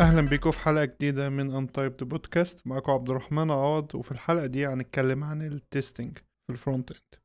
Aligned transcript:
أهلا 0.00 0.20
بيكم 0.20 0.50
في 0.50 0.60
حلقة 0.60 0.84
جديدة 0.84 1.28
من 1.28 1.54
Untyped 1.54 2.04
بودكاست 2.04 2.66
معاكم 2.66 2.92
عبد 2.92 3.10
الرحمن 3.10 3.50
عوض 3.50 3.94
وفي 3.94 4.12
الحلقة 4.12 4.46
دي 4.46 4.66
هنتكلم 4.66 5.24
عن 5.24 5.42
ال 5.42 5.52
testing 5.52 6.18
في 6.18 6.52
ال 6.52 6.90
frontend 6.90 7.20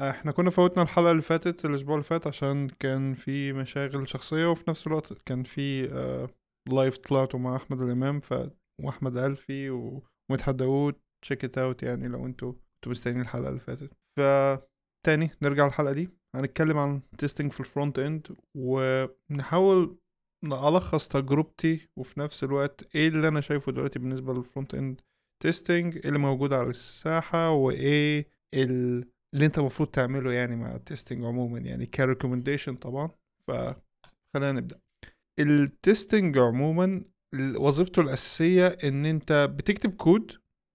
إحنا 0.00 0.32
كنا 0.32 0.50
فوتنا 0.50 0.82
الحلقة 0.82 1.10
اللي 1.10 1.22
فاتت 1.22 1.64
الأسبوع 1.64 1.94
اللي 1.94 2.04
فات 2.04 2.26
عشان 2.26 2.68
كان 2.68 3.14
في 3.14 3.52
مشاغل 3.52 4.08
شخصية 4.08 4.50
وفي 4.50 4.64
نفس 4.70 4.86
الوقت 4.86 5.12
كان 5.12 5.42
في 5.42 5.92
آه 5.92 6.26
live 6.72 6.98
طلعته 6.98 7.38
مع 7.38 7.56
أحمد 7.56 7.80
الإمام 7.82 8.20
ف 8.20 8.34
وأحمد 8.82 9.16
ألفي 9.16 9.70
ومدحت 9.70 10.54
داوود. 10.54 10.94
check 11.24 11.44
it 11.44 11.58
out 11.58 11.82
يعني 11.82 12.08
لو 12.08 12.26
أنتوا 12.26 12.52
كنتوا 12.52 12.92
مستنيين 12.92 13.20
الحلقة 13.20 13.48
اللي 13.48 13.60
فاتت. 13.60 13.90
فتاني 14.18 15.30
نرجع 15.42 15.66
الحلقة 15.66 15.92
دي. 15.92 16.10
هنتكلم 16.36 16.78
عن 16.78 17.00
testing 17.18 17.52
في 17.52 17.60
ال 17.60 17.98
frontend 17.98 18.26
ونحاول 18.56 19.98
نلخص 20.44 21.08
تجربتي 21.08 21.88
وفي 21.96 22.20
نفس 22.20 22.44
الوقت 22.44 22.94
إيه 22.96 23.08
اللي 23.08 23.28
أنا 23.28 23.40
شايفه 23.40 23.72
دلوقتي 23.72 23.98
بالنسبة 23.98 24.34
لل 24.34 24.74
frontend 24.74 25.00
testing 25.42 26.06
اللي 26.06 26.18
موجود 26.18 26.52
على 26.52 26.68
الساحة 26.68 27.50
وإيه 27.50 28.26
اللي 28.54 29.06
أنت 29.46 29.58
المفروض 29.58 29.88
تعمله 29.88 30.32
يعني 30.32 30.56
مع 30.56 30.74
ال 30.74 30.80
testing 30.80 31.24
عموما 31.24 31.58
يعني 31.58 31.86
ك 31.86 31.92
recommendation 31.92 32.76
طبعا. 32.76 33.10
فخلينا 33.48 34.52
نبدأ. 34.52 34.80
ال 35.40 35.52
testing 35.52 36.38
عموما 36.38 37.04
وظيفته 37.56 38.02
الأساسية 38.02 38.66
إن 38.66 39.06
أنت 39.06 39.50
بتكتب 39.58 39.90
كود 39.96 40.32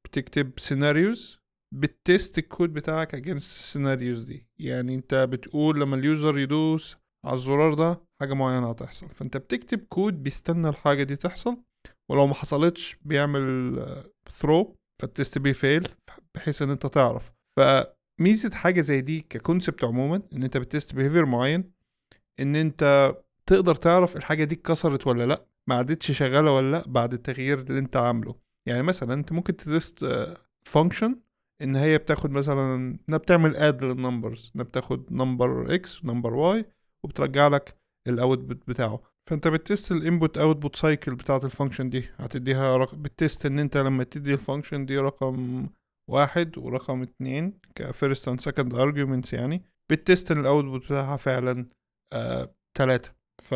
بتكتب 0.08 0.60
scenarios 0.60 1.40
بت 1.76 1.96
test 1.96 2.38
ال 2.38 2.45
code 2.45 2.74
بتاعك 2.74 3.16
against 3.16 3.58
ال 3.60 3.66
scenarios 3.66 4.24
دي. 4.24 4.48
يعني 4.60 4.96
أنت 4.96 5.14
بتقول 5.16 5.80
لما 5.82 5.96
ال 5.96 6.04
user 6.04 6.38
يدوس 6.38 6.98
على 7.26 7.36
الزرار 7.36 7.74
ده 7.74 8.02
حاجة 8.24 8.34
معينة 8.34 8.70
هتحصل. 8.70 9.08
فأنت 9.10 9.38
بتكتب 9.38 9.80
كود 9.90 10.24
بيستنى 10.24 10.70
الحاجة 10.70 11.04
دي 11.04 11.16
تحصل 11.16 11.58
ولو 12.10 12.28
ما 12.28 12.34
حصلتش 12.34 12.98
بيعمل 13.02 14.06
throw 14.32 14.76
فال 15.02 15.14
test 15.14 15.38
بي 15.38 15.54
fail 15.54 15.88
بحيث 16.36 16.62
إن 16.62 16.70
أنت 16.70 16.86
تعرف. 16.86 17.32
فميزة 17.58 18.50
حاجة 18.56 18.82
زي 18.82 19.02
دي 19.02 19.22
ك 19.30 19.36
concept 19.36 19.84
عموما 19.84 20.22
إن 20.34 20.44
أنت 20.44 20.58
بت 20.58 20.70
test 20.70 20.96
behavior 20.96 21.26
معين 21.26 21.72
إن 22.40 22.56
أنت 22.56 23.14
تقدر 23.46 23.76
تعرف 23.76 24.16
الحاجة 24.18 24.44
دي 24.44 24.56
اتكسرت 24.56 25.08
ولا 25.08 25.26
لأ 25.26 25.46
ما 25.68 25.76
عادتش 25.76 26.12
شغالة 26.12 26.52
ولا 26.56 26.72
لأ 26.72 26.84
بعد 26.88 27.14
التغيير 27.14 27.60
اللي 27.60 27.80
أنت 27.80 27.98
عامله. 27.98 28.36
يعني 28.68 28.84
مثلا 28.84 29.14
أنت 29.14 29.32
ممكن 29.32 29.58
تت 29.58 29.74
test 29.74 30.06
function 30.66 31.20
إن 31.62 31.76
هي 31.76 31.98
بتاخد 31.98 32.32
مثلا 32.32 32.98
إنها 33.10 33.18
بتعمل 33.18 33.56
add 33.56 33.84
لل 33.84 33.99
numbers 33.99 34.52
إنها 34.56 34.66
بتاخد 34.66 35.14
number 35.14 35.76
x 35.76 36.04
و 36.04 36.08
number 36.08 36.34
y 36.34 36.66
وبترجع 37.04 37.48
لك 37.48 37.83
ال 38.08 38.16
output 38.16 38.68
بتاعه. 38.68 39.02
فأنت 39.30 39.48
بت 39.48 39.62
test 39.62 39.92
ال 39.92 39.99
input 39.99 40.38
output 40.38 40.76
cycle 40.76 41.16
بتاعت 41.16 41.46
ال 41.46 41.50
function 41.50 41.90
دي 41.90 42.10
هتديها 42.18 42.78
رق... 42.78 42.96
بت 42.96 43.12
test 43.12 43.46
إن 43.46 43.60
أنت 43.60 43.78
لما 43.78 44.04
تدي 44.04 44.34
ال 44.34 44.39
function 44.39 44.86
دي 44.86 44.98
رقم 44.98 45.68
واحد 46.10 46.58
ورقم 46.58 47.02
اتنين 47.02 47.60
ك 47.76 47.84
first 47.84 48.28
and 48.28 48.40
second 48.40 48.74
arguments 48.74 49.34
يعني 49.34 49.64
بت 49.92 50.05
test 50.05 50.32
إن 50.32 50.40
ال 50.40 50.46
output 50.46 50.86
بتاعها 50.86 51.18
فعلا 51.18 51.66
آه 52.14 52.56
تلاتة. 52.78 53.12
ف 53.44 53.52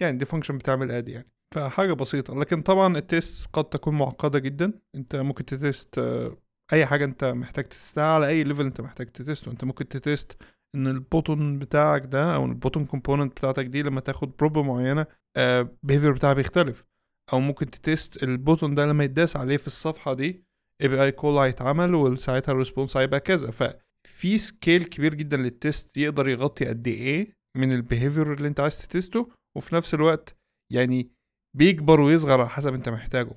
يعني 0.00 0.18
دي 0.18 0.24
function 0.24 0.58
بتعمل 0.58 0.90
add 0.90 1.08
يعني. 1.08 1.28
فحاجة 1.54 1.92
بسيطة. 1.92 2.34
لكن 2.34 2.62
طبعا 2.62 2.96
ال 2.96 3.07
test 3.07 3.50
قد 3.52 3.64
تكون 3.64 3.94
معقدة 3.94 4.38
جدا. 4.38 4.72
أنت 4.94 5.16
ممكن 5.16 5.44
تت 5.44 5.62
test 5.62 5.98
آه 5.98 6.36
أي 6.72 6.86
حاجة 6.86 7.04
أنت 7.04 7.24
محتاج 7.24 7.64
تت 7.64 7.78
test 7.78 8.07
ها 8.07 8.14
على 8.14 8.28
أي 8.28 8.44
level 8.44 8.64
أنت 8.64 8.80
محتاج 8.80 9.06
تت 9.06 9.19
test 9.19 9.44
ه 9.44 9.50
انت 9.50 9.64
ممكن 9.64 9.88
تتست 9.88 10.42
إن 10.74 10.86
ال 10.86 10.96
button 10.96 11.58
بتاعك 11.58 12.06
ده 12.06 12.34
أو 12.34 12.44
ال 12.44 12.50
button 12.50 12.84
component 12.86 13.32
بتاعتك 13.32 13.64
دي 13.66 13.82
لما 13.82 14.00
تاخد 14.00 14.36
prop 14.36 14.58
معينة 14.58 15.06
ال 15.36 15.44
behavior 15.44 16.12
بتاعها 16.12 16.34
بيختلف. 16.34 16.84
أو 17.32 17.40
ممكن 17.40 17.70
تت 17.70 17.87
test 17.87 18.22
ال 18.22 18.29
button 18.29 18.74
ده 18.74 18.86
لما 18.86 19.04
يتداس 19.04 19.36
عليه 19.36 19.56
في 19.56 19.66
الصفحة 19.66 20.14
دي 20.14 20.44
API 20.82 21.02
call 21.02 21.38
هيتعمل 21.38 21.94
وساعتها 21.94 22.52
ال 22.52 22.57
response 22.57 22.96
هيبقى 22.96 23.20
كذا. 23.20 23.50
ففي 23.50 24.38
scale 24.38 24.84
كبير 24.84 25.14
جدا 25.14 25.36
لل 25.36 25.56
test 25.56 25.96
يقدر 25.96 26.28
يغطي 26.28 26.66
قد 26.66 26.88
إيه 26.88 27.36
من 27.56 27.72
ال 27.72 27.79
behavior 27.79 28.32
اللي 28.32 28.48
أنت 28.48 28.60
عايز 28.60 28.78
تت 28.78 28.92
test 28.92 29.21
ه 29.21 29.28
وفي 29.56 29.74
نفس 29.74 29.94
الوقت 29.94 30.36
يعني 30.70 31.10
بيكبر 31.56 32.00
ويصغر 32.00 32.40
على 32.40 32.48
حسب 32.48 32.74
أنت 32.74 32.88
محتاجه. 32.88 33.34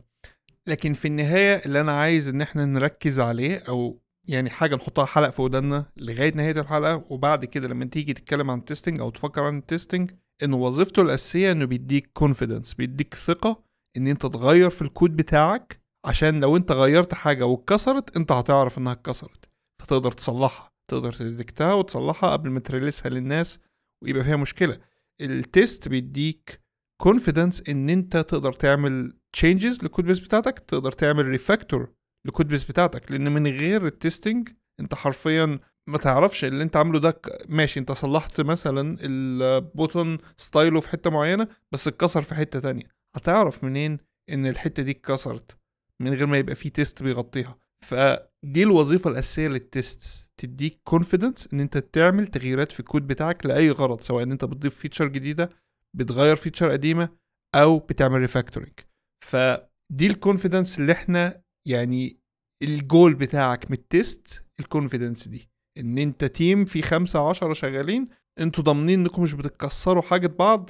لكن 0.68 0.94
في 0.94 1.08
النهاية 1.08 1.56
اللي 1.66 1.82
أنا 1.82 1.92
عايز 1.92 2.30
إن 2.30 2.42
إحنا 2.42 2.66
نركز 2.66 3.20
عليه 3.20 3.58
أو 3.58 4.02
يعني 4.28 4.50
حاجة 4.50 4.76
نحطها 4.76 5.06
حلقة 5.06 5.32
في 5.32 5.42
ودنا 5.42 5.86
لغاية 5.98 6.34
نهاية 6.36 6.60
الحلقة 6.62 7.04
وبعد 7.10 7.46
كده 7.46 7.68
لما 7.68 7.86
تيجي 7.86 8.14
تتكلم 8.14 8.52
عن 8.52 8.60
ال 8.60 8.65
testing 8.65 9.00
أو 9.00 9.10
تفكر 9.10 9.44
عن 9.44 9.58
ال 9.58 9.65
testing 9.65 10.12
انه 10.44 10.58
وظيفته 10.58 11.02
الأساسية 11.02 11.52
إنه 11.52 11.66
بيديك 11.66 12.10
confidence 12.14 12.74
بيديك 12.74 13.14
ثقة 13.14 13.64
إن 13.98 14.08
أنت 14.08 14.26
تغير 14.26 14.70
في 14.70 14.82
الكود 14.82 15.16
بتاعك 15.16 15.82
عشان 16.06 16.40
لو 16.40 16.58
أنت 16.58 16.72
غيرت 16.72 17.14
حاجة 17.14 17.46
واتكسرت 17.46 18.18
أنت 18.18 18.32
هتعرف 18.32 18.78
إنها 18.78 18.92
اتكسرت. 18.94 19.46
فتقدر 19.82 20.12
تصلحها 20.12 20.72
تقدر 20.92 21.14
ت 21.14 21.21
detect 21.21 21.66
ها 21.66 21.74
وتصلحها 21.74 22.32
قبل 22.32 22.50
ما 22.50 22.60
ت 22.60 22.66
release 22.66 23.04
ها 23.04 23.10
للناس 23.10 23.60
ويبقى 24.04 24.24
فيها 24.24 24.36
مشكلة. 24.36 24.78
ال 25.22 25.35
test 25.35 25.88
بيديك 25.88 26.62
confidence 27.02 27.70
إن 27.70 27.90
أنت 27.90 28.18
تقدر 28.18 28.54
تعمل 28.54 29.14
changes 29.34 29.82
لل 29.82 30.06
codebase 30.06 30.20
بتاعتك 30.20 30.60
تقدر 30.60 30.92
تعمل 30.92 31.26
refactor 31.26 31.90
ال 32.26 32.48
codebase 32.48 32.64
بتاعتك 32.64 33.12
لأن 33.12 33.32
من 33.32 33.48
غير 33.48 33.86
ال 33.86 33.94
testing 33.94 34.50
أنت 34.80 34.96
حرفيا 34.96 35.60
ما 35.88 35.98
تعرفش 35.98 36.46
اللي 36.46 36.64
أنت 36.64 36.76
عامله 36.78 37.00
ده 37.00 37.22
ماشي 37.50 37.80
أنت 37.80 37.92
صلحت 37.92 38.42
مثلا 38.42 38.98
ال 39.02 39.19
button 39.19 40.18
style 40.38 40.73
ه 40.73 40.80
في 40.80 40.90
حتة 40.90 41.10
معينة 41.10 41.48
بس 41.72 41.88
اتكسر 41.88 42.22
في 42.22 42.36
حتة 42.36 42.60
تانية. 42.60 42.84
هتعرف 43.16 43.64
منين 43.64 43.98
إن 44.30 44.46
الحتة 44.46 44.84
دي 44.84 44.92
اتكسرت؟ 44.92 45.58
من 46.02 46.14
غير 46.14 46.26
ما 46.26 46.38
يبقى 46.38 46.56
في 46.56 46.70
test 46.70 47.04
بيغطيها. 47.04 47.58
فدي 47.82 48.64
الوظيفة 48.64 49.10
الأساسية 49.10 49.48
لل 49.48 49.75
test 49.75 50.30
تديك 50.38 50.80
confidence 50.84 51.48
إن 51.54 51.60
أنت 51.60 51.78
تعمل 51.78 52.28
تغييرات 52.28 52.72
في 52.72 52.80
الكود 52.80 53.08
بتاعك 53.08 53.46
لأي 53.46 53.70
غرض 53.72 54.02
سواء 54.02 54.24
إن 54.24 54.32
أنت 54.32 54.46
بتضيف 54.46 54.76
feature 54.80 55.08
جديدة 55.08 55.50
بتغير 55.96 56.36
feature 56.36 56.72
قديمة 56.72 57.10
أو 57.56 57.80
بتعمل 57.80 58.20
refactoring 58.20 58.74
فدي 59.26 60.08
ال 60.08 60.14
confidence 60.14 60.80
اللي 60.80 60.92
إحنا 60.92 61.42
يعني 61.68 62.18
الجول 62.64 63.14
بتاعك 63.14 63.72
من 63.72 63.78
ال 63.78 63.91
test 63.91 64.44
ال 64.60 64.66
confidence 64.66 65.28
دي 65.28 65.50
إن 65.78 65.98
أنت 65.98 66.26
team 66.26 66.66
في 66.66 66.82
خمسة 66.82 67.30
عشرة 67.30 67.54
شغالين 67.54 68.06
أنتوا 68.40 68.64
ضامنين 68.64 69.00
إنكم 69.00 69.22
مش 69.24 69.34
بتكسروا 69.34 70.02
حاجة 70.02 70.28
بعض 70.28 70.70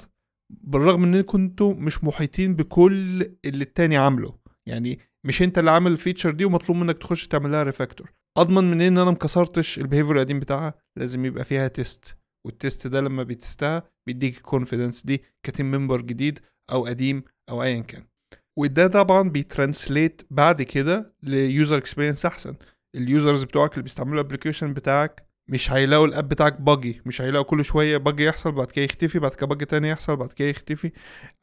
بالرغم 0.50 1.04
إن 1.04 1.14
أنتوا 1.14 1.74
مش 1.74 2.04
محيطين 2.04 2.54
بكل 2.54 3.22
اللي 3.44 3.64
التاني 3.64 3.96
عامله. 3.96 4.38
يعني 4.68 4.98
مش 5.26 5.42
أنت 5.42 5.58
اللي 5.58 5.70
عامل 5.70 5.92
ال 5.92 5.97
feature 5.97 6.30
دي 6.30 6.44
ومطلوب 6.44 6.78
منك 6.78 6.98
تخش 6.98 7.26
تعمل 7.28 7.52
لها 7.52 7.62
refactor 7.62 8.12
أضمن 8.38 8.70
من 8.70 8.80
إن 8.80 8.98
أنا 8.98 9.10
مكسرتش 9.10 9.78
ال 9.78 9.82
behavior 9.82 10.14
القديم 10.16 10.40
بتاعها 10.40 10.74
لازم 10.98 11.24
يبقى 11.24 11.44
فيها 11.44 11.68
test 11.68 12.16
والتيست 12.46 12.86
ده 12.86 13.00
لما 13.00 13.22
بيتستها 13.22 13.82
بيديك 14.06 14.36
الكونفيدنس 14.36 15.06
دي 15.06 15.22
كتيم 15.46 15.70
ممبر 15.70 16.00
جديد 16.00 16.38
أو 16.72 16.86
قديم 16.86 17.22
أو 17.50 17.62
ايا 17.62 17.80
كان. 17.80 18.06
وده 18.58 18.86
طبعا 18.86 19.30
بي 19.30 19.47
translate 19.47 20.22
بعد 20.30 20.62
كده 20.62 21.14
ل 21.22 21.33
user 21.33 21.78
experience 21.78 22.26
أحسن. 22.26 22.54
ال 22.94 23.02
users 23.02 23.42
بتوعك 23.44 23.72
اللي 23.72 23.82
بيستعملوا 23.82 24.14
ال 24.14 24.19
application 24.19 24.72
بتاعك 24.74 25.26
مش 25.48 25.70
هيلاقوا 25.72 26.06
ال 26.06 26.12
app 26.12 26.28
بتاعك 26.28 26.60
buggy 26.60 27.02
مش 27.06 27.20
هيلاقوا 27.22 27.46
كل 27.46 27.64
شوية 27.64 27.96
buggy 27.96 28.24
يحصل 28.24 28.52
بعد 28.52 28.66
كده 28.70 28.84
يختفي 28.84 29.18
بعد 29.18 29.34
كده 29.34 29.46
buggy 29.46 29.64
تاني 29.64 29.88
يحصل 29.88 30.16
بعد 30.16 30.32
كده 30.32 30.48
يختفي. 30.48 30.92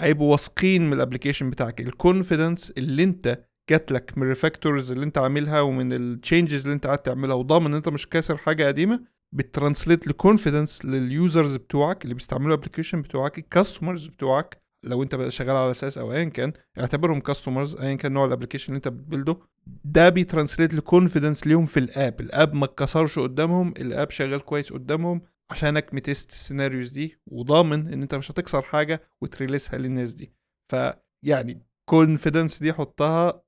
هيبقوا 0.01 0.31
واثقين 0.31 0.87
من 0.87 0.93
ال 0.93 0.98
application 0.98 1.49
بتاعك. 1.49 1.81
ال 1.81 1.90
confidence 1.90 2.71
اللي 2.77 3.03
انت 3.03 3.39
جات 3.69 3.91
لك 3.91 4.17
من 4.17 4.23
ال 4.23 4.30
refactors 4.30 4.91
اللي 4.91 5.05
انت 5.05 5.17
عاملها 5.17 5.61
ومن 5.61 5.93
ال 5.93 6.02
changes 6.02 6.61
اللي 6.61 6.73
انت 6.73 6.85
قاعد 6.85 6.97
تعملها 6.97 7.35
وضامن 7.35 7.65
إن 7.65 7.73
انت 7.73 7.89
مش 7.89 8.07
كاسر 8.09 8.37
حاجة 8.37 8.67
قديمة 8.67 9.01
ب 9.33 9.41
translate 9.41 10.07
ل 10.07 10.15
confidence 10.15 10.85
لل 10.85 11.05
users 11.05 11.55
بتوعك 11.55 12.03
اللي 12.03 12.13
بيستعملوا 12.13 12.47
ال 12.55 12.59
application 12.59 13.01
بتوعك 13.01 13.37
ال 13.37 13.44
customers 13.44 14.07
بتوعك 14.07 14.62
لو 14.83 15.03
انت 15.03 15.29
شغال 15.29 15.55
على 15.55 15.71
SaaS 15.71 15.97
أو 15.97 16.13
ايا 16.13 16.23
كان 16.23 16.53
اعتبرهم 16.79 17.19
customers 17.19 17.75
ايا 17.75 17.95
كان 17.95 18.11
نوع 18.11 18.25
ال 18.25 18.29
application 18.29 18.65
اللي 18.67 18.77
انت 18.77 18.87
بت 18.87 19.00
build 19.00 19.31
ه 19.31 19.37
ده 19.83 20.09
بي 20.09 20.21
translate 20.21 20.73
ل 20.73 20.80
confidence 20.80 21.47
ليهم 21.47 21.65
في 21.65 21.79
ال 21.79 21.90
app 21.90 22.21
ال 22.21 22.29
app 22.29 22.53
ما 22.53 22.65
اتكسرش 22.65 23.19
قدامهم 23.19 23.73
ال 23.77 23.86
app 23.86 24.11
شغال 24.11 24.39
كويس 24.39 24.73
قدامهم 24.73 25.21
عشانك 25.51 25.93
م 25.93 26.01
test 26.01 26.31
ال 26.31 26.37
scenarios 26.37 26.91
دي 26.91 27.17
وضامن 27.27 27.93
إن 27.93 28.01
أنت 28.01 28.15
مش 28.15 28.31
هتكسر 28.31 28.61
حاجة 28.61 29.01
وت 29.21 29.33
release 29.33 29.74
ها 29.74 29.79
للناس 29.79 30.13
دي. 30.13 30.33
فيعني 30.71 31.65
confidence 31.89 32.59
دي 32.63 32.73
حطها 32.73 33.43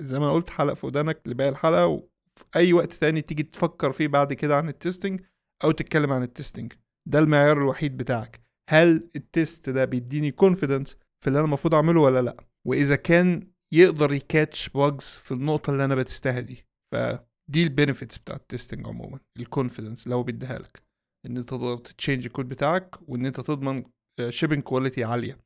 زي 0.00 0.18
ما 0.18 0.32
قلت 0.32 0.50
حلقه 0.50 0.74
في 0.74 0.86
ودانك 0.86 1.20
لباقي 1.26 1.48
الحلقة 1.50 1.86
وفي 1.86 2.44
أي 2.56 2.72
وقت 2.72 2.92
تاني 2.92 3.20
تيجي 3.20 3.42
تفكر 3.42 3.92
فيه 3.92 4.08
بعد 4.08 4.32
كده 4.32 4.56
عن 4.56 4.68
ال 4.68 4.75
testing 4.75 5.20
أو 5.64 5.70
تتكلم 5.70 6.12
عن 6.12 6.22
ال 6.22 6.28
testing 6.28 6.72
ده 7.06 7.18
المعيار 7.18 7.58
الوحيد 7.58 7.96
بتاعك. 7.96 8.40
هل 8.72 9.10
ال 9.16 9.27
test 9.27 9.70
ده 9.70 9.84
بيديني 9.84 10.30
confidence 10.30 10.96
في 11.20 11.28
اللي 11.28 11.38
أنا 11.38 11.46
المفروض 11.46 11.74
أعمله 11.74 12.00
ولا 12.00 12.22
لأ؟ 12.22 12.36
وإذا 12.66 12.96
كان 12.96 13.50
يقدر 13.72 14.12
ي 14.12 14.21
catch 14.21 14.68
bugs 14.68 15.04
في 15.04 15.32
النقطة 15.32 15.70
اللي 15.70 15.84
أنا 15.84 15.94
ب 15.94 16.02
test 16.02 16.32
ها 16.32 16.40
دي. 16.40 16.66
فدي 16.92 17.62
ال 17.62 17.68
benefits 17.68 18.18
بتاع 18.18 18.36
ال 18.36 18.42
testing 18.42 18.86
عموما 18.86 19.18
ال 19.38 19.44
confidence 19.44 20.04
اللي 20.04 20.14
هو 20.14 20.22
بيديها 20.22 20.58
لك. 20.58 20.82
إن 21.26 21.36
أنت 21.36 21.48
تقدر 21.48 21.76
ت 21.76 21.83
change 21.83 22.26
ال 22.26 22.30
code 22.30 22.48
بتاعك 22.48 22.96
وإن 23.08 23.26
أنت 23.26 23.40
تضمن 23.40 23.84
shipping 24.28 24.62
quality 24.62 25.04
عالية. 25.04 25.38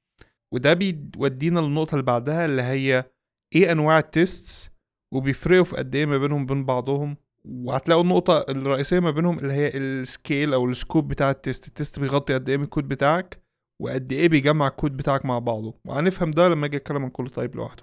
وده 0.55 0.75
بيودينا 0.75 1.61
للنقطة 1.61 1.95
اللي 1.95 2.05
بعدها 2.05 2.45
اللي 2.45 2.63
هي 2.63 3.11
إيه 3.55 3.73
أنواع 3.73 3.99
ال 3.99 4.11
tests 4.11 4.71
وبيفرقوا 5.15 5.65
في 5.65 5.77
قد 5.77 5.95
إيه 5.95 6.07
ما 6.07 6.19
بينهم 6.19 6.47
بين 6.47 6.65
بعضهم 6.65 7.17
وهتلاقوا 7.49 8.03
النقطة 8.03 8.39
الرئيسية 8.49 9.01
ما 9.01 9.11
بينهم 9.11 9.39
اللي 9.39 9.53
هي 9.53 9.77
ال 9.77 9.90
scale 9.90 10.55
أو 10.55 10.67
ال 10.69 10.75
scope 10.75 11.09
بتاع 11.09 11.31
ال 11.31 11.38
test 11.38 11.69
ال 11.69 11.75
test 11.75 12.01
بيغطي 12.01 12.35
قد 12.35 12.49
إيه 12.49 12.57
من 12.57 12.65
الكود 12.65 12.89
بتاعك 12.89 13.45
وقد 13.83 14.13
إيه 14.13 14.29
بيجمع 14.29 14.67
الكود 14.67 14.97
بتاعك 14.97 15.25
مع 15.27 15.39
بعضه. 15.39 15.75
وهنفهم 15.87 16.31
ده 16.31 16.49
لما 16.49 16.67
أجي 16.67 16.77
أتكلم 16.77 17.03
عن 17.05 17.11
كل 17.11 17.29
type 17.31 17.57
لوحده. 17.57 17.83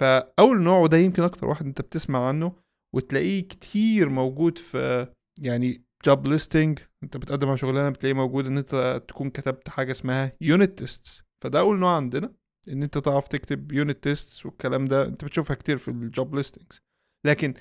فأول 0.00 0.62
نوع 0.62 0.78
وده 0.78 0.96
يمكن 0.96 1.22
أكتر 1.22 1.46
واحد 1.46 1.66
أنت 1.66 1.80
بتسمع 1.80 2.28
عنه 2.28 2.52
وتلاقيه 2.94 3.40
كتير 3.48 4.08
موجود 4.08 4.58
في 4.58 5.06
يعني 5.40 5.84
job 6.06 6.26
listing 6.28 6.78
أنت 7.02 7.16
بتقدم 7.16 7.48
على 7.48 7.58
شغلانة 7.58 7.88
بتلاقيه 7.90 8.14
موجود 8.14 8.46
إن 8.46 8.58
أنت 8.58 9.02
تكون 9.08 9.30
كتبت 9.30 9.68
حاجة 9.68 9.92
اسمها 9.92 10.32
unit 10.40 10.78
tests 10.78 11.22
فده 11.44 11.60
أول 11.60 11.78
نوع 11.78 11.96
عندنا 11.96 12.32
إن 12.68 12.82
أنت 12.82 12.98
تعرف 12.98 13.28
تكتب 13.28 13.72
unit 13.72 14.02
tests 14.02 14.46
والكلام 14.46 14.84
ده. 14.86 15.04
أنت 15.06 15.24
بتشوفها 15.24 15.56
كتير 15.56 15.78
في 15.78 15.88
ال 15.88 16.00
job 16.00 16.34
listings 16.34 16.80
لكن. 17.26 17.54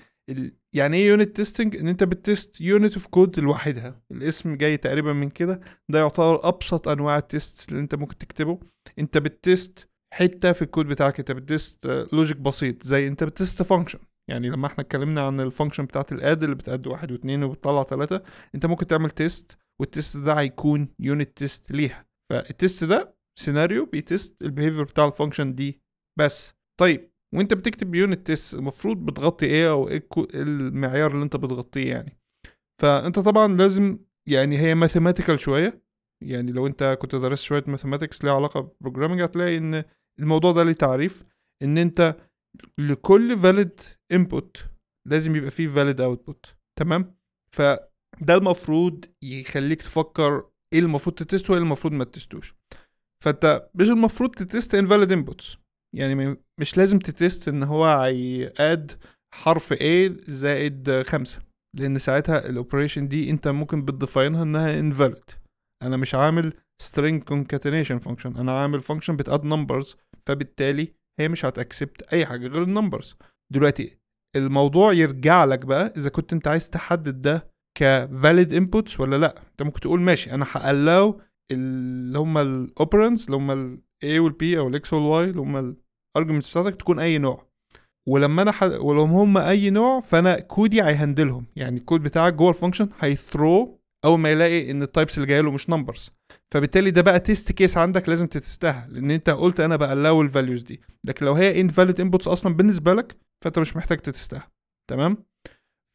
يعني 0.73 0.97
إيه 0.97 1.07
unit 1.07 1.35
testing 1.35 1.75
إن 1.75 1.87
أنت 1.87 2.03
ب 2.03 2.15
test 2.15 2.61
unit 2.61 2.93
of 2.93 3.07
code 3.07 3.39
لوحدها. 3.39 4.01
الاسم 4.11 4.55
جاي 4.55 4.77
تقريبا 4.77 5.13
من 5.13 5.29
كده. 5.29 5.59
ده 5.89 5.99
يعتبر 5.99 6.47
أبسط 6.47 6.87
أنواع 6.87 7.17
ال 7.17 7.28
test 7.28 7.69
اللي 7.69 7.79
أنت 7.79 7.95
ممكن 7.95 8.17
تكتبه. 8.17 8.59
أنت 8.99 9.17
ب 9.17 9.32
test 9.32 9.89
حتة 10.13 10.51
في 10.51 10.61
الكود 10.61 10.85
بتاعك. 10.85 11.19
أنت 11.19 11.31
ب 11.31 11.42
test 11.42 11.85
logic 12.13 12.37
بسيط 12.37 12.83
زي 12.83 13.07
أنت 13.07 13.23
ب 13.23 13.31
test 13.31 13.61
function 13.63 13.99
يعني 14.29 14.49
لما 14.49 14.67
إحنا 14.67 14.83
اتكلمنا 14.83 15.27
عن 15.27 15.39
ال 15.39 15.45
function 15.45 15.85
بتاعت 15.85 16.11
ال 16.11 16.19
add 16.19 16.43
اللي 16.43 16.55
ب 16.55 16.62
add 16.62 16.83
ي 16.83 16.89
واحد 16.89 17.11
واثنين 17.11 17.43
وبتطلع 17.43 17.83
ثلاثة 17.83 18.23
أنت 18.55 18.65
ممكن 18.65 18.87
تعمل 18.87 19.09
test 19.09 19.57
وال 19.81 19.93
test 19.93 20.17
ده 20.17 20.33
هيكون 20.33 20.87
unit 20.99 21.37
test 21.37 21.71
ليها. 21.71 22.05
فال 22.31 22.49
test 22.49 22.83
ده 22.83 23.15
سيناريو 23.39 23.85
بي 23.85 24.04
test 24.04 24.41
ال 24.41 24.46
behavior 24.46 24.83
بتاع 24.83 25.07
ال 25.07 25.13
function 25.13 25.55
دي. 25.55 25.81
بس. 26.19 26.53
طيب. 26.79 27.11
وانت 27.37 27.53
بتكتب 27.53 27.95
unit 27.95 28.27
test 28.27 28.53
المفروض 28.55 28.97
بتغطي 28.97 29.45
إيه 29.45 29.69
أو 29.71 29.87
إيه 29.89 30.07
المعيار 30.33 31.11
اللي 31.11 31.23
انت 31.23 31.35
بتغطيه 31.35 31.89
يعني. 31.89 32.17
فانت 32.81 33.19
طبعا 33.19 33.57
لازم 33.57 33.99
يعني 34.27 34.57
هي 34.57 34.75
mathematical 34.75 35.39
شوية. 35.39 35.85
يعني 36.23 36.51
لو 36.51 36.67
انت 36.67 36.97
كنت 37.01 37.15
دارس 37.15 37.41
شوية 37.41 37.63
mathematics 37.67 38.23
ليها 38.23 38.33
علاقة 38.33 38.75
programming 38.81 39.21
هتلاقي 39.21 39.57
ان 39.57 39.83
الموضوع 40.19 40.51
ده 40.51 40.63
ليه 40.63 40.71
تعريف 40.73 41.23
ان 41.61 41.77
انت 41.77 42.15
لكل 42.77 43.39
valid 43.41 43.81
input 44.13 44.61
لازم 45.07 45.35
يبقى 45.35 45.51
فيه 45.51 45.69
valid 45.75 45.97
output. 45.97 46.53
تمام؟ 46.79 47.15
فده 47.51 48.35
المفروض 48.35 49.05
يخليك 49.21 49.81
تفكر 49.81 50.49
إيه 50.73 50.79
المفروض 50.79 51.15
ت 51.15 51.22
test 51.22 51.49
وايه 51.49 51.59
المفروض 51.59 51.93
ما 51.93 52.03
ت 52.03 52.09
test 52.09 52.32
وش. 52.32 52.55
فانت 53.23 53.69
مش 53.75 53.89
المفروض 53.89 54.29
ت 54.29 54.39
test 54.39 54.75
invalid 54.75 55.09
inputs. 55.09 55.57
يعني 55.95 56.37
مش 56.59 56.77
لازم 56.77 56.99
ت 56.99 57.09
test 57.09 57.47
إن 57.47 57.63
هو 57.63 57.85
هي 57.85 58.28
add 58.28 58.91
حرف 59.33 59.73
A 59.73 60.11
زائد 60.27 61.03
خمسة 61.07 61.39
لأن 61.77 61.99
ساعتها 61.99 62.49
ال 62.49 62.55
operation 62.55 63.07
دي 63.07 63.29
أنت 63.29 63.47
ممكن 63.47 63.85
بت 63.85 63.98
define 63.98 64.37
ها 64.37 64.43
إنها 64.43 64.81
invalid. 64.81 65.33
أنا 65.83 65.97
مش 65.97 66.15
عامل 66.15 66.53
string 66.83 67.19
concatenation 67.31 67.99
function 68.07 68.25
أنا 68.37 68.59
عامل 68.59 68.83
function 68.83 69.11
بت 69.11 69.23
add 69.23 69.41
numbers 69.41 69.95
فبالتالي 70.25 70.93
هي 71.19 71.29
مش 71.29 71.45
هت 71.45 71.59
accept 71.59 72.01
أي 72.13 72.25
حاجة 72.25 72.47
غير 72.47 72.63
ال 72.63 72.70
numbers 72.70 73.15
دلوقتي 73.53 73.97
الموضوع 74.35 74.93
يرجع 74.93 75.45
لك 75.45 75.65
بقى 75.65 75.93
إذا 75.97 76.09
كنت 76.09 76.33
أنت 76.33 76.47
عايز 76.47 76.69
تحدد 76.69 77.21
ده 77.21 77.47
ك 77.77 77.90
valid 77.90 78.53
inputs 78.53 78.99
ولا 78.99 79.15
لأ. 79.15 79.41
أنت 79.51 79.61
ممكن 79.61 79.79
تقول 79.79 80.01
ماشي 80.01 80.31
أنا 80.31 80.45
ه 80.51 80.63
allow 80.63 81.21
اللي 81.51 82.19
هم 82.19 82.37
ال 82.37 82.47
operands 82.47 83.23
اللي 83.25 83.37
هم 83.37 83.51
ال 83.51 84.19
A 84.19 84.29
وال 84.29 84.49
B 84.49 84.59
أو 84.59 84.67
ال 84.67 84.80
X 84.80 84.93
وال 84.93 85.13
Y 85.13 85.23
اللي 85.29 85.41
هم 85.41 85.75
ال 86.17 86.21
arguments 86.21 86.49
بتاعتك 86.49 86.75
تكون 86.75 86.99
أي 86.99 87.17
نوع. 87.17 87.45
ولما 88.07 88.41
أنا 88.41 88.51
حد... 88.51 88.71
ولو 88.71 89.03
هم 89.03 89.37
أي 89.37 89.69
نوع 89.69 89.99
فأنا 89.99 90.39
code 90.39 90.83
ي 90.83 90.89
هي 90.89 91.00
handle 91.00 91.34
هم 91.34 91.45
يعني 91.55 91.77
الكود 91.77 92.03
بتاعك 92.03 92.33
جوه 92.33 92.49
ال 92.49 92.54
function 92.54 92.89
هي 92.99 93.22
throw 93.22 93.79
أول 94.05 94.19
ما 94.19 94.29
يلاقي 94.31 94.71
إن 94.71 94.81
ال 94.83 94.89
types 94.89 95.17
اللي 95.17 95.27
جاية 95.27 95.41
له 95.41 95.51
مش 95.51 95.69
numbers 95.69 96.11
فبالتالي 96.53 96.91
ده 96.91 97.01
بقى 97.01 97.19
test 97.19 97.51
case 97.51 97.77
عندك 97.77 98.09
لازم 98.09 98.27
ت 98.27 98.37
test 98.37 98.77
ها 98.77 98.87
لأن 98.89 99.11
أنت 99.11 99.29
قلت 99.29 99.59
أنا 99.59 99.75
ب 99.75 99.83
allow 99.83 100.21
ال 100.21 100.27
values 100.27 100.63
دي. 100.63 100.81
لكن 101.05 101.25
لو 101.25 101.33
هي 101.33 101.61
invalid 101.61 101.99
inputs 102.01 102.27
أصلا 102.27 102.53
بالنسبة 102.53 102.93
لك 102.93 103.17
فأنت 103.43 103.59
مش 103.59 103.75
محتاج 103.75 103.97
ت 103.97 104.05
test 104.05 104.33
ها. 104.33 104.47
تمام؟ 104.89 105.17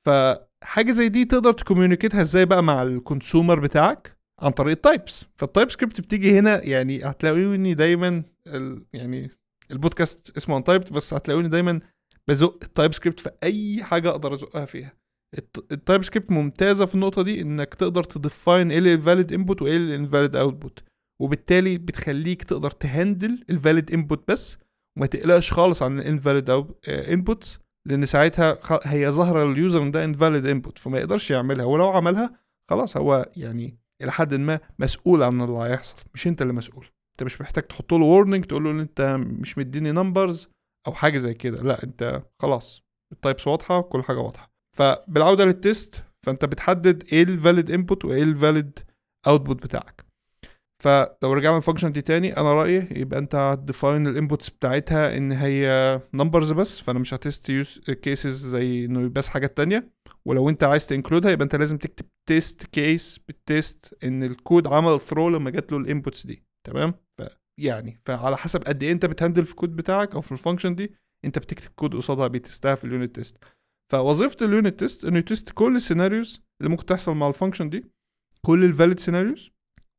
فحاجة 0.06 0.92
زي 0.92 1.08
دي 1.08 1.24
تقدر 1.24 1.52
ت 1.52 1.58
communicate 1.58 2.15
ها 2.15 2.20
إزاي 2.20 2.44
بقى 2.44 2.62
مع 2.62 2.82
ال 2.82 2.91
consumer 2.91 3.60
بتاعك؟ 3.60 4.20
عن 4.42 4.50
طريق 4.50 4.72
ال 4.72 4.81
types 4.81 5.24
فال 5.36 5.70
TypeScript 5.70 6.00
بتيجي 6.00 6.38
هنا 6.38 6.64
يعني 6.64 7.04
هتلاقوني 7.04 7.74
دايما 7.74 8.22
يعني 8.92 9.30
البودكاست 9.72 10.36
اسمه 10.36 10.56
Untyped 10.56 10.82
بس 10.82 11.14
هتلاقوني 11.14 11.48
دايما 11.48 11.80
بزق 12.28 12.58
ال 12.62 12.94
TypeScript 12.94 13.20
في 13.20 13.30
أي 13.42 13.82
حاجة 13.84 14.08
أقدر 14.10 14.34
أزقها 14.34 14.64
فيها. 14.64 14.92
ال 15.72 16.04
TypeScript 16.04 16.30
ممتازة 16.30 16.86
في 16.86 16.94
النقطة 16.94 17.22
دي 17.22 17.40
إنك 17.40 17.74
تقدر 17.74 18.04
ت 18.04 18.14
define 18.14 18.70
إيه 18.70 18.78
ال 18.78 18.87
valid 18.87 19.32
input 19.32 19.62
وإيه 19.62 19.76
ال 19.76 19.84
invalid 19.84 20.36
output 20.36 20.82
وبالتالي 21.22 21.78
بتخليك 21.78 22.42
تقدر 22.42 22.70
ت 22.70 22.81
handle 22.81 23.44
ال 23.50 23.57
valid 23.57 23.92
input 23.92 24.30
بس 24.30 24.58
وما 24.96 25.06
تقلقش 25.06 25.52
خالص 25.52 25.82
عن 25.82 25.98
ال 25.98 26.05
invalid 26.05 26.50
input 26.88 27.58
لأن 27.88 28.06
ساعتها 28.06 28.58
هي 28.84 29.10
ظاهرة 29.10 29.44
لل 29.44 29.57
user 29.57 29.82
إن 29.82 29.90
ده 29.90 30.04
invalid 30.04 30.46
input 30.46 30.78
فما 30.78 30.98
يقدرش 30.98 31.30
يعملها. 31.30 31.64
ولو 31.64 31.88
عملها 31.88 32.38
خلاص 32.70 32.96
هو 32.96 33.28
يعني 33.36 33.78
إلى 34.02 34.12
حد 34.12 34.34
ما 34.34 34.60
مسؤول 34.78 35.22
عن 35.22 35.40
اللي 35.40 35.58
هيحصل 35.58 35.96
مش 36.14 36.26
أنت 36.26 36.42
اللي 36.42 36.52
مسؤول. 36.52 36.86
انت 37.20 37.26
مش 37.26 37.40
محتاج 37.40 37.64
تحط 37.64 37.92
له 37.92 38.04
warning 38.04 38.44
تقول 38.44 38.64
له 38.64 38.70
إن 38.70 38.80
انت 38.80 39.00
مش 39.40 39.58
مديني 39.58 39.92
numbers 39.92 40.48
أو 40.86 40.92
حاجة 40.92 41.18
زي 41.18 41.34
كده. 41.34 41.62
لا 41.62 41.84
انت 41.84 42.22
خلاص 42.42 42.82
ال 43.12 43.18
types 43.18 43.46
واضحة 43.46 43.80
كل 43.80 44.02
حاجة 44.02 44.18
واضحة. 44.18 44.50
فبالعودة 44.78 45.44
لل 45.44 45.64
test 45.64 46.04
فأنت 46.26 46.44
بتحدد 46.44 47.04
إيه 47.12 47.22
ال 47.22 47.30
valid 47.30 47.70
input 47.70 48.04
وإيه 48.04 48.22
ال 48.22 48.32
valid 48.32 48.78
output 49.26 49.62
بتاعك. 49.62 50.04
فلو 50.82 51.32
رجعنا 51.32 51.56
ال 51.56 51.60
function 51.60 51.92
دي 51.92 52.02
تاني 52.02 52.36
أنا 52.36 52.54
رأيي 52.54 52.88
يبقى 52.90 53.18
أنت 53.18 53.34
هت 53.34 53.52
define 53.52 54.06
ال 54.06 54.13
inputs 54.13 54.50
بتاعتها 54.50 55.16
إن 55.16 55.32
هي 55.32 56.00
numbers 56.14 56.52
بس 56.52 56.80
فأنا 56.80 56.98
مش 56.98 57.14
ه 57.14 57.21
test 57.21 57.48
use 57.48 57.80
cases 58.02 58.46
زي 58.46 58.84
إنه 58.84 59.08
بس 59.08 59.28
حاجات 59.28 59.56
تانية. 59.56 59.92
ولو 60.24 60.48
أنت 60.48 60.64
عايز 60.64 60.86
ت 60.86 60.91
include 60.91 61.25
ها 61.25 61.30
يبقى 61.30 61.44
أنت 61.44 61.56
لازم 61.56 61.78
تكتب 61.78 62.06
test 62.28 62.62
case 62.64 63.18
بال 63.28 63.50
test 63.50 63.94
إن 64.04 64.22
الكود 64.22 64.66
عمل 64.66 65.00
throw 65.00 65.28
لما 65.28 65.50
جات 65.50 65.72
له 65.72 65.78
ال 65.78 65.85
inputs 65.85 66.26
دي. 66.26 66.49
تمام؟ 66.66 66.94
يعني 67.60 68.00
فعلى 68.06 68.36
حسب 68.36 68.64
قد 68.64 68.82
إيه 68.82 68.92
أنت 68.92 69.06
بت 69.06 69.16
handle 69.16 69.44
في 69.44 69.50
الكود 69.50 69.76
بتاعك 69.76 70.14
أو 70.14 70.20
في 70.20 70.32
ال 70.32 70.37
function 70.37 70.74
دي 70.74 70.94
أنت 71.24 71.38
بتكتب 71.38 71.70
كود 71.76 71.94
قصادها 71.94 72.26
بي 72.26 72.40
test 72.40 72.67
ها 72.67 72.74
في 72.74 72.84
ال 72.84 72.90
unit 72.90 73.14
test 73.14 73.36
فوظيفة 73.92 74.46
ال 74.46 74.53
unit 74.53 74.78
test 74.80 75.04
إنه 75.04 75.18
ي 75.18 75.25
test 75.25 75.50
كل 75.50 75.76
ال 75.76 75.83
scenarios 75.83 76.42
اللي 76.60 76.70
ممكن 76.70 76.86
تحصل 76.86 77.14
مع 77.14 77.28
ال 77.28 77.33
function 77.33 77.70
دي 77.70 77.84
كل 78.42 78.64
ال 78.64 78.70
valid 78.70 79.00
scenarios 79.00 79.50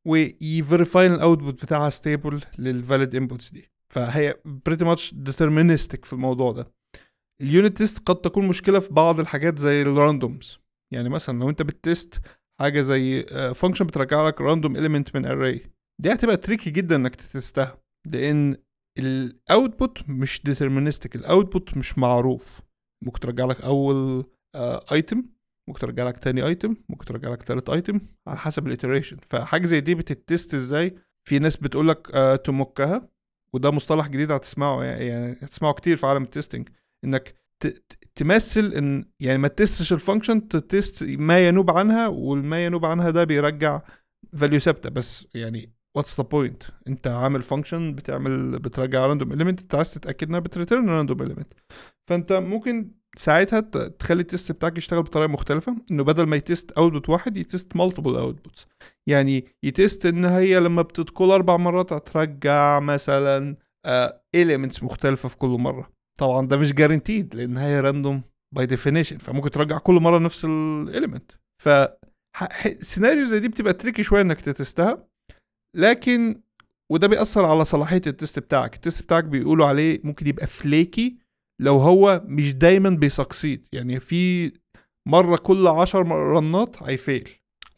وي 0.08 0.32
verify 0.32 1.06
ال 1.06 1.14
output 1.14 1.62
بتاعها 1.62 1.90
stable 1.90 2.42
لل 2.58 2.74
valid 2.74 3.14
inputs 3.14 3.50
دي. 3.50 3.70
فهي 3.92 4.34
pretty 4.44 4.84
much 4.84 5.14
deterministic 5.14 6.04
في 6.04 6.12
الموضوع 6.12 6.52
ده. 6.52 6.72
ال 7.42 7.49
unit 7.49 7.78
test 7.78 7.98
قد 7.98 8.16
تكون 8.16 8.48
مشكلة 8.48 8.78
في 8.80 8.92
بعض 8.92 9.20
الحاجات 9.20 9.58
زي 9.58 9.82
ال 9.82 9.91
randoms 9.91 10.58
يعني 10.92 11.08
مثلا 11.08 11.38
لو 11.38 11.50
أنت 11.50 11.62
ب 11.62 11.74
test 11.74 12.20
حاجة 12.60 12.82
زي 12.82 13.22
function 13.54 13.84
بترجع 13.86 14.26
لك 14.26 14.40
random 14.40 14.76
element 14.76 15.16
من 15.16 15.26
array 15.26 15.62
دي 15.98 16.12
هتبقى 16.12 16.36
tricky 16.36 16.70
جدا 16.70 16.96
إنك 16.96 17.14
ت 17.14 17.25
test 17.25 17.67
ها 17.67 17.78
لأن 18.06 18.56
ال 18.98 19.14
output 19.14 20.08
مش 20.08 20.42
deterministic 20.44 21.16
ال 21.16 21.25
output 21.25 21.76
مش 21.76 21.98
معروف. 21.98 22.60
ممكن 23.04 23.20
ترجع 23.20 23.44
لك 23.44 23.60
أول 23.60 24.24
item 24.92 25.24
ممكن 25.68 25.80
ترجع 25.80 26.08
لك 26.08 26.18
تاني 26.18 26.42
item 26.46 26.76
ممكن 26.88 27.04
ترجع 27.04 27.28
لك 27.30 27.42
تالت 27.42 27.68
item 27.70 28.00
على 28.26 28.38
حسب 28.38 28.66
ال 28.66 28.71
iteration 28.71 29.16
فحاجة 29.26 29.66
زي 29.66 29.80
دي 29.80 29.94
بت 29.94 30.14
test 30.14 30.54
إزاي؟ 30.54 30.94
في 31.24 31.38
ناس 31.38 31.56
بتقول 31.56 31.88
لك 31.88 32.10
آه 32.14 32.36
ت 32.36 32.48
mock 32.48 32.96
ها 32.96 33.08
وده 33.52 33.70
مصطلح 33.70 34.08
جديد 34.08 34.32
هتسمعه 34.32 34.84
يعني 34.84 35.32
هتسمعه 35.32 35.72
كتير 35.72 35.96
في 35.96 36.06
عالم 36.06 36.22
ال 36.22 36.28
testing 36.28 36.68
إنك 37.04 37.34
تمثل 38.14 38.72
إن 38.72 39.04
يعني 39.20 39.38
ما 39.38 39.48
تستش 39.48 39.92
الفانكشن 39.92 40.48
تست 40.48 41.02
ما 41.02 41.48
ينوب 41.48 41.70
عنها 41.70 42.08
والما 42.08 42.64
ينوب 42.64 42.84
عنها 42.84 43.10
ده 43.10 43.24
بيرجع 43.24 43.80
value 44.36 44.60
ثابتة. 44.60 44.90
بس 44.90 45.26
يعني 45.34 45.72
what's 45.96 46.20
the 46.20 46.24
point 46.26 46.62
انت 46.88 47.06
عامل 47.06 47.42
function 47.42 47.94
بتعمل 47.94 48.58
بترجع 48.58 49.06
random 49.06 49.32
element 49.32 49.60
انت 49.60 49.74
عايز 49.74 49.94
تتأكد 49.94 50.28
انها 50.28 50.40
بت 50.40 50.52
return 50.52 50.88
random 50.88 51.22
element 51.22 51.52
فانت 52.10 52.32
ممكن 52.32 52.90
ساعتها 53.16 53.60
تخلي 53.88 54.20
ال 54.20 54.26
test 54.26 54.52
بتاعك 54.52 54.78
يشتغل 54.78 55.02
بطريقة 55.02 55.28
مختلفة 55.28 55.76
انه 55.90 56.04
بدل 56.04 56.26
ما 56.26 56.36
ي 56.36 56.43
test 56.43 56.70
output 56.70 57.08
واحد 57.08 57.36
ي 57.36 57.44
test 57.44 57.76
multiple 57.76 58.16
outputs 58.16 58.66
يعني 59.06 59.44
ي 59.62 59.71
test 59.71 60.06
ان 60.06 60.24
هي 60.24 60.60
لما 60.60 60.82
بتدخل 60.82 61.30
أربع 61.30 61.56
مرات 61.56 61.92
هترجع 61.92 62.80
مثلا 62.80 63.56
elements 64.34 64.82
مختلفة 64.82 65.28
في 65.28 65.36
كل 65.36 65.48
مرة. 65.48 65.92
طبعا 66.18 66.46
ده 66.46 66.56
مش 66.56 66.72
guaranteed 66.72 67.34
لأن 67.34 67.56
هي 67.56 67.80
random 67.80 68.22
by 68.54 68.66
definition 68.66 69.18
فممكن 69.18 69.50
ترجع 69.50 69.78
كل 69.78 69.94
مرة 69.94 70.18
نفس 70.18 70.44
ال 70.44 70.55
element 70.55 71.32
ف 71.62 71.68
سيناريو 72.80 73.24
زي 73.26 73.40
دي 73.40 73.48
بتبقى 73.48 73.72
tricky 73.72 74.02
شوية 74.02 74.20
إنك 74.22 74.40
تتستها. 74.40 75.11
لكن 75.76 76.40
وده 76.92 77.06
بيأثر 77.08 77.44
على 77.44 77.64
صلاحية 77.64 78.02
ال 78.06 78.12
test 78.12 78.38
بتاعك. 78.38 78.74
ال 78.74 78.80
test 78.80 79.02
بتاعك 79.02 79.24
بيقولوا 79.24 79.66
عليه 79.66 80.00
ممكن 80.04 80.26
يبقى 80.26 80.46
flaky 80.46 81.16
لو 81.60 81.76
هو 81.78 82.22
مش 82.24 82.54
دايما 82.54 82.90
بي 82.90 83.07
succeed 83.07 83.66
يعني 83.72 84.00
في 84.00 84.52
مرة 85.08 85.36
كل 85.36 85.66
عشر 85.66 86.06
رنات 86.08 86.82
هي 86.82 86.95
fail. 86.95 87.28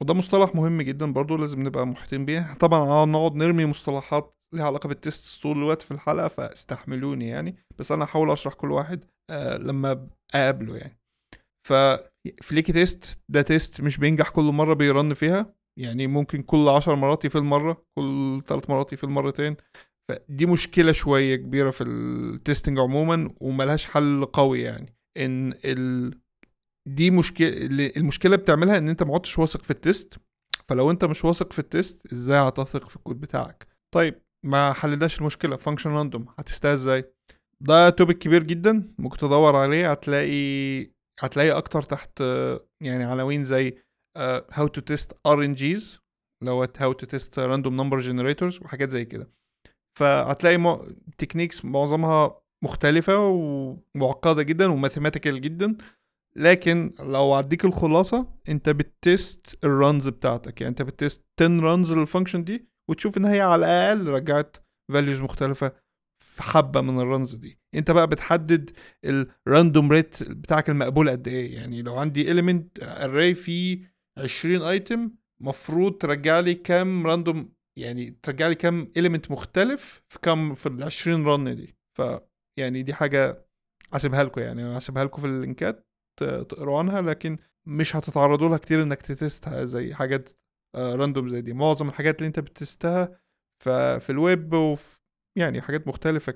وده 0.00 0.14
مصطلح 0.14 0.54
مهم 0.54 0.82
جدا 0.82 1.12
برضو 1.12 1.36
لازم 1.36 1.62
نبقى 1.62 1.86
محيطين 1.86 2.24
بيه. 2.24 2.54
طبعا 2.60 3.04
نقعد 3.06 3.34
نرمي 3.34 3.66
مصطلحات 3.66 4.34
ليها 4.54 4.64
علاقة 4.66 4.88
بال 4.88 5.06
test 5.06 5.42
طول 5.42 5.58
الوقت 5.58 5.82
في 5.82 5.90
الحلقة 5.90 6.28
فاستحملوني 6.28 7.28
يعني. 7.28 7.56
بس 7.78 7.92
أنا 7.92 8.04
هحاول 8.04 8.30
أشرح 8.30 8.54
كل 8.54 8.70
واحد 8.70 9.04
آه 9.30 9.56
لما 9.56 10.08
أقابله 10.34 10.76
يعني. 10.76 10.98
ف 11.68 11.86
flaky 11.86 12.72
test 12.72 13.18
ده 13.28 13.42
test 13.42 13.80
مش 13.80 13.98
بينجح 13.98 14.28
كل 14.28 14.42
مرة 14.44 14.74
بي 14.74 14.90
run 14.90 15.14
فيها. 15.14 15.54
يعني 15.78 16.06
ممكن 16.06 16.42
كل 16.42 16.68
عشر 16.68 16.94
مرات 16.94 17.24
ي 17.24 17.27
fail 17.27 17.40
مرة 17.40 17.84
كل 17.98 18.42
ثلاث 18.46 18.70
مرات 18.70 18.92
ي 18.92 18.95
fail 18.95 19.08
مرتين. 19.08 19.56
فدي 20.08 20.46
مشكلة 20.46 20.92
شوية 20.92 21.36
كبيرة 21.36 21.70
في 21.70 21.84
ال 21.84 21.96
testing 21.96 22.78
عموما 22.78 23.34
وملهاش 23.40 23.86
حل 23.86 24.24
قوي 24.24 24.62
يعني. 24.62 24.96
إن 25.16 25.54
ال... 25.64 26.14
دي 26.88 27.10
مشكلة 27.10 27.48
المشكلة 27.96 28.36
بتعملها 28.36 28.78
إن 28.78 28.88
أنت 28.88 29.02
ما 29.02 29.14
عدتش 29.14 29.38
واثق 29.38 29.62
في 29.62 29.70
ال 29.70 29.78
test. 29.78 30.18
فلو 30.68 30.90
أنت 30.90 31.04
مش 31.04 31.24
واثق 31.24 31.52
في 31.52 31.58
ال 31.58 31.69
test 31.69 32.12
إزاي 32.12 32.38
هتثق 32.38 32.88
في 32.88 32.96
الكود 32.96 33.20
بتاعك؟ 33.20 33.66
طيب 33.94 34.22
ما 34.44 34.72
حلناش 34.72 35.18
المشكلة. 35.20 35.56
function 35.56 35.90
random 35.90 36.26
هتستها 36.38 36.72
إزاي؟ 36.72 37.04
ده 37.60 37.90
topic 37.90 38.18
كبير 38.18 38.42
جدا. 38.42 38.94
ممكن 38.98 39.18
تدور 39.18 39.56
عليه. 39.56 39.90
هتلاقي 39.90 40.80
هتلاقي 41.20 41.50
أكتر 41.50 41.82
تحت 41.82 42.20
يعني 42.82 43.04
عناوين 43.04 43.44
زي 43.44 43.83
how 44.52 44.66
to 44.66 44.80
test 44.80 45.12
RNGs 45.26 45.98
أو 46.44 46.66
how 46.78 46.92
to 46.92 47.06
test 47.06 47.38
random 47.38 47.76
number 47.76 48.00
generators 48.00 48.58
وحاجات 48.62 48.90
زي 48.90 49.04
كده. 49.04 49.30
فهتلاقي 49.98 50.56
مو... 50.56 50.86
techniques 51.18 51.64
معظمها 51.64 52.40
مختلفة 52.64 53.18
ومعقدة 53.18 54.42
جدا 54.42 54.66
و 54.66 54.72
mathematical 54.72 55.40
جدا 55.40 55.76
لكن 56.36 56.90
لو 57.00 57.38
اديك 57.38 57.64
الخلاصة 57.64 58.28
أنت 58.48 58.68
ب 58.68 58.86
test 58.86 59.58
ال 59.64 59.73
runs 59.73 60.08
بتاعتك. 60.08 60.60
يعني 60.60 60.70
أنت 60.70 60.82
ب 60.82 60.91
test 60.91 61.24
10 61.40 61.60
runs 61.60 61.92
لل 61.92 62.03
function 62.03 62.44
دي 62.44 62.68
وتشوف 62.90 63.16
إن 63.16 63.24
هي 63.24 63.40
على 63.40 63.66
الأقل 63.66 64.08
رجعت 64.08 64.56
values 64.92 65.20
مختلفة 65.20 65.72
في 66.22 66.42
حبة 66.42 66.80
من 66.80 67.00
ال 67.00 67.07
runs 67.07 67.34
دي. 67.34 67.58
أنت 67.74 67.90
بقى 67.90 68.06
بتحدد 68.06 68.70
ال 69.46 69.53
random 69.53 69.92
rate 69.92 70.22
بتاعك 70.22 70.70
المقبول 70.70 71.10
قد 71.10 71.28
إيه. 71.28 71.54
يعني 71.54 71.82
لو 71.82 71.96
عندي 71.96 72.34
element 72.34 72.84
array 72.84 73.34
فيه 73.36 73.93
20 74.18 74.62
item 74.62 75.10
مفروض 75.40 75.98
ترجع 75.98 76.40
لي 76.40 76.54
كام 76.54 77.06
random 77.06 77.52
يعني 77.78 78.10
ترجع 78.22 78.48
لي 78.48 78.54
كام 78.54 78.92
element 78.96 79.30
مختلف 79.30 80.02
في 80.08 80.18
كام 80.18 80.54
في 80.54 80.66
ال 80.66 80.82
20 80.82 81.24
run 81.24 81.56
دي. 81.56 81.76
ف 81.98 82.02
يعني 82.58 82.82
دي 82.82 82.94
حاجة 82.94 83.46
هسيبها 83.92 84.24
لكم 84.24 84.40
يعني 84.40 84.78
هسيبها 84.78 85.04
لكم 85.04 85.20
في 85.22 85.26
اللينكات 85.26 85.88
تقروا 86.20 86.78
عنها 86.78 87.00
لكن 87.02 87.38
مش 87.66 87.96
هتتعرضوا 87.96 88.48
لها 88.48 88.58
كتير 88.58 88.82
إنك 88.82 89.02
تتستها 89.02 89.64
زي 89.64 89.94
حاجات 89.94 90.28
random 90.76 91.28
زي 91.28 91.40
دي. 91.40 91.52
معظم 91.52 91.88
الحاجات 91.88 92.16
اللي 92.18 92.26
أنت 92.26 92.40
بتستها 92.40 93.20
في 93.98 94.10
الويب 94.10 94.52
وفي 94.52 94.98
يعني 95.38 95.60
حاجات 95.60 95.88
مختلفة 95.88 96.34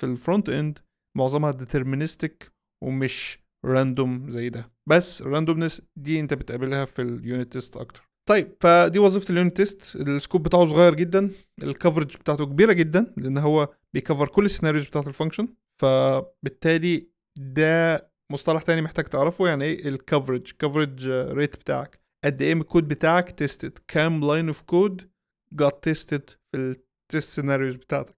في 0.00 0.06
ال 0.06 0.13
front 0.13 0.48
end 0.48 0.78
معظمها 1.16 1.50
deterministic 1.50 2.52
ومش 2.84 3.41
random 3.64 4.30
زي 4.30 4.48
ده. 4.48 4.70
بس 4.88 5.22
ال 5.22 5.27
randomness 5.27 5.82
دي 5.96 6.20
انت 6.20 6.34
بتقابلها 6.34 6.84
في 6.84 7.02
ال 7.02 7.12
unit 7.12 7.52
test 7.52 7.76
أكتر. 7.76 8.08
طيب 8.28 8.56
فدي 8.60 8.98
وظيفة 8.98 9.32
ال 9.32 9.37
unit 9.37 9.56
test 9.56 9.96
ال 9.96 10.04
scope 10.04 10.42
بتاعه 10.42 10.66
صغير 10.66 10.94
جدا. 10.94 11.30
ال 11.62 11.68
coverage 11.68 12.16
بتاعته 12.16 12.46
كبيرة 12.46 12.72
جدا 12.72 13.14
لأن 13.16 13.38
هو 13.38 13.68
بي 13.94 14.04
cover 14.04 14.28
كل 14.28 14.44
ال 14.44 14.48
scenarios 14.48 14.86
بتاعت 14.86 15.08
ال 15.08 15.12
function 15.12 15.48
فبالتالي 15.82 17.08
ده 17.38 18.10
مصطلح 18.32 18.62
تاني 18.62 18.82
محتاج 18.82 19.04
تعرفه 19.04 19.48
يعني 19.48 19.64
إيه؟ 19.64 19.88
ال 19.88 19.95
coverage 19.95 20.52
coverage 20.58 21.08
rate 21.08 21.56
بتاعك. 21.56 22.00
قد 22.24 22.42
إيه 22.42 22.54
من 22.54 22.60
الكود 22.60 22.88
بتاعك 22.88 23.30
tested 23.30 23.78
كام 23.88 24.20
line 24.20 24.46
of 24.46 24.62
code 24.62 25.10
جات 25.52 25.84
tested 25.84 26.30
في 26.30 26.56
ال 26.58 26.72
test 26.72 27.28
scenarios 27.30 27.74
بتاعتك؟ 27.76 28.16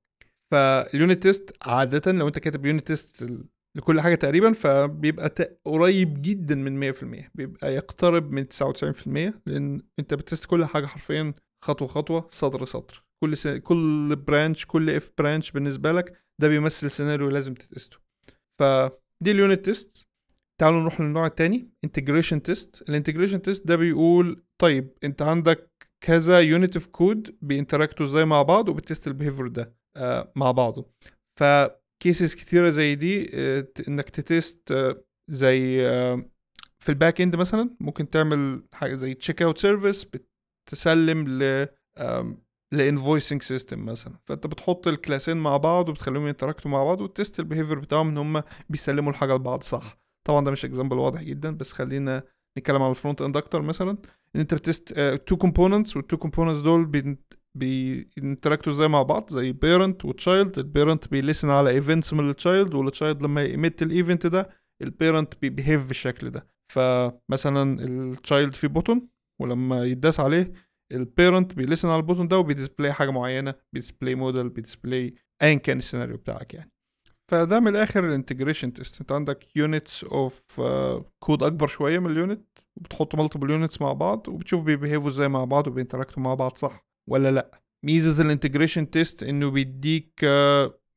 فال 0.52 0.76
unit 0.76 1.22
test 1.22 1.52
عاده 1.62 2.12
لو 2.12 2.28
أنت 2.28 2.38
كاتب 2.38 2.66
unit 2.66 2.86
test 2.86 3.26
لكل 3.76 4.00
حاجة 4.00 4.14
تقريبا 4.14 4.52
فبيبقى 4.52 5.58
قريب 5.64 6.22
جدا 6.22 6.54
من 6.54 6.92
100% 6.92 7.04
بيبقى 7.34 7.74
يقترب 7.74 8.32
من 8.32 8.44
99% 8.44 9.32
لأن 9.46 9.82
أنت 9.98 10.14
ب 10.14 10.20
test 10.20 10.44
كل 10.44 10.64
حاجة 10.64 10.86
حرفيا 10.86 11.34
خطوة 11.64 11.88
خطوة 11.88 12.26
سطر 12.30 12.64
سطر 12.64 13.04
كل 13.24 13.36
س... 13.36 13.46
كل 13.48 14.16
branch 14.16 14.66
كل 14.66 14.90
if 14.90 15.10
branch 15.18 15.50
بالنسبة 15.50 15.92
لك 15.92 16.18
ده 16.40 16.48
بيمثل 16.48 16.90
سيناريو 16.90 17.28
لازم 17.28 17.54
تتسته. 17.54 17.96
فدي 18.60 19.30
ال 19.30 19.37
unit 19.37 19.64
test 19.64 20.06
تعالوا 20.60 20.80
نروح 20.80 21.00
للنوع 21.00 21.26
الثاني 21.26 21.70
integration 21.84 22.42
test 22.42 22.84
ال 22.88 22.93
integration 22.93 23.42
test 23.42 23.66
ده 23.66 23.76
بيقول 23.76 24.44
طيب 24.58 24.90
أنت 25.04 25.22
عندك 25.22 25.70
كذا 26.04 26.40
unit 26.40 26.76
of 26.76 26.86
code 26.86 27.36
بينتراكتوا 27.42 28.06
إزاي 28.06 28.24
مع 28.24 28.42
بعض 28.42 28.68
وب 28.68 28.81
test 28.81 29.06
ال 29.06 29.11
behavior 29.11 29.46
ده 29.48 29.74
آه 29.96 30.32
مع 30.36 30.50
بعضه. 30.50 30.90
ف 31.40 31.44
cases 32.02 32.34
كتيرة 32.34 32.70
زي 32.70 32.94
دي 32.94 33.30
آه، 33.34 33.68
إنك 33.88 34.10
ت 34.10 34.23
test 34.23 34.72
آه، 34.72 35.04
زي 35.28 35.88
آه، 35.88 36.30
في 36.78 36.88
ال 36.88 36.95
back 36.95 37.20
end 37.20 37.36
مثلا 37.36 37.76
ممكن 37.80 38.10
تعمل 38.10 38.66
حاجة 38.72 38.94
زي 38.94 39.14
checkout 39.14 39.58
service 39.58 40.06
بتسلم 40.66 41.28
ل 41.28 41.66
ل 42.72 42.79
invoicing 42.79 43.42
system 43.42 43.84
مثلا. 43.84 44.18
فأنت 44.24 44.46
بتحط 44.46 44.88
الكلاسين 44.88 45.36
مع 45.36 45.56
بعض 45.56 45.88
وبتخليهم 45.88 46.26
ينتراكتوا 46.26 46.70
مع 46.70 46.84
بعض 46.84 47.00
وت 47.00 47.14
test 47.14 47.40
ال 47.40 47.45
behavior 47.45 47.78
بتاعهم 47.78 48.08
إن 48.08 48.18
هم 48.18 48.42
بيسلموا 48.68 49.10
الحاجة 49.12 49.34
لبعض 49.34 49.62
صح. 49.62 49.98
طبعا 50.24 50.44
ده 50.44 50.50
مش 50.50 50.64
example 50.64 50.98
واضح 50.98 51.22
جدا 51.22 51.50
بس 51.50 51.72
خلينا 51.72 52.22
نتكلم 52.58 52.82
على 52.82 52.90
ال 52.90 52.96
front 52.96 53.22
end 53.22 53.36
أكتر 53.36 53.62
مثلا. 53.62 53.90
إن 54.36 54.40
أنت 54.40 54.54
ب 54.54 54.62
test 54.62 54.92
two 55.26 55.36
components 55.36 55.96
وال 55.96 56.04
two 56.04 56.16
components 56.16 56.58
دول 56.58 56.86
بينتراكتوا 57.54 58.73
إزاي 58.73 58.88
مع 58.88 59.02
بعض 59.02 59.30
زي 59.30 59.52
parent 59.52 60.04
و 60.04 60.13
child 60.13 60.58
ال 60.58 60.66
parent 60.66 61.08
بي 61.08 61.19
listen 61.19 61.50
على 61.50 61.70
ايفنتس 61.70 62.12
من 62.12 62.30
التشايلد 62.30 62.75
والتشايلد 62.75 63.23
لما 63.23 63.42
يمت 63.42 63.82
الايفنت 63.82 64.26
ده 64.26 64.49
ال 64.82 64.90
parent 64.90 65.34
بي 65.42 65.53
behave 65.53 65.86
بالشكل 65.87 66.30
ده. 66.30 66.46
فمثلا 66.73 67.84
ال 67.84 67.96
child 67.96 68.54
في 68.54 68.68
button 68.68 69.08
ولما 69.40 69.84
يداس 69.84 70.20
عليه 70.20 70.52
ال 70.92 71.01
parent 71.01 71.54
بي 71.54 71.63
listen 71.63 71.88
على 71.88 71.96
ال 71.96 72.01
button 72.01 72.28
ده 72.28 72.38
وبي 72.38 72.55
display 72.55 72.92
حاجة 72.92 73.11
معينة 73.11 73.54
بي 73.72 73.82
display 73.82 74.14
modal 74.14 74.48
بي 74.48 74.63
display 74.63 75.14
ايا 75.42 75.54
كان 75.54 75.78
السيناريو 75.78 76.16
بتاعك 76.16 76.54
يعني. 76.54 76.70
فده 77.30 77.61
من 77.61 77.68
الآخر 77.68 78.08
ال 78.08 78.14
integration 78.14 78.72
test 78.72 79.00
انت 79.00 79.12
عندك 79.12 79.56
units 79.56 80.04
of 80.04 80.60
كود 81.18 81.42
أكبر 81.42 81.66
شوية 81.66 81.99
من 81.99 82.11
ال 82.10 82.17
unit 82.17 82.44
وبتحط 82.76 83.14
multiple 83.14 83.50
units 83.50 83.80
مع 83.80 83.92
بعض 83.92 84.28
وبتشوف 84.28 84.62
بيبيهيفوا 84.62 85.08
إزاي 85.08 85.28
مع 85.28 85.44
بعض 85.44 85.66
وبينتراكتوا 85.66 86.23
مع 86.23 86.34
بعض 86.34 86.56
صح. 86.56 86.87
ولا 87.11 87.30
لا؟ 87.30 87.61
ميزة 87.84 88.23
ال 88.22 88.28
integration 88.28 88.90
test 88.90 89.22
إنه 89.23 89.50
بيديك 89.50 90.25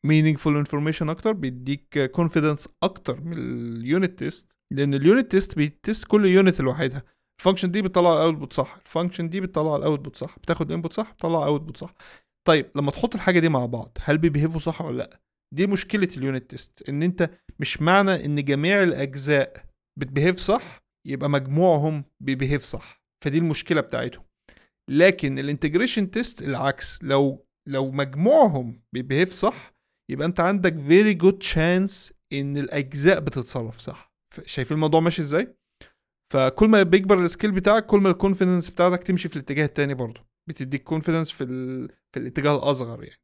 meaningful 0.05 0.53
uh, 0.53 0.57
information 0.57 1.09
أكتر 1.09 1.31
بيديك 1.31 2.11
confidence 2.11 2.67
uh, 2.67 2.71
أكتر 2.83 3.21
من 3.21 3.33
ال 3.37 3.54
unit 3.54 4.19
test 4.19 4.51
لأن 4.73 4.93
ال 4.93 5.01
unit 5.01 5.31
test 5.31 5.55
بي 5.55 5.71
test 5.71 6.03
كل 6.03 6.25
unit 6.25 6.61
لوحدها. 6.61 7.03
ال 7.39 7.43
function 7.43 7.71
دي 7.71 7.81
بتطلع 7.81 8.13
ال 8.17 8.23
output 8.23 8.53
صح 8.53 8.77
ال 8.85 8.90
function 8.90 9.29
دي 9.29 9.41
بتطلع 9.41 9.75
ال 9.75 9.81
output 9.81 10.15
صح 10.15 10.39
بتاخد 10.39 10.71
input 10.71 10.93
صح 10.93 11.11
بتطلع 11.13 11.45
output 11.45 11.77
صح. 11.77 11.93
طيب 12.47 12.71
لما 12.75 12.91
تحط 12.91 13.15
الحاجة 13.15 13.39
دي 13.39 13.49
مع 13.49 13.65
بعض 13.65 13.97
هل 14.01 14.17
بيبيهيفوا 14.17 14.59
صح 14.59 14.81
ولا 14.81 14.97
لا؟ 14.97 15.19
دي 15.55 15.67
مشكلة 15.67 16.07
ال 16.17 16.24
unit 16.24 16.49
test 16.49 16.89
إن 16.89 17.03
أنت 17.03 17.29
مش 17.59 17.81
معنى 17.81 18.25
إن 18.25 18.43
جميع 18.43 18.83
الأجزاء 18.83 19.65
بت 19.99 20.09
behave 20.09 20.37
صح 20.37 20.77
يبقى 21.07 21.29
مجموعهم 21.29 22.03
بي 22.23 22.33
behave 22.33 22.63
صح. 22.63 23.01
فدي 23.25 23.37
المشكلة 23.37 23.81
بتاعتهم. 23.81 24.23
لكن 24.89 25.39
ال 25.39 25.45
integration 25.45 26.11
test 26.11 26.41
العكس. 26.41 27.03
لو 27.03 27.45
لو 27.67 27.91
مجموعهم 27.91 28.81
بي 28.93 29.03
behave 29.03 29.31
صح 29.31 29.73
يبقى 30.11 30.27
انت 30.27 30.39
عندك 30.39 30.79
very 30.79 31.13
good 31.13 31.37
chance 31.37 32.13
ان 32.33 32.57
الأجزاء 32.57 33.19
بتتصرف 33.19 33.79
صح. 33.79 34.13
شايفين 34.45 34.75
الموضوع 34.75 34.99
ماشي 34.99 35.21
إزاي؟ 35.21 35.57
فكل 36.33 36.67
ما 36.69 36.83
بيكبر 36.83 37.19
ال 37.19 37.25
scale 37.25 37.51
بتاعك 37.51 37.85
كل 37.85 37.99
ما 37.99 38.09
ال 38.09 38.15
confidence 38.15 38.69
بتاعتك 38.69 39.03
تمشي 39.03 39.29
في 39.29 39.35
الاتجاه 39.35 39.65
التاني 39.65 39.93
برضه. 39.93 40.27
بتديك 40.49 40.83
confidence 40.83 41.31
في 41.31 41.43
ال... 41.43 41.87
في 42.13 42.19
الاتجاه 42.19 42.55
الأصغر 42.55 43.03
يعني. 43.03 43.19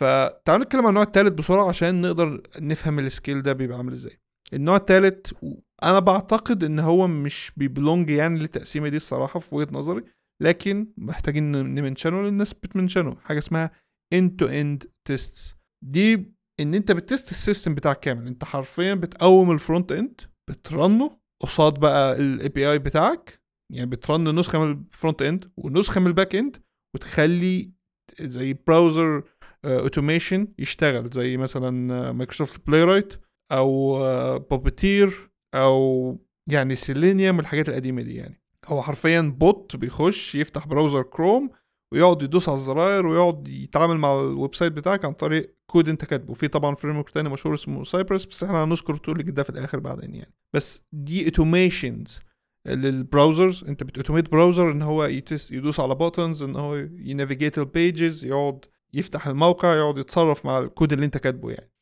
فتعالوا 0.00 0.64
نتكلم 0.64 0.80
عن 0.80 0.88
النوع 0.88 1.02
التالت 1.02 1.32
بسرعة 1.32 1.68
عشان 1.68 2.02
نقدر 2.02 2.42
نفهم 2.58 2.98
ال 2.98 3.05
scale 3.05 3.42
ده 3.42 3.52
بيبقى 3.52 3.76
عامل 3.78 3.92
إزاي. 3.92 4.20
النوع 4.52 4.76
التالت 4.76 5.34
أنا 5.82 5.98
بعتقد 5.98 6.64
إن 6.64 6.78
هو 6.78 7.06
مش 7.06 7.52
بي 7.56 7.70
belong 7.70 8.10
يعني 8.10 8.38
للتقسيمه 8.38 8.88
دي 8.88 8.96
الصراحة 8.96 9.40
في 9.40 9.54
وجهة 9.54 9.72
نظري. 9.72 10.04
لكن 10.42 10.92
محتاجين 10.96 11.52
نمنشنه 11.52 12.22
للناس 12.22 12.54
بتمنشنه 12.54 13.16
حاجة 13.20 13.38
اسمها 13.38 13.70
end 14.14 14.30
to 14.42 14.46
end 14.46 14.88
tests. 15.08 15.54
دي 15.84 16.34
إن 16.60 16.74
أنت 16.74 16.92
ب 16.92 17.00
test 17.00 17.30
ال 17.30 17.36
system 17.36 17.74
بتاعك 17.74 18.00
كامل. 18.00 18.26
أنت 18.26 18.44
حرفيا 18.44 18.94
بتقوم 18.94 19.50
ال 19.50 19.57
front 19.57 19.92
end 19.92 20.20
بترنه 20.50 21.18
قصاد 21.42 21.80
بقى 21.80 22.16
ال 22.16 22.48
API 22.48 22.78
بتاعك. 22.78 23.40
يعني 23.72 23.90
ب 23.90 24.02
run 24.02 24.38
نسخة 24.38 24.64
من 24.64 24.86
ال 24.92 24.97
front 24.97 25.22
end 25.22 25.50
ونسخة 25.56 26.00
من 26.00 26.06
ال 26.06 26.12
back 26.12 26.34
end 26.34 26.56
وتخلي 26.94 27.72
زي 28.20 28.52
browser 28.66 29.22
automation 29.64 30.48
يشتغل. 30.58 31.10
زي 31.12 31.36
مثلا 31.36 32.12
Microsoft 32.12 32.66
Playwright 32.66 33.14
أو 33.52 33.98
Puppeteer 34.38 35.30
أو 35.54 36.18
يعني 36.50 36.76
سيلينيوم 36.76 37.40
الحاجات 37.40 37.68
القديمة 37.68 38.02
دي 38.02 38.14
يعني. 38.14 38.43
هو 38.66 38.82
حرفيا 38.82 39.20
bot 39.38 39.76
بيخش 39.76 40.34
يفتح 40.34 40.66
browser 40.66 41.02
Chrome 41.02 41.50
ويقعد 41.92 42.22
يدوس 42.22 42.48
على 42.48 42.56
الزراير 42.56 43.06
ويقعد 43.06 43.48
يتعامل 43.48 43.96
مع 43.96 44.20
ال 44.20 44.54
website 44.54 44.72
بتاعك 44.72 45.04
عن 45.04 45.12
طريق 45.12 45.54
كود 45.70 45.88
انت 45.88 46.04
كاتبه. 46.04 46.34
في 46.34 46.48
طبعا 46.48 46.74
framework 46.74 47.10
تاني 47.10 47.28
مشهور 47.28 47.54
اسمه 47.54 47.84
Cypress 47.84 48.24
بس 48.24 48.44
إحنا 48.44 48.64
هنذكر 48.64 48.94
ال 48.94 49.00
tool 49.00 49.22
ده 49.22 49.42
في 49.42 49.50
الآخر 49.50 49.78
بعدين 49.78 50.14
يعني. 50.14 50.34
بس 50.54 50.82
دي 50.92 51.24
automations 51.24 52.18
لل 52.66 52.86
browsers 52.86 53.64
انت 53.64 53.82
بت 53.82 53.92
automate 53.92 54.30
browser 54.30 54.72
إن 54.72 54.82
هو 54.82 55.04
يدوس 55.50 55.80
على 55.80 55.94
buttons 55.94 56.42
إن 56.42 56.56
هو 56.56 56.74
ي 56.98 57.05
navigate 57.05 57.58
ال 57.58 57.69
pages 57.69 58.24
يقعد 58.24 58.64
يفتح 58.94 59.26
الموقع 59.26 59.74
يقعد 59.74 59.98
يتصرف 59.98 60.46
مع 60.46 60.58
الكود 60.58 60.92
اللي 60.92 61.04
انت 61.04 61.16
كاتبه 61.18 61.50
يعني. 61.50 61.72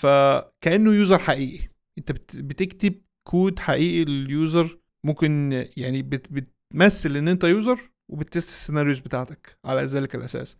فكأنه 0.00 0.92
user 0.94 1.18
حقيقي. 1.18 1.68
انت 1.98 2.12
بتكتب 2.34 2.94
كود 3.28 3.58
حقيقي 3.58 4.04
لل 4.04 4.29
user 4.29 4.79
ممكن 5.06 5.52
يعني 5.76 6.02
بتمثل 6.02 7.16
ان 7.16 7.28
انت 7.28 7.44
user 7.44 7.90
وبت 8.12 8.27
test 8.27 8.48
ال 8.48 8.53
scenarios 8.53 8.98
بتاعتك 8.98 9.58
على 9.64 9.82
ذلك 9.82 10.14
الأساس. 10.14 10.56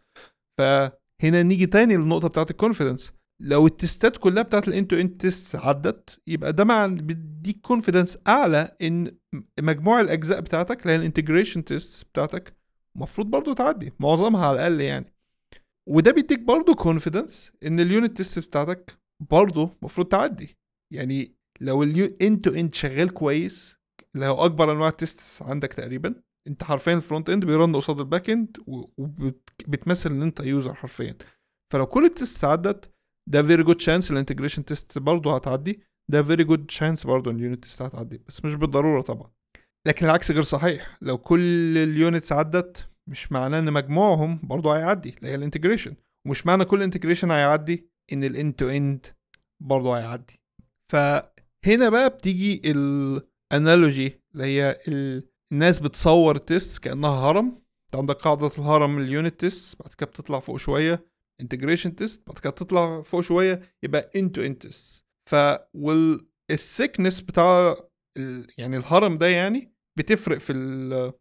فهنا 0.59 1.43
نيجي 1.43 1.67
تاني 1.67 1.97
للنقطة 1.97 2.29
بتاعت 2.29 2.51
ال 2.51 2.56
confidence 2.56 3.13
لو 3.43 3.67
التستات 3.67 4.17
كلها 4.17 4.43
بتاعت 4.43 4.69
ال 4.69 4.73
end 4.73 4.87
to 4.87 4.97
end 4.97 5.21
test 5.21 5.57
عدت 5.57 6.21
يبقى 6.27 6.53
ده 6.53 6.65
مع 6.65 6.87
بيديك 6.87 7.61
confidence 7.61 8.19
أعلى 8.29 8.77
إن 8.83 9.17
مجموع 9.61 10.01
الأجزاء 10.01 10.41
بتاعتك 10.41 10.83
اللي 10.83 10.93
هي 10.93 10.97
ال 10.97 11.02
integration 11.02 11.65
test 11.65 12.07
بتاعتك 12.09 12.57
المفروض 12.97 13.27
برضو 13.27 13.53
تعدي 13.53 13.93
معظمها 14.01 14.47
على 14.47 14.55
الأقل 14.57 14.81
يعني. 14.81 15.15
وده 15.89 16.13
بيديك 16.13 16.41
برضو 16.41 16.75
confidence 16.75 17.53
إن 17.67 17.81
ال 17.81 17.88
unit 17.88 18.17
test 18.17 18.39
بتاعتك 18.39 18.99
برضو 19.31 19.71
المفروض 19.81 20.07
تعدي. 20.09 20.57
يعني 20.93 21.35
لو 21.61 21.83
ال 21.83 21.98
end 21.98 22.45
to 22.45 22.55
end 22.55 22.75
شغال 22.75 23.11
كويس 23.15 23.77
اللي 24.15 24.27
هو 24.27 24.45
أكبر 24.45 24.73
أنواع 24.73 24.89
ال 24.89 24.99
test 24.99 25.43
عندك 25.43 25.73
تقريبا. 25.73 26.15
أنت 26.49 26.65
حرفيا 26.65 26.95
ال 26.95 26.99
frontend 26.99 27.31
بي 27.31 27.45
run 27.45 27.77
قصاد 27.77 28.01
ال 28.01 28.31
backend 28.31 28.57
وبتمثل 28.67 30.11
إن 30.11 30.23
أنت 30.23 30.41
user 30.41 30.75
حرفيا. 30.75 31.17
فلو 31.73 31.87
كل 31.87 32.05
ال 32.05 32.13
test 32.13 32.45
عدت 32.45 32.95
ده 33.29 33.43
very 33.43 33.63
good 33.63 33.81
chance 33.81 34.11
ال 34.11 34.15
integration 34.15 34.65
test 34.65 34.99
برضه 34.99 35.35
هتعدي. 35.35 35.81
ده 36.11 36.23
very 36.23 36.45
good 36.45 36.71
chance 36.71 37.07
برضه 37.07 37.31
ال 37.31 37.37
unit 37.37 37.63
test 37.63 37.83
هتعدي 37.83 38.23
بس 38.29 38.45
مش 38.45 38.55
بالضرورة 38.55 39.01
طبعا. 39.01 39.31
لكن 39.87 40.07
العكس 40.07 40.31
غير 40.31 40.43
صحيح. 40.43 40.99
لو 41.03 41.19
كل 41.19 41.79
ال 41.79 41.88
units 41.88 42.33
عدت 42.33 42.89
مش 43.09 43.33
معناه 43.33 43.59
إن 43.59 43.73
مجموعهم 43.73 44.41
برضه 44.43 44.77
هيعدي 44.77 45.15
اللي 45.19 45.29
هي 45.29 45.35
ال 45.35 45.40
integration 45.40 45.95
ومش 46.27 46.47
معنى 46.47 46.65
كل 46.65 46.83
integration 46.83 47.31
هيعدي 47.31 47.91
إن 48.13 48.25
ال 48.25 48.32
end 48.32 48.53
to 48.53 48.69
end 48.69 49.07
برضه 49.63 49.99
هيعدي. 49.99 50.41
فهنا 50.89 51.89
بقى 51.89 52.11
بتيجي 52.11 52.63
ال 53.53 53.61
analogy 53.61 54.21
اللي 54.35 54.45
هي 54.45 54.79
الناس 55.53 55.79
بتصور 55.79 56.37
test 56.37 56.83
كأنها 56.83 57.11
هرم. 57.11 57.47
أنت 57.87 57.97
عندك 57.97 58.17
قاعدة 58.17 58.51
الهرم 58.59 58.99
ال 58.99 59.07
unit 59.07 59.41
test 59.41 59.83
بعد 59.83 59.95
كده 59.95 60.07
بتطلع 60.11 60.41
فوق 60.41 60.57
شوية. 60.57 61.05
integration 61.41 61.97
test 61.97 62.23
بعد 62.27 62.39
كده 62.39 62.51
تطلع 62.51 63.03
فوق 63.03 63.21
شوية. 63.21 63.63
يبقى 63.83 64.11
end 64.17 64.32
to 64.32 64.43
end 64.43 64.63
test 64.63 65.05
ف 65.31 65.35
وال 65.75 66.01
thickness 66.01 67.21
بتاع 67.21 67.77
ال... 68.17 68.47
يعني 68.59 68.77
الهرم 68.77 69.19
ده 69.19 69.27
يعني 69.27 69.75
بتفرق 69.99 70.39
في 70.39 70.53
ال... 70.53 71.13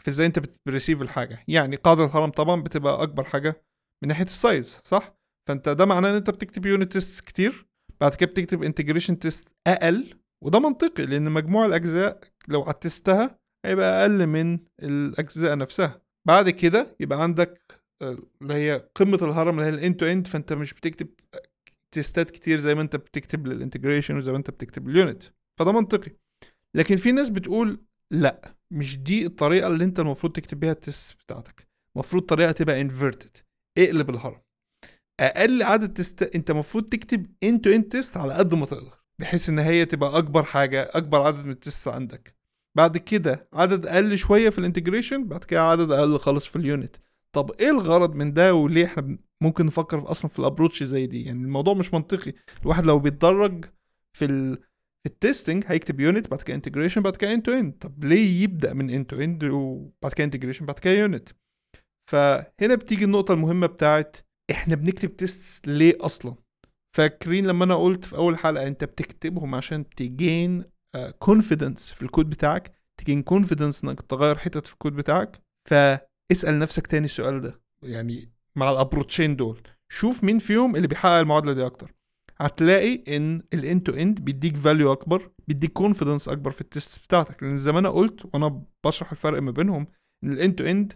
في 0.00 0.08
إزاي 0.08 0.26
أنت 0.26 0.38
بت 0.38 0.52
receive 0.52 1.02
الحاجة. 1.02 1.44
يعني 1.48 1.76
قاعدة 1.76 2.04
الهرم 2.04 2.30
طبعا 2.30 2.62
بتبقى 2.62 3.02
أكبر 3.02 3.24
حاجة 3.24 3.62
من 4.02 4.08
ناحية 4.08 4.24
ال 4.24 4.35
size 4.35 4.80
صح؟ 4.84 5.18
فأنت 5.48 5.68
ده 5.68 5.86
معناه 5.86 6.10
إن 6.10 6.14
أنت 6.14 6.30
بتكتب 6.30 6.66
unit 6.66 6.92
test 6.92 7.24
كتير. 7.24 7.66
بعد 8.00 8.14
كده 8.14 8.30
بتكتب 8.30 8.62
integration 8.62 9.18
test 9.18 9.48
أقل. 9.66 10.17
وده 10.44 10.58
منطقي 10.58 11.02
لأن 11.06 11.30
مجموع 11.32 11.66
الأجزاء 11.66 12.20
لو 12.48 12.62
هت 12.62 12.84
test 12.84 13.27
ها 13.27 13.38
هيبقى 13.66 14.02
أقل 14.02 14.26
من 14.26 14.58
الأجزاء 14.82 15.56
نفسها. 15.56 16.02
بعد 16.26 16.50
كده 16.50 16.96
يبقى 17.00 17.22
عندك 17.22 17.80
اللي 18.02 18.54
هي 18.54 18.88
قمة 18.94 19.18
الهرم 19.22 19.58
اللي 19.58 19.64
هي 19.70 19.74
ال 19.74 19.80
end 19.80 20.00
to 20.00 20.06
end 20.06 20.26
فأنت 20.26 20.52
مش 20.52 20.74
بتكتب 20.74 21.08
تيستات 21.94 22.30
كتير 22.30 22.58
زي 22.58 22.74
ما 22.74 22.82
أنت 22.82 22.96
بتكتب 22.96 23.46
لل 23.46 23.57
integration 23.57 24.16
وزي 24.18 24.32
ما 24.32 24.38
أنت 24.38 24.50
بتكتب 24.50 24.88
لل 24.88 24.99
unit 24.99 25.22
فده 25.58 25.72
منطقي. 25.72 26.10
لكن 26.74 26.96
في 26.96 27.12
ناس 27.12 27.28
بتقول 27.28 27.80
لأ 28.10 28.54
مش 28.70 28.98
دي 28.98 29.26
الطريقة 29.26 29.66
اللي 29.66 29.84
أنت 29.84 30.00
المفروض 30.00 30.32
تكتب 30.32 30.60
بيها 30.60 30.72
ال 30.72 30.80
test 30.80 31.14
بتاعتك. 31.14 31.68
المفروض 31.96 32.22
طريقة 32.22 32.52
تبقى 32.52 32.80
inverted 32.80 33.36
اقلب 33.78 34.10
الهرم. 34.10 34.40
أقل 35.20 35.62
عدد 35.62 35.92
test 35.94 36.22
أنت 36.22 36.50
المفروض 36.50 36.84
تكتب 36.84 37.26
end 37.42 37.64
to 37.64 37.70
end 37.70 37.84
test 37.84 38.16
على 38.16 38.34
قد 38.34 38.54
ما 38.54 38.66
تقدر. 38.66 38.97
بحيث 39.20 39.48
إن 39.48 39.58
هي 39.58 39.84
تبقى 39.84 40.18
أكبر 40.18 40.42
حاجة 40.44 40.90
أكبر 40.92 41.22
عدد 41.22 41.44
من 41.44 41.50
ال 41.50 41.58
test 41.58 41.88
عندك. 41.88 42.36
بعد 42.76 42.96
كده 42.96 43.48
عدد 43.52 43.86
أقل 43.86 44.18
شوية 44.18 44.50
في 44.50 44.58
ال 44.58 44.64
integration 44.64 45.28
بعد 45.28 45.44
كده 45.44 45.62
عدد 45.62 45.90
أقل 45.90 46.18
خالص 46.18 46.46
في 46.46 46.56
ال 46.56 46.63
unit. 46.63 46.96
طب 47.32 47.50
إيه 47.60 47.70
الغرض 47.70 48.14
من 48.14 48.32
ده 48.32 48.54
وليه 48.54 48.84
إحنا 48.84 49.18
ممكن 49.42 49.66
نفكر 49.66 50.10
أصلا 50.10 50.30
في 50.30 50.38
ال 50.38 50.43
approach 50.43 50.82
زي 50.82 51.06
دي؟ 51.06 51.24
يعني 51.24 51.42
الموضوع 51.44 51.74
مش 51.74 51.94
منطقي. 51.94 52.32
الواحد 52.62 52.86
لو 52.86 52.98
بيتدرج 52.98 53.64
في 54.12 54.24
ال 54.24 54.56
في 55.02 55.06
ال 55.06 55.13
testing 55.13 55.64
هيكتب 55.66 56.00
unit 56.00 56.28
بعد 56.28 56.42
كده 56.42 56.56
integration 56.56 57.02
بعد 57.02 57.16
كده 57.16 57.34
end 57.34 57.46
to 57.46 57.52
end 57.52 57.72
طب 57.72 58.04
ليه 58.04 58.42
يبدأ 58.42 58.72
من 58.74 58.90
end 58.90 59.10
to 59.10 59.16
end 59.20 59.44
وبعد 59.44 60.12
كده 60.12 60.24
integration 60.24 60.66
بعد 60.66 60.78
كده 60.78 60.92
unit؟ 60.94 61.28
فهنا 62.10 62.74
بتيجي 62.74 63.04
النقطة 63.04 63.34
المهمة 63.34 63.66
بتاعت 63.66 64.16
إحنا 64.50 64.74
بنكتب 64.74 65.16
test 65.16 65.66
ليه 65.66 65.94
أصلا؟ 66.00 66.34
فاكرين 66.96 67.46
لما 67.46 67.64
أنا 67.64 67.74
قلت 67.76 68.04
في 68.04 68.16
أول 68.16 68.38
حلقة 68.38 68.66
أنت 68.66 68.84
بتكتبهم 68.84 69.54
عشان 69.54 69.88
ت 69.90 70.05
gain 70.05 70.64
confidence 71.18 71.90
في 71.90 72.02
الكود 72.02 72.30
بتاعك 72.30 72.72
ت 72.96 73.01
gain 73.01 73.22
confidence 73.22 73.84
إنك 73.84 74.02
تغير 74.02 74.38
حتت 74.38 74.66
في 74.66 74.72
الكود 74.72 74.92
بتاعك. 74.96 75.40
فاسأل 75.68 76.58
نفسك 76.58 76.86
تاني 76.86 77.04
السؤال 77.04 77.40
ده 77.40 77.60
يعني 77.82 78.32
مع 78.56 78.70
ال 78.70 78.76
approach 78.76 79.24
ين 79.24 79.36
دول. 79.36 79.60
شوف 79.88 80.24
مين 80.24 80.38
فيهم 80.38 80.76
اللي 80.76 80.88
بيحقق 80.88 81.12
المعادلة 81.12 81.52
دي 81.52 81.66
أكتر. 81.66 81.94
هتلاقي 82.38 83.16
إن 83.16 83.42
ال 83.54 83.62
end 83.62 83.86
to 83.86 83.92
end 83.92 84.20
بيديك 84.20 84.56
value 84.56 84.92
أكبر 84.92 85.30
بيديك 85.48 85.72
confidence 85.72 86.28
أكبر 86.28 86.50
في 86.50 86.60
ال 86.60 86.69
test 86.69 87.04
بتاعتك. 87.04 87.42
لأن 87.42 87.58
زي 87.58 87.72
ما 87.72 87.78
أنا 87.78 87.88
قلت 87.88 88.34
وأنا 88.34 88.62
بشرح 88.84 89.10
الفرق 89.10 89.42
ما 89.42 89.50
بينهم 89.50 89.86
إن 90.24 90.32
ال 90.32 90.39
end 90.39 90.58
to 90.58 90.64
end 90.64 90.92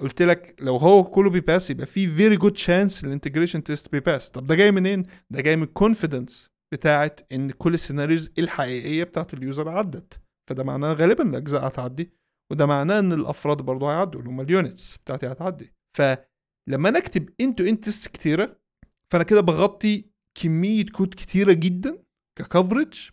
قلت 0.00 0.22
لك 0.22 0.56
لو 0.60 0.76
هو 0.76 1.04
كله 1.04 1.30
بي 1.30 1.43
pass 1.43 1.70
يبقى 1.70 1.86
في 1.86 2.08
very 2.08 2.36
good 2.36 2.56
chance 2.56 3.04
ال 3.04 3.09
integration 3.09 3.64
test 3.64 3.92
بي 3.92 4.03
pass. 4.03 4.30
طب 4.30 4.46
ده 4.46 4.54
جاي 4.54 4.70
منين؟ 4.70 5.02
ده 5.30 5.40
جاي 5.40 5.56
من 5.56 5.62
ال 5.62 5.70
confidence 5.70 6.50
بتاعت 6.72 7.20
إن 7.32 7.50
كل 7.50 7.74
ال 7.74 7.80
scenarios 7.80 8.30
الحقيقية 8.38 9.04
بتاعت 9.04 9.34
ال 9.34 9.41
user 9.41 9.68
عدت. 9.68 10.20
فده 10.50 10.64
معناه 10.64 10.92
غالبا 10.92 11.30
الأجزاء 11.30 11.66
هتعدي 11.66 12.10
وده 12.52 12.66
معناه 12.66 12.98
إن 12.98 13.12
الأفراد 13.12 13.56
برضه 13.62 13.90
هيعدوا 13.90 14.20
اللي 14.20 14.30
هم 14.30 14.40
ال 14.40 14.49
units 14.49 14.96
بتاعتي 14.96 15.26
هتعدي. 15.26 15.72
فلما 15.96 16.88
أنا 16.88 16.98
أكتب 16.98 17.28
end 17.40 17.54
to 17.54 17.64
end 17.64 17.84
test 17.84 18.08
كتيرة 18.08 18.56
فأنا 19.12 19.24
كده 19.24 19.40
بغطي 19.40 20.04
كمية 20.34 20.86
كود 20.86 21.14
كتيرة 21.14 21.52
جدا 21.52 21.98
ك 22.38 22.45
coverage. 22.45 23.10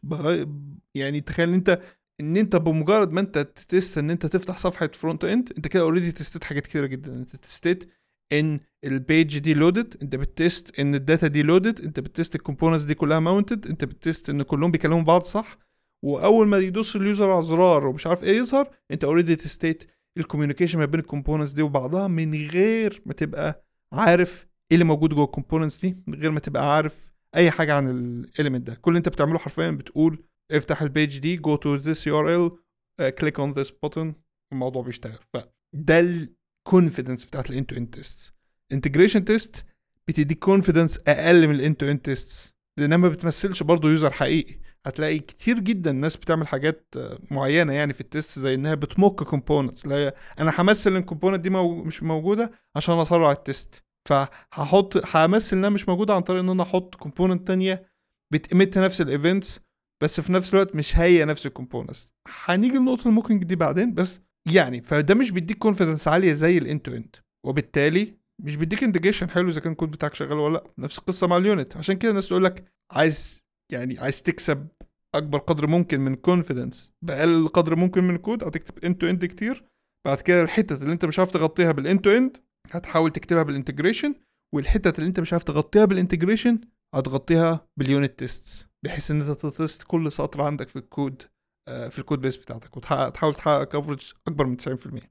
يعني 0.95 1.21
تخيل 1.21 1.53
أنت 1.53 1.81
إن 2.19 2.37
أنت 2.37 2.55
بمجرد 2.55 3.11
ما 3.11 3.19
أنت 3.21 3.37
test 3.69 3.97
إن 3.97 4.09
أنت 4.09 4.25
تفتح 4.25 4.57
صفحة 4.57 4.89
frontend 4.93 5.53
أنت 5.57 5.67
كده 5.67 5.83
already 5.83 6.11
test 6.11 6.33
يت 6.33 6.43
حاجات 6.43 6.63
كتيرة 6.67 6.85
جدا. 6.85 7.13
أنت 7.13 7.35
test 7.35 7.71
يت 7.71 7.89
إن 8.33 8.59
ال 8.83 8.94
page 8.94 9.37
دي 9.37 9.53
loaded 9.53 9.95
أنت 10.01 10.15
بت 10.15 10.37
test 10.37 10.79
إن 10.79 10.95
ال 10.95 11.02
data 11.02 11.27
دي 11.27 11.43
loaded 11.43 11.81
أنت 11.81 11.99
بت 11.99 12.11
test 12.11 12.35
ال 12.35 12.40
components 12.40 12.83
دي 12.83 12.93
كلها 12.95 13.19
mounted 13.19 13.67
أنت 13.67 13.85
بت 13.85 14.00
test 14.00 14.29
إن 14.29 14.43
كلهم 14.43 14.71
بيكلموا 14.71 15.01
بعض 15.01 15.23
صح. 15.23 15.57
وأول 16.03 16.47
ما 16.47 16.57
يدوس 16.57 16.95
ال 16.95 17.03
user 17.03 17.31
على 17.31 17.45
زرار 17.45 17.87
ومش 17.87 18.07
عارف 18.07 18.23
إيه 18.23 18.37
يظهر 18.37 18.69
أنت 18.91 19.03
already 19.03 19.35
test 19.35 19.67
يت 19.67 19.83
ال 20.17 20.22
communication 20.22 20.79
ما 20.79 20.85
بين 20.85 20.99
ال 20.99 21.04
components 21.04 21.51
دي 21.51 21.61
وبعضها 21.61 22.07
من 22.07 22.47
غير 22.49 23.01
ما 23.05 23.13
تبقى 23.13 23.65
عارف 23.93 24.45
إيه 24.71 24.75
اللي 24.75 24.85
موجود 24.85 25.13
جوه 25.13 25.25
ال 25.25 25.30
components 25.30 25.81
دي 25.85 25.97
من 26.07 26.19
غير 26.21 26.31
ما 26.31 26.39
تبقى 26.39 26.75
عارف 26.75 27.11
أي 27.35 27.51
حاجة 27.51 27.73
عن 27.75 27.89
ال 27.89 27.99
element 27.99 28.67
ده. 28.67 28.75
كل 28.75 28.91
اللي 28.91 28.97
أنت 28.97 29.09
بتعمله 29.09 29.39
حرفيا 29.39 29.71
بتقول 29.71 30.23
افتح 30.51 30.81
ال 30.81 30.89
page 30.89 31.17
دي 31.19 31.35
go 31.37 31.55
to 31.55 31.75
this 31.75 32.07
URL 32.07 33.09
click 33.09 33.39
on 33.39 33.51
this 33.51 33.69
button 33.69 34.15
الموضوع 34.53 34.81
بيشتغل. 34.83 35.19
فده 35.33 35.99
ال 35.99 36.11
confidence 36.11 37.25
بتاعت 37.25 37.49
ال 37.49 37.54
end 37.54 37.69
to 37.69 37.75
end 37.75 37.93
test 37.95 38.33
integration 38.71 39.25
test 39.25 39.65
بتديك 40.07 40.39
confidence 40.39 40.99
أقل 41.07 41.47
من 41.47 41.55
ال 41.55 41.61
end 41.61 41.79
to 41.79 41.85
end 41.85 42.05
test 42.05 42.53
لأنها 42.79 42.97
ما 42.97 43.09
بتمثلش 43.09 43.63
برضه 43.63 43.89
user 43.89 44.11
حقيقي. 44.11 44.63
هتلاقي 44.85 45.19
كتير 45.19 45.59
جدا 45.59 45.91
ناس 45.91 46.17
بتعمل 46.17 46.47
حاجات 46.47 46.93
معينة 47.31 47.73
يعني 47.73 47.93
في 47.93 48.01
ال 48.01 48.09
test 48.09 48.39
زي 48.39 48.53
إنها 48.53 48.75
بت 48.75 48.91
mock 48.91 49.23
components 49.23 49.87
هي 49.87 50.13
أنا 50.39 50.53
همثل 50.57 50.91
ان 50.91 50.97
ال 50.97 51.02
component 51.02 51.39
دي 51.39 51.49
مش 51.49 52.03
موجودة 52.03 52.51
عشان 52.75 52.95
أسرع 52.99 53.31
ال 53.31 53.42
test 53.42 53.83
فهحط 54.09 55.15
همثل 55.15 55.57
إنها 55.57 55.69
مش 55.69 55.89
موجودة 55.89 56.13
عن 56.13 56.21
طريق 56.21 56.41
إن 56.43 56.49
أنا 56.49 56.63
أحط 56.63 56.95
component 56.95 57.47
تانية 57.47 57.85
بت 58.33 58.48
emit 58.48 58.77
نفس 58.77 59.01
ال 59.01 59.10
events 59.10 59.59
بس 60.03 60.21
في 60.21 60.33
نفس 60.33 60.53
الوقت 60.53 60.75
مش 60.75 60.97
هي 60.97 61.25
نفس 61.25 61.45
ال 61.45 61.51
components 61.51 62.09
هنيجي 62.45 62.77
لنقطة 62.77 63.07
ال 63.07 63.12
mocking 63.12 63.43
دي 63.43 63.55
بعدين 63.55 63.93
بس 63.93 64.21
يعني 64.53 64.81
فده 64.81 65.15
مش 65.15 65.31
بيديك 65.31 65.57
confidence 65.57 66.07
عالية 66.07 66.33
زي 66.33 66.57
ال 66.57 66.64
end 66.64 66.85
to 66.85 66.91
end 66.95 67.15
وبالتالي 67.45 68.17
مش 68.41 68.55
بيديك 68.55 68.83
indication 68.83 69.29
حلو 69.29 69.49
إذا 69.49 69.59
كان 69.59 69.71
الكود 69.71 69.91
بتاعك 69.91 70.15
شغال 70.15 70.37
ولا 70.37 70.53
لأ. 70.53 70.63
نفس 70.77 70.99
القصة 70.99 71.27
مع 71.27 71.37
ال 71.37 71.45
unit 71.45 71.77
عشان 71.77 71.95
كده 71.95 72.09
الناس 72.11 72.27
تقول 72.27 72.43
لك 72.43 72.71
عايز 72.91 73.43
يعني 73.71 73.99
عايز 73.99 74.21
تكسب 74.21 74.67
أكبر 75.15 75.39
قدر 75.39 75.67
ممكن 75.67 75.99
من 75.99 76.15
confidence 76.15 76.91
بأقل 77.01 77.47
قدر 77.47 77.75
ممكن 77.75 78.03
من 78.03 78.15
الكود 78.15 78.43
هتكتب 78.43 78.85
end 78.85 79.01
to 79.01 79.07
end 79.09 79.25
كتير. 79.25 79.65
بعد 80.07 80.21
كده 80.21 80.41
الحتت 80.41 80.81
اللي 80.81 80.93
أنت 80.93 81.05
مش 81.05 81.19
عارف 81.19 81.31
تغطيها 81.31 81.71
بال 81.71 81.84
end 81.84 82.03
to 82.05 82.09
end 82.09 82.37
هتحاول 82.71 83.11
تكتبها 83.11 83.43
بال 83.43 83.54
integration 83.54 84.15
والحتت 84.55 84.99
اللي 84.99 85.07
أنت 85.07 85.19
مش 85.19 85.33
عارف 85.33 85.43
تغطيها 85.43 85.85
بال 85.85 85.97
integration 85.97 86.59
هتغطيها 86.95 87.67
بال 87.77 87.91
unit 87.91 88.19
test 88.19 88.72
بحيث 88.85 89.11
إن 89.11 89.21
أنت 89.21 89.31
ت 89.31 89.42
test 89.42 89.83
كل 89.83 90.11
سطر 90.11 90.41
عندك 90.41 90.69
في 90.69 90.75
الكود 90.75 91.21
آه، 91.69 91.89
في 91.89 91.99
ال 91.99 92.21
codebase 92.21 92.37
بتاعتك 92.37 92.77
وتحاول 92.77 93.35
تحقق 93.35 93.63
coverage 93.63 94.13
أكبر 94.27 94.45
من 94.45 94.57
90% 94.59 95.01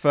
ف 0.00 0.08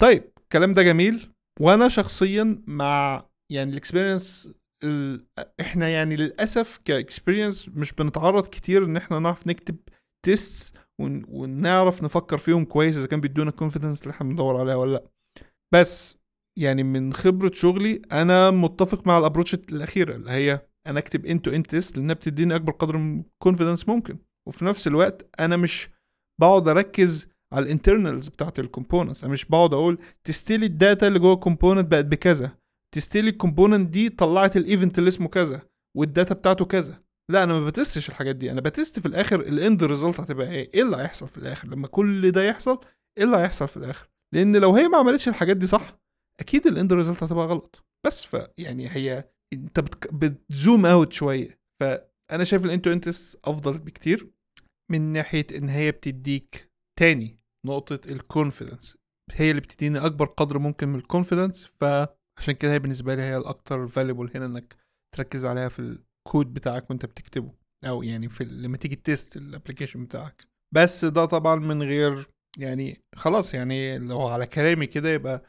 طيب 0.00 0.32
الكلام 0.38 0.74
ده 0.74 0.82
جميل. 0.82 1.32
وأنا 1.60 1.88
شخصيا 1.88 2.62
مع 2.66 3.24
يعني 3.52 3.70
ال 3.70 3.77
experience 3.77 4.50
ال... 4.84 5.26
إحنا 5.60 5.88
يعني 5.88 6.16
للأسف 6.16 6.80
ك 6.84 6.92
experience 6.92 7.68
مش 7.68 7.92
بنتعرض 7.92 8.46
كتير 8.46 8.84
إن 8.84 8.96
إحنا 8.96 9.18
نعرف 9.18 9.46
نكتب 9.46 9.76
test 10.26 10.76
ون... 11.00 11.24
ونعرف 11.28 12.02
نفكر 12.02 12.38
فيهم 12.38 12.64
كويس 12.64 12.96
إذا 12.96 13.06
كان 13.06 13.20
بيدونا 13.20 13.50
ال 13.50 13.55
confidence 13.55 14.02
اللي 14.02 14.10
إحنا 14.10 14.28
بندور 14.28 14.60
عليها 14.60 14.74
ولا 14.74 14.92
لأ. 14.92 15.04
بس 15.74 16.16
يعني 16.58 16.82
من 16.82 17.12
خبرة 17.14 17.50
شغلي 17.54 18.02
أنا 18.12 18.50
متفق 18.50 19.06
مع 19.06 19.18
ال 19.18 19.22
approach 19.22 19.54
الأخيرة 19.54 20.16
اللي 20.16 20.30
هي 20.30 20.67
أنا 20.88 20.98
أكتب 20.98 21.26
end 21.26 21.40
to 21.40 21.50
end 21.50 21.66
test 21.70 21.96
لأنها 21.96 22.14
بتديني 22.14 22.54
أكبر 22.56 22.72
قدر 22.72 22.96
من 22.96 23.20
ال 23.20 23.26
confidence 23.26 23.88
ممكن. 23.88 24.18
وفي 24.48 24.64
نفس 24.64 24.86
الوقت 24.86 25.30
أنا 25.40 25.56
مش 25.56 25.88
بقعد 26.40 26.68
أركز 26.68 27.28
على 27.54 27.64
ال 27.64 27.70
internals 27.70 28.28
بتاعت 28.28 28.58
ال 28.58 28.64
components 28.64 29.24
أنا 29.24 29.32
مش 29.32 29.44
بقعد 29.44 29.74
أقول 29.74 29.98
test 30.24 30.48
يلي 30.48 30.66
ال 30.66 30.74
data 30.74 31.08
اللي 31.08 31.18
جوه 31.18 31.34
ال 31.34 31.39
component 31.39 31.88
بقت 31.88 32.04
بكذا. 32.04 32.58
test 32.94 33.15
يلي 33.15 33.30
ال 33.30 33.36
component 33.36 33.90
دي 33.90 34.08
طلعت 34.08 34.56
ال 34.56 34.63
event 34.63 34.98
اللي 34.98 35.08
اسمه 35.08 35.28
كذا 35.28 35.62
وال 35.96 36.09
data 36.09 36.34
بتاعته 36.34 36.64
كذا. 36.64 37.02
لا 37.30 37.42
أنا 37.44 37.60
ما 37.60 37.66
ب 37.66 37.72
test 37.72 37.96
ش 37.96 38.08
الحاجات 38.08 38.36
دي. 38.36 38.50
أنا 38.50 38.60
ب 38.60 38.68
test 38.68 39.00
في 39.00 39.06
الآخر 39.06 39.40
ال 39.40 39.51
end 39.51 39.84
result 39.84 40.20
هتبقى 40.20 40.50
إيه؟ 40.50 40.70
إيه 40.74 40.82
اللي 40.82 40.96
هيحصل 40.96 41.28
في 41.28 41.38
الآخر؟ 41.38 41.68
لما 41.68 41.88
كل 41.88 42.30
ده 42.30 42.42
يحصل 42.42 42.80
إيه 43.18 43.24
اللي 43.24 43.36
هيحصل 43.36 43.68
في 43.68 43.76
الآخر؟ 43.76 44.08
لأن 44.34 44.56
لو 44.56 44.74
هي 44.74 44.88
ما 44.88 44.98
عملتش 44.98 45.28
الحاجات 45.28 45.56
دي 45.56 45.66
صح 45.66 45.98
أكيد 46.40 46.66
ال 46.66 46.73
end 46.73 46.92
result 46.92 47.22
هتبقى 47.22 47.46
غلط. 47.46 47.84
بس 48.06 48.24
ف 48.24 48.36
يعني 48.58 48.88
هي 48.88 49.30
انت. 49.52 49.80
بت 50.12 50.37
zoom 50.37 50.86
out 50.86 51.12
شوية. 51.12 51.58
فأنا 51.80 52.44
شايف 52.44 52.64
ال 52.64 52.92
end-to-ends 52.92 53.36
أفضل 53.44 53.78
بكتير 53.78 54.30
من 54.90 55.00
ناحية 55.00 55.46
إن 55.56 55.68
هي 55.68 55.90
بتديك 55.90 56.70
تاني 56.98 57.36
نقطة 57.66 58.00
ال 58.12 58.20
confidence 58.20 58.96
هي 59.32 59.50
اللي 59.50 59.60
بتديني 59.60 59.98
أكبر 59.98 60.26
قدر 60.26 60.58
ممكن 60.58 60.88
من 60.88 60.98
ال 60.98 61.04
confidence 61.04 61.64
فعشان 61.64 62.54
كده 62.60 62.72
هي 62.72 62.78
بالنسبة 62.78 63.14
لي 63.14 63.22
هي 63.22 63.36
الأكتر 63.36 63.86
valuable 63.88 64.30
هنا 64.34 64.46
إنك 64.46 64.76
تركز 65.16 65.44
عليها 65.44 65.68
في 65.68 65.78
الكود 65.78 66.54
بتاعك 66.54 66.90
وأنت 66.90 67.06
بتكتبه. 67.06 67.52
أو 67.84 68.02
يعني 68.02 68.28
في 68.28 68.44
لما 68.44 68.76
تيجي 68.76 68.96
ت 68.96 69.04
test 69.04 69.36
ال 69.36 69.42
application 69.42 70.04
بتاعك. 70.04 70.46
بس 70.74 71.04
ده 71.04 71.24
طبعا 71.24 71.54
من 71.54 71.82
غير 71.82 72.28
يعني 72.58 73.02
خلاص 73.16 73.54
يعني 73.54 73.98
لو 73.98 74.26
على 74.26 74.46
كلامي 74.46 74.86
كده 74.86 75.08
يبقى 75.08 75.42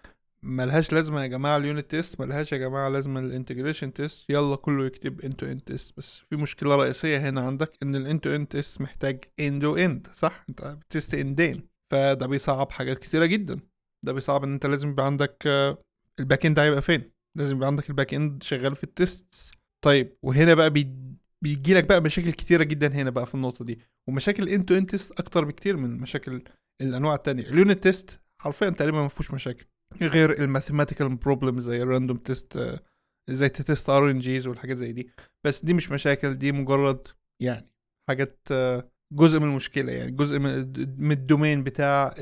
ملهاش 0.43 0.93
لازمة 0.93 1.21
يا 1.21 1.27
جماعة 1.27 1.57
ال 1.57 1.64
unit 1.64 1.91
test 1.91 2.21
ملهاش 2.21 2.51
يا 2.51 2.57
جماعة 2.57 2.89
لازمة 2.89 3.19
ال 3.19 3.25
integration 3.25 3.93
test 3.93 4.29
يلا 4.29 4.55
كله 4.55 4.85
يكتب 4.85 5.21
end-to-end 5.21 5.61
test 5.61 5.93
بس 5.97 6.17
في 6.29 6.35
مشكلة 6.35 6.75
رئيسية 6.75 7.17
هنا 7.29 7.41
عندك 7.41 7.71
إن 7.83 7.95
ال 7.95 8.35
end-to-end 8.35 8.47
test 8.47 8.81
محتاج 8.81 9.23
end-to-end 9.39 10.07
صح؟ 10.13 10.45
أنت 10.49 10.61
ب 10.89 10.94
test 10.94 11.13
end-to-end 11.13 11.67
فده 11.91 12.27
بيصعب 12.27 12.71
حاجات 12.71 12.99
كتيرة 12.99 13.25
جدا. 13.25 13.59
ده 14.05 14.13
بيصعب 14.13 14.43
إن 14.43 14.53
أنت 14.53 14.65
لازم 14.65 14.89
يبقى 14.89 15.05
عندك 15.05 15.47
ال 16.19 16.24
back 16.24 16.45
end 16.45 16.59
هيبقى 16.59 16.81
فين؟ 16.81 17.11
لازم 17.37 17.55
يبقى 17.55 17.67
عندك 17.67 17.89
ال 17.89 17.94
back 17.94 18.13
end 18.13 18.43
شغال 18.43 18.75
في 18.75 18.83
ال 18.83 18.97
test 18.97 19.51
طيب 19.85 20.17
وهنا 20.23 20.53
بقى 20.53 20.69
بي 20.69 20.95
بيجي 21.41 21.73
لك 21.73 21.83
بقى 21.83 22.01
مشاكل 22.01 22.31
كتيرة 22.31 22.63
جدا 22.63 22.87
هنا 22.87 23.09
بقى 23.09 23.25
في 23.25 23.35
النقطة 23.35 23.65
دي. 23.65 23.79
ومشاكل 24.09 24.49
end-to-end 24.49 24.89
test 24.89 25.19
أكتر 25.19 25.45
بكتير 25.45 25.77
من 25.77 25.99
مشاكل 25.99 26.43
الأنواع 26.81 27.15
التانية. 27.15 27.43
ال 27.43 27.51
unit 27.51 27.83
test 27.83 28.19
حرفيا 28.41 28.69
تقريبا 28.69 29.01
ما 29.01 29.07
فيهوش 29.07 29.31
مشاكل. 29.31 29.65
غير 30.01 30.43
ال 30.43 30.49
mathematical 30.49 31.15
problem 31.15 31.59
زي 31.59 31.81
ال 31.83 31.88
random 31.88 32.17
test 32.17 32.79
زي 33.29 33.49
test 33.49 33.89
RNGs 33.89 34.47
والحاجات 34.47 34.77
زي 34.77 34.91
دي. 34.91 35.09
بس 35.45 35.65
دي 35.65 35.73
مش 35.73 35.91
مشاكل 35.91 36.33
دي 36.35 36.51
مجرد 36.51 37.07
يعني 37.41 37.69
حاجات 38.09 38.47
جزء 39.13 39.39
من 39.39 39.45
المشكلة 39.49 39.91
يعني 39.91 40.11
جزء 40.11 40.39
من 40.39 41.11
ال 41.11 41.18
domain 41.18 41.63
بتاع 41.63 42.15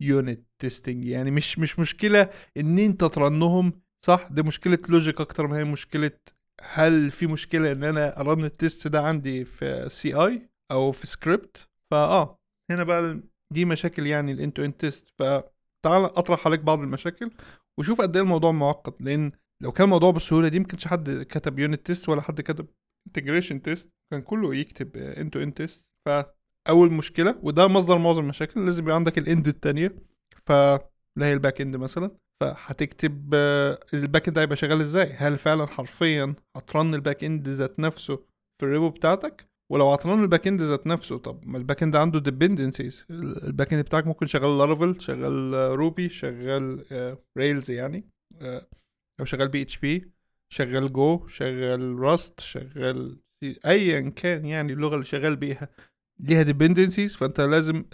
ال 0.00 0.09
unit 0.09 0.46
testing 0.62 1.04
يعني 1.04 1.30
مش 1.30 1.58
مش 1.58 1.78
مشكلة 1.78 2.30
إن 2.56 2.78
أنت 2.78 3.04
ت 3.04 3.15
run 3.15 3.49
هم 3.49 3.72
صح؟ 4.06 4.28
دي 4.30 4.42
مشكلة 4.42 4.78
logic 4.88 5.20
أكتر 5.20 5.46
ما 5.46 5.58
هي 5.58 5.64
مشكلة 5.64 6.10
هل 6.62 7.10
في 7.10 7.26
مشكلة 7.26 7.72
إن 7.72 7.84
أنا 7.84 8.20
a 8.20 8.26
run 8.26 8.44
ال 8.44 8.53
test 8.53 8.88
ده 8.88 9.00
عندي 9.02 9.44
في 9.44 9.88
CI 9.90 10.48
أو 10.72 10.92
في 10.92 11.06
سكريبت 11.06 11.68
فآه 11.90 12.38
هنا 12.70 12.84
بقى 12.84 13.20
دي 13.52 13.64
مشاكل 13.64 14.06
يعني 14.06 14.32
ال 14.32 14.64
end-to-end 14.64 14.76
test 14.76 15.08
ف 15.08 15.22
تعال 15.82 16.04
أطرح 16.04 16.46
عليك 16.46 16.60
بعض 16.60 16.80
المشاكل 16.80 17.30
وشوف 17.78 18.00
قد 18.00 18.16
إيه 18.16 18.22
الموضوع 18.22 18.52
معقد 18.52 18.94
لأن 19.00 19.32
لو 19.62 19.72
كان 19.72 19.84
الموضوع 19.84 20.10
بالسهوله 20.10 20.48
دي 20.48 20.58
ممكنش 20.58 20.86
حد 20.88 21.10
كتب 21.10 21.58
unit 21.58 21.86
test 21.86 22.08
ولا 22.08 22.20
حد 22.22 22.40
كتب 22.40 22.66
integration 23.06 23.62
test 23.62 23.90
كان 24.10 24.22
كله 24.22 24.54
يكتب 24.54 24.96
end-to-end 24.96 25.54
test 25.54 25.90
فأول 26.06 26.92
مشكلة 26.92 27.38
وده 27.42 27.68
مصدر 27.68 27.98
معظم 27.98 28.22
المشاكل 28.22 28.64
لازم 28.64 28.82
يبقى 28.82 28.94
عندك 28.94 29.18
ال 29.18 29.25
end 29.25 29.48
الثانية 29.48 29.94
ف 30.46 30.52
اللي 30.52 31.26
هي 31.26 31.32
ال 31.32 31.38
back 31.38 31.60
end 31.60 31.76
مثلا. 31.76 32.10
فهتكتب 32.40 33.34
ال 33.94 34.01
back 34.01 34.28
end 34.28 34.38
هيبقى 34.38 34.56
شغال 34.56 34.80
إزاي؟ 34.80 35.12
هل 35.12 35.38
فعلا 35.38 35.66
حرفيا 35.66 36.34
هت 36.56 36.71
run 36.71 36.94
ال 36.94 37.00
back 37.00 37.24
end 37.24 37.48
ذات 37.48 37.80
نفسه 37.80 38.16
في 38.58 38.66
ال 38.66 38.70
repo 38.70 38.88
بتاعتك؟ 38.90 39.49
ولو 39.70 39.88
عطلان 39.88 40.22
ال 40.22 40.27
back 40.27 40.46
end 40.46 40.62
ذات 40.62 40.86
نفسه 40.86 41.18
طب 41.18 41.40
ما 41.46 41.58
ال 41.58 41.63
back 41.63 41.82
end 41.82 41.96
عنده 41.96 42.18
dependencies 42.20 43.04
ال 43.10 43.22
back 43.22 43.72
end 43.72 43.84
بتاعك 43.84 44.06
ممكن 44.06 44.26
شغال 44.26 44.58
Laravel 44.58 45.02
شغال 45.02 45.54
Ruby 45.78 46.08
شغال 46.08 46.84
Rails 47.38 47.70
يعني 47.70 48.04
أو 49.20 49.24
شغال 49.24 49.48
PHP 49.48 50.10
شغال 50.52 50.92
جو 50.92 51.26
شغال 51.26 51.98
Rust 51.98 52.40
شغال 52.40 53.20
ايا 53.66 54.00
كان 54.00 54.44
يعني 54.44 54.72
اللغة 54.72 54.94
اللي 54.94 55.04
شغال 55.04 55.36
بيها 55.36 55.68
ليها 56.20 56.42
dependencies 56.42 57.16
فأنت 57.16 57.40
لازم 57.40 57.84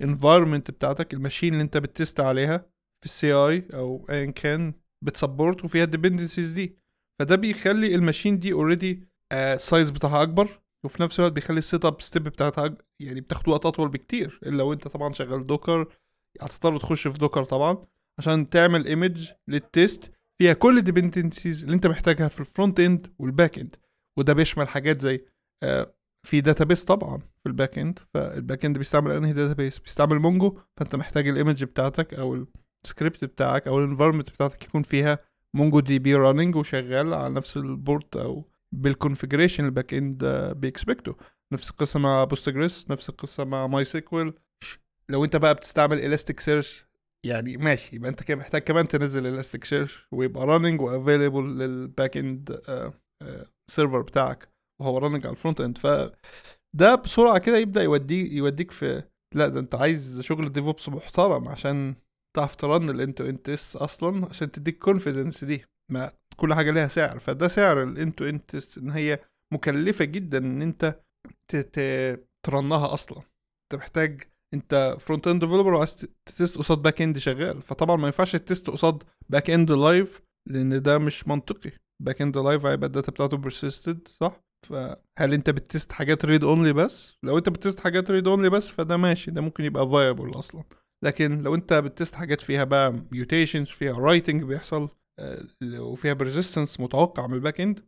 ال 0.00 0.06
environment 0.06 0.70
بتاعتك 0.70 1.14
ال 1.14 1.19
machine 1.19 1.52
اللي 1.52 1.62
أنت 1.64 1.76
ب 1.76 1.85
test 1.85 2.20
عليها 2.20 2.58
في 3.00 3.04
ال 3.06 3.32
CI 3.32 3.66
أو 3.74 4.06
ايا 4.10 4.30
كان 4.30 4.74
بت 5.04 5.17
support 5.17 5.64
وفيها 5.64 5.84
ال 5.84 5.89
dependencies 5.89 6.52
دي. 6.52 6.76
فده 7.18 7.36
بيخلي 7.36 7.94
ال 7.94 7.99
machine 7.99 8.38
دي 8.38 8.52
already 8.52 9.08
ال 9.32 9.44
size 9.44 9.90
بتاعها 9.90 10.22
أكبر. 10.22 10.60
وفي 10.84 11.02
نفس 11.02 11.18
الوقت 11.20 11.32
بيخلي 11.32 11.58
ال 11.58 11.84
setup 11.84 12.00
step 12.00 12.24
بتاعتها 12.24 12.76
يعني 13.00 13.20
بتاخد 13.20 13.48
وقت 13.48 13.66
أطول 13.66 13.88
بكتير. 13.88 14.40
إلا 14.42 14.56
لو 14.56 14.72
أنت 14.72 14.88
طبعا 14.88 15.12
شغال 15.12 15.46
Docker 15.46 15.86
هتضطر 16.40 16.78
تخش 16.78 17.08
في 17.08 17.18
Docker 17.18 17.44
طبعا 17.44 17.78
عشان 18.18 18.50
تعمل 18.50 18.86
image 18.86 19.28
لل 19.48 19.69
test 19.69 20.10
فيها 20.38 20.52
كل 20.52 20.78
ال 20.78 20.85
dependencies 20.85 21.62
اللي 21.62 21.74
أنت 21.74 21.86
محتاجها 21.86 22.28
في 22.28 22.40
ال 22.40 22.47
front 22.47 22.80
end 22.80 23.06
وال 23.18 23.31
back 23.31 23.58
end 23.58 23.76
وده 24.18 24.32
بيشمل 24.32 24.68
حاجات 24.68 25.00
زي 25.00 25.24
آه 25.62 25.94
في 26.26 26.40
database 26.40 26.84
طبعا 26.84 27.18
في 27.18 27.46
ال 27.48 27.54
back 27.54 27.78
end 27.78 27.98
فال 28.14 28.31
back 28.31 28.64
end 28.64 28.78
بيستعمل 28.78 29.10
أنهي 29.10 29.32
database 29.32 29.78
بيستعمل 29.78 30.18
Mongo 30.18 30.58
فأنت 30.76 30.96
محتاج 30.96 31.28
ال 31.28 31.34
image 31.34 31.64
بتاعتك 31.64 32.14
أو 32.14 32.46
السكريبت 32.84 33.24
بتاعك 33.24 33.68
أو 33.68 33.78
ال 33.78 33.82
environment 33.82 34.30
بتاعتك 34.30 34.64
يكون 34.64 34.82
فيها 34.82 35.18
MongoDB 35.54 36.14
running 36.14 36.56
وشغال 36.56 37.14
على 37.14 37.34
نفس 37.34 37.56
ال 37.56 37.68
port 37.68 38.16
أو 38.16 38.49
بالكونفجريشن 38.74 39.64
الباك 39.64 39.94
اند 39.94 40.24
بيكسبكته 40.56 41.16
نفس 41.52 41.70
القصة 41.70 41.98
مع 42.00 42.24
Postgres 42.24 42.90
نفس 42.90 43.08
القصة 43.08 43.44
مع 43.44 43.66
MySQL 43.66 44.34
لو 45.08 45.24
انت 45.24 45.36
بقى 45.36 45.54
بتستعمل 45.54 45.98
Elasticsearch 45.98 46.86
يعني 47.26 47.56
ماشي 47.56 47.96
يبقى 47.96 48.10
انت 48.10 48.22
كده 48.22 48.36
محتاج 48.36 48.62
كمان 48.62 48.88
تنزل 48.88 49.26
Elasticsearch 49.26 50.06
ويبقى 50.12 50.46
running 50.46 50.80
و 50.80 50.88
available 50.88 51.58
لل 51.58 51.77
back 51.77 52.16
end 52.16 52.60
server 53.70 54.00
بتاعك 54.00 54.48
وهو 54.80 54.98
running 54.98 55.26
على 55.26 55.32
ال 55.32 55.37
front 55.37 55.60
end 55.60 55.78
ف 55.78 55.86
ده 56.76 56.94
بسرعة 56.94 57.38
كده 57.38 57.58
يبدأ 57.58 57.82
يوديك 57.82 58.32
يوديك 58.32 58.70
في 58.70 59.02
لا 59.34 59.48
ده 59.48 59.60
انت 59.60 59.74
عايز 59.74 60.20
شغل 60.20 60.52
DevOps 60.52 60.88
محترم 60.88 61.48
عشان 61.48 61.94
تعرف 62.36 62.56
ت 62.56 62.63
run 62.63 62.83
ال 62.83 62.90
end-to-ends 62.90 63.76
أصلا 63.76 64.26
عشان 64.28 64.50
تديك 64.50 64.78
confidence 64.78 65.44
دي. 65.44 65.64
ما 65.92 66.12
كل 66.40 66.54
حاجة 66.54 66.70
ليها 66.70 66.88
سعر. 66.88 67.18
فده 67.18 67.48
سعر 67.48 67.82
ال 67.82 68.24
end-to-end 68.24 68.50
test 68.50 68.78
إن 68.78 68.90
هي 68.90 69.18
مكلفة 69.54 70.04
جدا 70.04 70.38
إن 70.38 70.62
أنت 70.62 71.00
ت 72.46 72.56
run 72.56 72.84
ها 72.84 72.94
أصلا. 72.94 73.18
أنت 73.18 73.80
محتاج 73.80 74.22
أنت 74.54 74.96
front 75.00 75.26
end 75.28 75.40
developer 75.44 75.74
وعايز 75.74 76.06
ت 76.26 76.32
test 76.32 76.58
قصاد 76.58 76.82
back 76.82 77.02
end 77.02 77.18
شغال. 77.18 77.62
فطبعا 77.62 77.96
ما 77.96 78.06
ينفعش 78.06 78.36
ت 78.36 78.43
test 78.43 78.70
قصاد 78.70 79.02
back 79.28 79.50
end 79.50 79.72
live 79.72 80.20
لأن 80.48 80.82
ده 80.82 80.98
مش 80.98 81.28
منطقي. 81.28 81.70
back 82.02 82.22
end 82.22 82.38
live 82.38 82.66
هيبقى 82.66 82.86
ال 82.86 82.91
data 82.91 83.12
بتاعته 83.12 83.36
persisted 83.36 84.08
صح؟ 84.08 84.40
فهل 84.66 85.34
أنت 85.34 85.50
ب 85.50 85.58
test 85.58 85.92
حاجات 85.92 86.24
read 86.24 86.44
only 86.44 86.72
بس؟ 86.72 87.14
لو 87.22 87.38
أنت 87.38 87.48
ب 87.48 87.54
test 87.54 87.80
حاجات 87.80 88.10
read 88.10 88.28
only 88.28 88.50
بس 88.50 88.68
فده 88.68 88.96
ماشي. 88.96 89.30
ده 89.30 89.40
ممكن 89.40 89.64
يبقى 89.64 89.88
viable 89.90 90.38
أصلا. 90.38 90.64
لكن 91.04 91.42
لو 91.42 91.54
أنت 91.54 91.72
ب 91.72 91.80
test 91.80 92.14
حاجات 92.14 92.40
فيها 92.40 92.64
بقى 92.64 92.92
mutations 93.12 93.68
فيها 93.68 93.98
writing 93.98 94.42
بيحصل 94.42 94.88
وفيها 95.62 96.12
persistence 96.12 96.80
متوقع 96.80 97.26
من 97.26 97.34
ال 97.34 97.39
back 97.39 97.60
end 97.60 97.80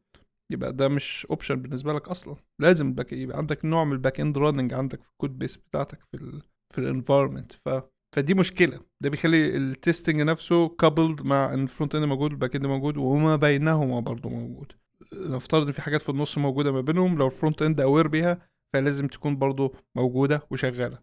يبقى 0.52 0.72
ده 0.72 0.88
مش 0.88 1.26
option 1.30 1.62
بالنسبة 1.62 1.92
لك 1.92 2.08
أصلا. 2.08 2.36
لازم 2.60 2.86
ال 2.86 2.91
back 2.91 3.12
يبقى 3.12 3.38
عندك 3.38 3.64
نوع 3.64 3.84
من 3.84 3.92
ال 3.92 3.98
back 3.98 4.20
end 4.20 4.38
running 4.38 4.74
عندك 4.74 5.02
في 5.02 5.08
ال 5.10 5.16
code 5.16 5.38
base 5.38 5.56
بتاعتك 5.56 5.98
في 6.10 6.16
ال 6.16 6.42
في 6.74 6.78
ال 6.80 6.86
environment 6.86 7.52
ف 7.52 7.68
فدي 8.16 8.34
مشكلة. 8.34 8.80
ده 9.00 9.10
بيخلي 9.10 9.56
ال 9.56 9.64
testing 9.64 10.20
نفسه 10.20 10.68
coupled 10.68 11.22
مع 11.22 11.54
إن 11.54 11.62
ال 11.62 11.67
front 11.67 11.94
end 11.94 12.04
موجود 12.04 12.30
وال 12.30 12.39
back 12.39 12.56
end 12.56 12.66
موجود 12.66 12.96
وما 12.96 13.36
بينهما 13.36 14.00
برضه 14.00 14.28
موجود. 14.28 14.72
نفترض 15.14 15.66
إن 15.66 15.72
في 15.72 15.82
حاجات 15.82 16.02
في 16.02 16.08
النص 16.08 16.38
موجودة 16.38 16.72
ما 16.72 16.80
بينهم 16.80 17.18
لو 17.18 17.26
ال 17.26 17.32
front 17.32 17.62
end 17.62 17.80
aware 17.80 18.08
بيها 18.08 18.48
فلازم 18.72 19.06
تكون 19.06 19.36
برضه 19.38 19.72
موجودة 19.96 20.46
وشغالة. 20.50 20.98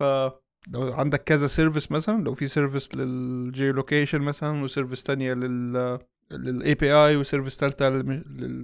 ف 0.00 0.04
لو 0.68 0.92
عندك 0.92 1.24
كذا 1.24 1.46
service 1.46 1.92
مثلا 1.92 2.24
لو 2.24 2.34
في 2.34 2.48
service 2.48 2.94
لل 2.94 3.72
geolocation 3.72 4.20
مثلا 4.20 4.64
و 4.64 4.69
service 4.69 5.02
تانية 5.02 5.34
لل 5.34 5.98
لل 6.30 6.74
API 6.74 6.92
و 6.92 7.16
service 7.16 7.56
ثالثه 7.58 8.02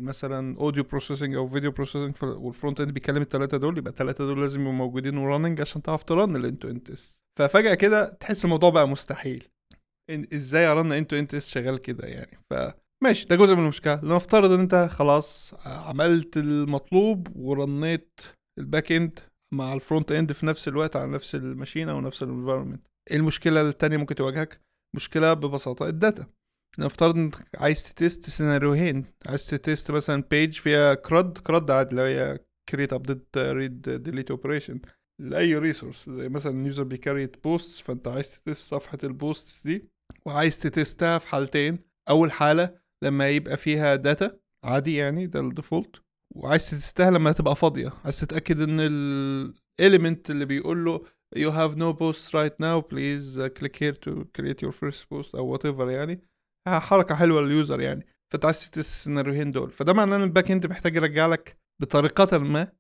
مثلا 0.01 0.59
audio 0.59 0.85
processing 0.85 1.35
أو 1.35 1.47
video 1.47 1.71
processing 1.71 2.14
وال 2.23 2.39
front 2.39 2.81
end 2.81 2.90
بيكلم 2.91 3.23
الثلاثه 3.23 3.57
دول 3.57 3.79
يبقى 3.79 3.91
الثلاثه 3.91 4.27
دول 4.27 4.41
لازم 4.41 4.61
يبقوا 4.61 4.75
موجودين 4.75 5.17
و 5.16 5.22
running 5.22 5.61
عشان 5.61 5.83
تعرف 5.83 6.05
ت 6.05 6.11
run 6.11 6.30
ال 6.30 6.37
end-to-end 6.37 6.92
ففجأة 7.39 7.75
كده 7.75 8.13
تحس 8.13 8.45
الموضوع 8.45 8.71
بقى 8.71 8.89
مستحيل. 8.89 9.49
إزاي 10.11 10.67
أ 10.66 10.92
run 10.92 11.16
end-to-end 11.16 11.38
شغال 11.39 11.79
كده 11.79 12.07
يعني؟ 12.07 12.39
فماشي 12.51 13.27
ده 13.29 13.37
جزء 13.37 13.55
من 13.55 13.63
المشكلة. 13.63 14.01
لنفترض 14.03 14.51
إن 14.53 14.61
أنت 14.61 14.89
خلاص 14.91 15.55
عملت 15.67 16.37
المطلوب 16.37 17.37
و 17.37 17.51
run 17.51 17.92
يت 17.92 18.21
ال 18.59 18.65
back 18.65 18.92
end 18.92 19.18
مع 19.55 19.73
ال 19.75 19.81
front 19.81 20.12
end 20.12 20.33
في 20.33 20.47
نفس 20.47 20.69
الوقت 20.69 20.97
على 20.97 21.11
نفس 21.11 21.35
ال 21.35 21.41
machine 21.41 21.88
أو 21.89 22.01
نفس 22.01 22.23
ال 22.23 22.28
environment 22.28 22.87
إيه 23.11 23.17
المشكلة 23.17 23.69
الثانية 23.69 23.97
ممكن 23.97 24.15
تواجهك؟ 24.15 24.61
مشكلة 24.97 25.35
ببساطة 25.35 25.89
ال 25.88 25.95
data. 25.95 26.27
نفترض 26.79 27.17
إنك 27.17 27.49
عايز 27.55 27.93
ت 27.92 28.00
test 28.00 28.31
سيناريوهين. 28.31 29.05
عايز 29.27 29.47
ت 29.47 29.55
test 29.55 29.90
مثلا 29.91 30.23
page 30.31 30.53
فيها 30.59 30.95
CRUD 30.94 31.38
CRUD 31.38 31.71
عادي 31.71 31.91
اللي 31.91 32.03
هي 32.03 32.39
create 32.68 32.92
update 32.92 33.38
read 33.38 33.83
delete 33.88 34.31
operation 34.31 34.81
لأي 35.23 35.55
resource 35.59 36.11
زي 36.11 36.29
مثلا 36.29 36.67
user 36.66 36.83
بي 36.85 37.00
create 37.00 37.44
post 37.44 37.85
فأنت 37.85 38.09
عايز 38.09 38.31
ت 38.31 38.38
test 38.38 38.71
صفحة 38.71 38.99
ال 39.05 39.14
posts 39.14 39.62
دي 39.67 39.89
وعايز 40.27 40.59
ت 40.59 40.68
test 40.68 41.09
ها 41.09 41.18
في 41.19 41.29
حالتين. 41.29 41.79
أول 42.09 42.33
حالة 42.33 42.79
لما 43.05 43.29
يبقى 43.29 43.57
فيها 43.57 43.97
data 43.97 44.38
عادي 44.65 44.97
يعني 44.97 45.27
ده 45.27 45.41
ال 45.40 45.48
default 45.48 45.97
وعايز 46.35 46.71
ت 46.71 46.77
test 46.77 47.04
ها 47.04 47.11
لما 47.11 47.33
تبقى 47.33 47.57
فاضية. 47.57 47.93
عايز 48.05 48.21
تتأكد 48.21 48.61
إن 48.61 48.81
ال 48.81 48.99
element 48.99 50.31
اللي 50.31 50.45
بيقول 50.45 50.85
له 50.85 51.05
you 51.37 51.51
have 51.51 51.77
no 51.77 51.93
posts 51.93 52.31
right 52.33 52.55
now 52.62 52.81
please 52.81 53.38
click 53.59 53.77
here 53.77 53.97
to 54.07 54.25
create 54.38 54.62
your 54.62 54.73
first 54.73 55.03
post 55.11 55.35
أو 55.35 55.59
whatever 55.59 55.81
يعني. 55.88 56.21
حركة 56.69 57.14
حلوة 57.14 57.41
لل 57.40 57.54
user 57.54 57.81
يعني. 57.81 58.07
فأنت 58.33 58.45
عايز 58.45 58.71
السيناريوهين 58.77 59.53
دول. 59.53 59.71
فده 59.71 59.93
معناه 59.93 60.17
إن 60.17 60.23
ال 60.23 60.51
backend 60.51 60.66
محتاج 60.67 60.97
يرجع 60.97 61.27
لك 61.27 61.59
بطريقة 61.83 62.38
ما 62.38 62.73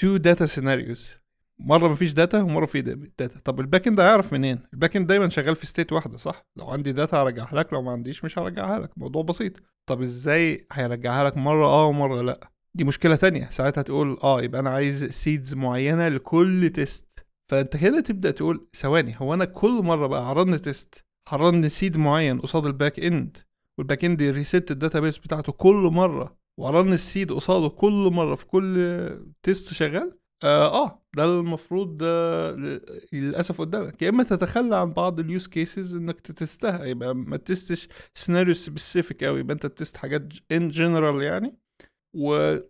two 0.00 0.16
data 0.16 0.46
scenarios 0.46 1.10
مرة 1.58 1.88
مفيش 1.88 2.12
data 2.12 2.42
ومرة 2.42 2.66
في 2.66 2.82
data 2.82 3.40
طب 3.44 3.60
ال 3.60 3.88
backend 3.88 4.00
هيعرف 4.00 4.32
منين؟ 4.32 4.58
ال 4.72 4.96
backend 4.96 5.06
دايما 5.06 5.28
شغال 5.28 5.56
في 5.56 5.66
state 5.66 5.92
واحدة 5.92 6.16
صح؟ 6.16 6.46
لو 6.56 6.66
عندي 6.66 6.92
data 6.92 7.16
هرجعها 7.22 7.56
لك 7.56 7.72
لو 7.72 7.82
ما 7.82 7.92
عنديش 7.92 8.24
مش 8.24 8.38
هرجعها 8.38 8.78
لك. 8.78 8.90
موضوع 8.96 9.22
بسيط. 9.22 9.52
طب 9.86 10.02
إزاي 10.02 10.66
هيرجعها 10.72 11.24
لك 11.24 11.36
مرة 11.36 11.66
آه 11.66 11.86
ومرة 11.86 12.22
لأ؟ 12.22 12.50
دي 12.74 12.84
مشكلة 12.84 13.16
تانية. 13.16 13.48
ساعتها 13.50 13.82
تقول 13.82 14.18
آه 14.22 14.42
يبقى 14.42 14.60
أنا 14.60 14.70
عايز 14.70 15.04
seeds 15.04 15.54
معينة 15.54 16.08
لكل 16.08 16.70
test 16.74 17.06
فأنت 17.50 17.76
هنا 17.76 18.00
تبدأ 18.00 18.30
تقول 18.30 18.68
ثواني 18.76 19.14
هو 19.18 19.34
أنا 19.34 19.44
كل 19.44 19.70
مرة 19.82 20.06
بقى 20.06 20.28
هرن 20.28 20.58
ال 20.58 20.67
test 20.67 21.04
هرن 21.28 21.68
seed 21.68 21.96
معين 21.96 22.40
قصاد 22.40 22.66
ال 22.66 22.70
backend 22.70 23.00
وال 23.00 23.36
backend 23.78 24.22
reset 24.22 24.70
ال 24.70 24.75
database 24.75 25.18
بتاعته 25.18 25.52
كل 25.52 25.90
مرة 25.92 26.36
وهرن 26.58 26.94
ال 26.94 27.02
seed 27.02 27.32
قصاده 27.32 27.68
كل 27.68 28.10
مرة 28.12 28.34
في 28.34 28.46
كل 28.46 29.24
test 29.42 29.72
شغال؟ 29.72 30.18
آه, 30.42 30.84
آه 30.84 31.02
ده 31.16 31.24
المفروض 31.24 31.98
آه 32.02 32.80
للأسف 33.12 33.60
قدامك. 33.60 34.02
يا 34.02 34.08
إما 34.08 34.22
تتخلى 34.22 34.76
عن 34.76 34.92
بعض 34.92 35.20
ال 35.20 35.27
use 35.27 35.46
cases 35.46 35.94
إنك 35.94 36.20
تتستها 36.20 36.84
يبقى 36.84 37.14
ما 37.14 37.36
تستش 37.36 37.88
سيناريو 38.14 38.54
specific 38.54 39.24
قوي 39.24 39.40
يبقى 39.40 39.54
أنت 39.54 39.66
تتست 39.66 39.96
حاجات 39.96 40.22
in 40.52 40.68
general 40.68 41.22
يعني. 41.22 41.56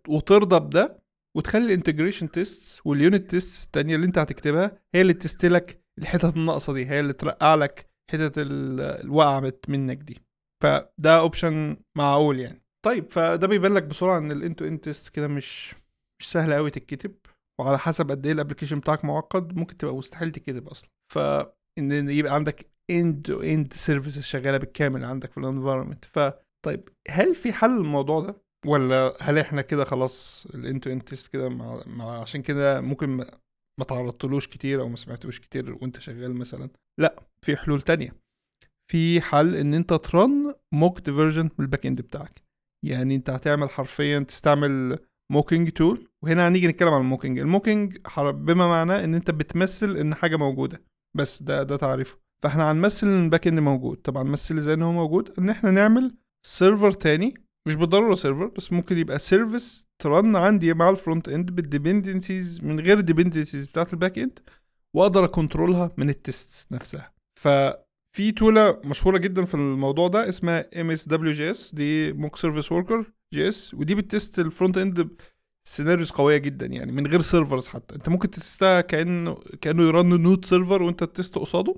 وترضى 0.09 0.61
بده 0.61 1.05
وتخلي 1.37 1.64
ال 1.67 1.72
integration 1.72 2.31
test 2.31 2.81
وال 2.87 3.01
unit 3.01 3.31
test 3.31 3.64
التانية 3.66 3.94
اللي 3.94 4.07
أنت 4.07 4.18
هتكتبها 4.18 4.83
هي 4.94 5.00
اللي 5.00 5.12
تستلك 5.12 5.85
الحتت 5.98 6.37
الناقصة 6.37 6.72
دي 6.72 6.87
هي 6.87 7.00
اللي 7.00 7.12
ترقع 7.12 7.55
لك 7.55 7.90
الحتة 8.11 8.33
الواقعة 8.38 9.53
منك 9.68 9.96
دي. 9.96 10.20
فده 10.62 11.18
option 11.19 11.77
معقول 11.96 12.40
يعني. 12.40 12.62
طيب 12.85 13.11
فده 13.12 13.46
بيبان 13.46 13.74
لك 13.74 13.83
بسرعة 13.83 14.18
إن 14.18 14.33
ال 14.33 14.38
end 14.38 14.54
to 14.54 14.64
end 14.64 14.85
test 14.85 15.09
كده 15.09 15.29
مش 15.29 15.74
مش 16.20 16.33
سهل 16.33 16.53
قوي 16.53 16.70
تتكتب. 16.70 17.14
وعلى 17.61 17.79
حسب 17.79 18.11
قد 18.11 18.27
إيه 18.27 18.33
ال 18.33 18.36
application 18.36 18.79
بتاعك 18.79 19.05
معقد 19.05 19.57
ممكن 19.57 19.77
تبقى 19.77 19.95
مستحيل 19.95 20.33
تتكتب 20.33 20.69
أصلا. 20.69 20.90
فان 21.12 22.11
يبقى 22.11 22.35
عندك 22.35 22.67
end 22.90 23.23
to 23.27 23.40
end 23.40 23.73
services 23.73 24.23
شغالة 24.23 24.59
بالكامل 24.59 25.05
عندك 25.05 25.33
في 25.33 25.38
ال 25.38 25.44
environment 25.44 26.05
فطيب 26.05 26.88
هل 27.09 27.35
في 27.35 27.53
حل 27.53 27.71
للموضوع 27.71 28.21
ده؟ 28.21 28.37
ولا 28.67 29.17
هل 29.21 29.38
إحنا 29.38 29.62
كده 29.62 29.85
خلاص 29.85 30.47
ال 30.55 30.61
end 30.61 30.79
to 30.79 30.90
end 30.90 31.03
test 31.03 31.33
كده 31.33 31.51
عشان 32.01 32.43
كده 32.43 32.81
ممكن 32.81 33.09
ما 33.81 33.85
تعرضتلوش 33.88 34.49
كتير 34.49 34.81
أو 34.81 34.88
ما 34.88 34.97
سمعتوش 34.97 35.40
كتير 35.40 35.73
وأنت 35.73 35.99
شغال 35.99 36.35
مثلا؟ 36.35 36.71
لأ 37.01 37.23
في 37.43 37.57
حلول 37.57 37.83
تانية. 37.83 38.17
في 38.90 39.21
حل 39.21 39.57
إن 39.57 39.75
أنت 39.75 39.93
ترن 39.95 40.55
mocked 40.75 41.05
version 41.05 41.43
من 41.45 41.51
ال 41.61 41.87
backend 41.87 42.01
بتاعك. 42.01 42.43
يعني 42.87 43.14
أنت 43.14 43.31
هتعمل 43.31 43.71
حرفيا 43.71 44.19
تستعمل 44.19 44.99
mocking 45.33 45.71
tool 45.71 46.09
وهنا 46.25 46.49
هنيجي 46.49 46.67
نتكلم 46.69 46.89
عن 46.89 47.01
ال 47.01 47.05
mocking. 47.05 47.38
ال 47.38 47.46
mocking 47.46 47.99
بما 48.19 48.69
معناه 48.69 49.05
إن 49.05 49.15
أنت 49.15 49.31
بتمثل 49.31 49.97
إن 49.97 50.15
حاجة 50.15 50.37
موجودة. 50.37 50.83
بس 51.17 51.43
ده 51.43 51.63
ده 51.63 51.77
تعريفه. 51.77 52.19
فإحنا 52.43 52.73
هنمثل 52.73 53.07
إن 53.07 53.25
ال 53.25 53.47
backend 53.47 53.59
موجود. 53.61 53.97
طبعا 53.97 54.23
نمثل 54.23 54.57
إزاي 54.59 54.75
إن 54.75 54.83
هو 54.83 54.93
موجود؟ 54.93 55.35
إن 55.39 55.51
إحنا 55.51 55.71
نعمل 55.71 56.15
server 56.47 56.93
تاني. 56.93 57.35
مش 57.69 57.75
بالضرورة 57.75 58.15
server 58.14 58.47
بس 58.47 58.73
ممكن 58.73 58.99
يبقى 58.99 59.19
service 59.19 59.87
ترن 59.99 60.37
عندي 60.37 60.75
مع 60.75 60.89
ال 60.90 60.95
frontend 60.95 61.29
بال 61.29 61.51
dependencies 61.51 62.61
من 62.65 62.81
غير 62.81 62.99
ال 62.99 63.04
dependencies 63.04 63.67
بتاعت 63.67 63.93
ال 63.93 64.19
backend 64.19 64.38
وأقدر 64.95 65.25
أكنترولها 65.25 65.91
من 65.97 66.09
ال 66.11 66.23
test 66.23 66.73
نفسها. 66.73 67.13
ففي 67.41 68.33
tool 68.37 68.72
ة 68.72 68.81
مشهورة 68.85 69.19
جدا 69.19 69.45
في 69.45 69.55
الموضوع 69.55 70.09
ده 70.09 70.29
اسمها 70.29 70.81
ام 70.81 70.91
اس 70.91 71.09
دبليو 71.09 71.33
جي 71.33 71.51
اس 71.51 71.75
دي 71.75 72.13
موك 72.13 72.37
سيرفيس 72.37 72.73
وركر 72.73 73.13
جي 73.35 73.49
اس 73.49 73.75
ودي 73.75 73.95
بتتست 73.95 74.38
ال 74.38 74.79
frontend 74.79 75.09
scenarios 75.69 76.11
قوية 76.11 76.37
جدا 76.37 76.66
يعني 76.66 76.92
من 76.92 77.07
غير 77.07 77.20
servers 77.21 77.69
حتى. 77.68 77.94
أنت 77.94 78.09
ممكن 78.09 78.31
تستها 78.31 78.81
كانه 78.81 79.35
كأنه 79.61 79.83
يرن 79.83 80.22
node 80.23 80.45
server 80.45 80.83
وأنت 80.83 81.05
تتست 81.05 81.38
قصاده. 81.38 81.74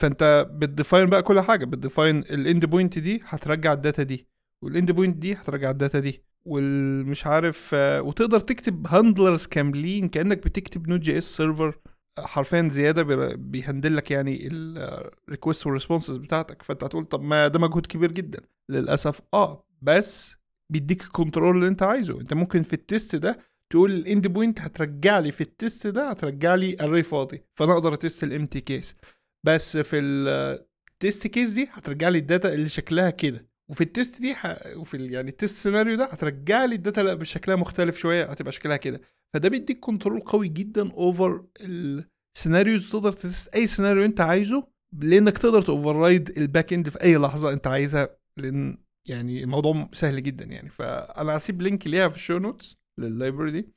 فأنت 0.00 0.46
بت 0.52 0.67
define 0.67 1.10
بقى 1.10 1.22
كل 1.22 1.40
حاجة. 1.40 1.64
بت 1.64 1.76
define 1.76 2.12
ال 2.12 2.18
endpoint 2.18 2.98
دي 2.98 3.22
هترجع 3.24 3.72
ال 3.72 3.78
data 3.78 4.02
دي. 4.02 4.26
وال 4.62 4.92
endpoint 4.92 5.16
دي 5.16 5.34
هترجع 5.34 5.70
ال 5.70 5.76
data 5.76 5.98
دي. 5.98 6.22
والمش 6.44 7.26
عارف 7.26 7.70
وتقدر 7.74 8.40
تكتب 8.40 8.86
handlers 8.86 9.46
كاملين 9.46 10.08
كأنك 10.08 10.38
بتكتب 10.38 10.88
node 10.88 11.00
JS 11.00 11.18
server 11.18 11.78
حرفيا 12.18 12.68
زيادة 12.68 13.02
بيهندل 13.34 13.96
لك 13.96 14.10
يعني 14.10 14.48
ال 14.52 14.66
request 14.66 15.66
وال 15.66 15.75
responses 15.75 16.16
بتاعتك. 16.16 16.62
فأنت 16.62 16.84
هتقول 16.84 17.04
طب 17.04 17.22
ما 17.22 17.48
ده 17.48 17.58
مجهود 17.58 17.86
كبير 17.86 18.12
جدا. 18.12 18.40
للأسف 18.68 19.20
آه 19.34 19.66
بس 19.82 20.34
بيديك 20.72 21.02
ال 21.02 21.09
control 21.09 21.56
اللي 21.56 21.68
انت 21.68 21.82
عايزه. 21.82 22.20
انت 22.20 22.34
ممكن 22.34 22.62
في 22.62 22.72
ال 22.72 22.81
test 22.81 23.16
ده 23.16 23.38
تقول 23.72 23.90
ال 23.92 24.26
endpoint 24.26 24.60
هترجع 24.60 25.18
لي 25.18 25.32
في 25.32 25.40
ال 25.40 25.49
test 25.49 25.86
ده 25.86 26.10
هترجع 26.10 26.54
لي 26.54 26.76
array 26.80 27.02
فاضي 27.02 27.44
فأنا 27.58 27.72
أقدر 27.72 27.94
أتست 27.94 28.24
ال 28.24 28.30
empty 28.30 28.60
case 28.60 28.96
بس 29.46 29.76
في 29.76 29.98
ال 29.98 30.24
test 30.24 31.26
case 31.26 31.50
دي 31.52 31.68
هترجع 31.72 32.08
لي 32.08 32.18
ال 32.18 32.25
data 32.25 32.54
اللي 32.54 32.68
شكلها 32.68 33.10
كده 33.10 33.46
وفي 33.70 33.80
ال 33.80 33.88
test 33.88 34.20
دي 34.20 34.34
ح... 34.34 34.56
وفي 34.76 34.96
ال... 34.96 35.12
يعني 35.12 35.30
ال 35.30 35.35
test 35.35 35.54
scenario 35.62 35.96
ده 35.96 36.04
هترجع 36.04 36.64
لي 36.64 36.74
ال 36.74 36.79
data 36.79 37.00
لا 37.00 37.14
بشكلها 37.14 37.56
مختلف 37.56 37.96
شوية 37.98 38.24
هتبقى 38.24 38.52
شكلها 38.52 38.76
كده. 38.76 39.00
فده 39.34 39.48
بيديك 39.48 39.80
control 39.80 40.20
قوي 40.20 40.48
جدا 40.48 40.92
over 40.92 41.44
ال 42.36 42.41
scenarios 42.41 42.90
تقدر 42.90 43.12
تتست 43.12 43.54
أي 43.54 43.66
سيناريو 43.66 44.04
أنت 44.04 44.20
عايزه 44.20 44.66
لأنك 45.02 45.38
تقدر 45.38 45.62
ت 45.62 45.96
override 45.96 46.38
ال 46.38 46.72
backend 46.72 46.88
في 46.88 47.02
أي 47.02 47.16
لحظة 47.16 47.52
أنت 47.52 47.66
عايزها 47.66 48.16
لأن 48.36 48.78
يعني 49.06 49.44
الموضوع 49.44 49.88
سهل 49.92 50.22
جدا 50.22 50.44
يعني. 50.44 50.70
فأنا 50.70 51.36
هسيب 51.36 51.62
link 51.62 51.86
ليها 51.86 52.08
في 52.08 52.16
ال 52.16 52.20
show 52.20 52.38
notes 52.38 52.76
لل 52.98 53.10
library 53.10 53.50
دي. 53.50 53.68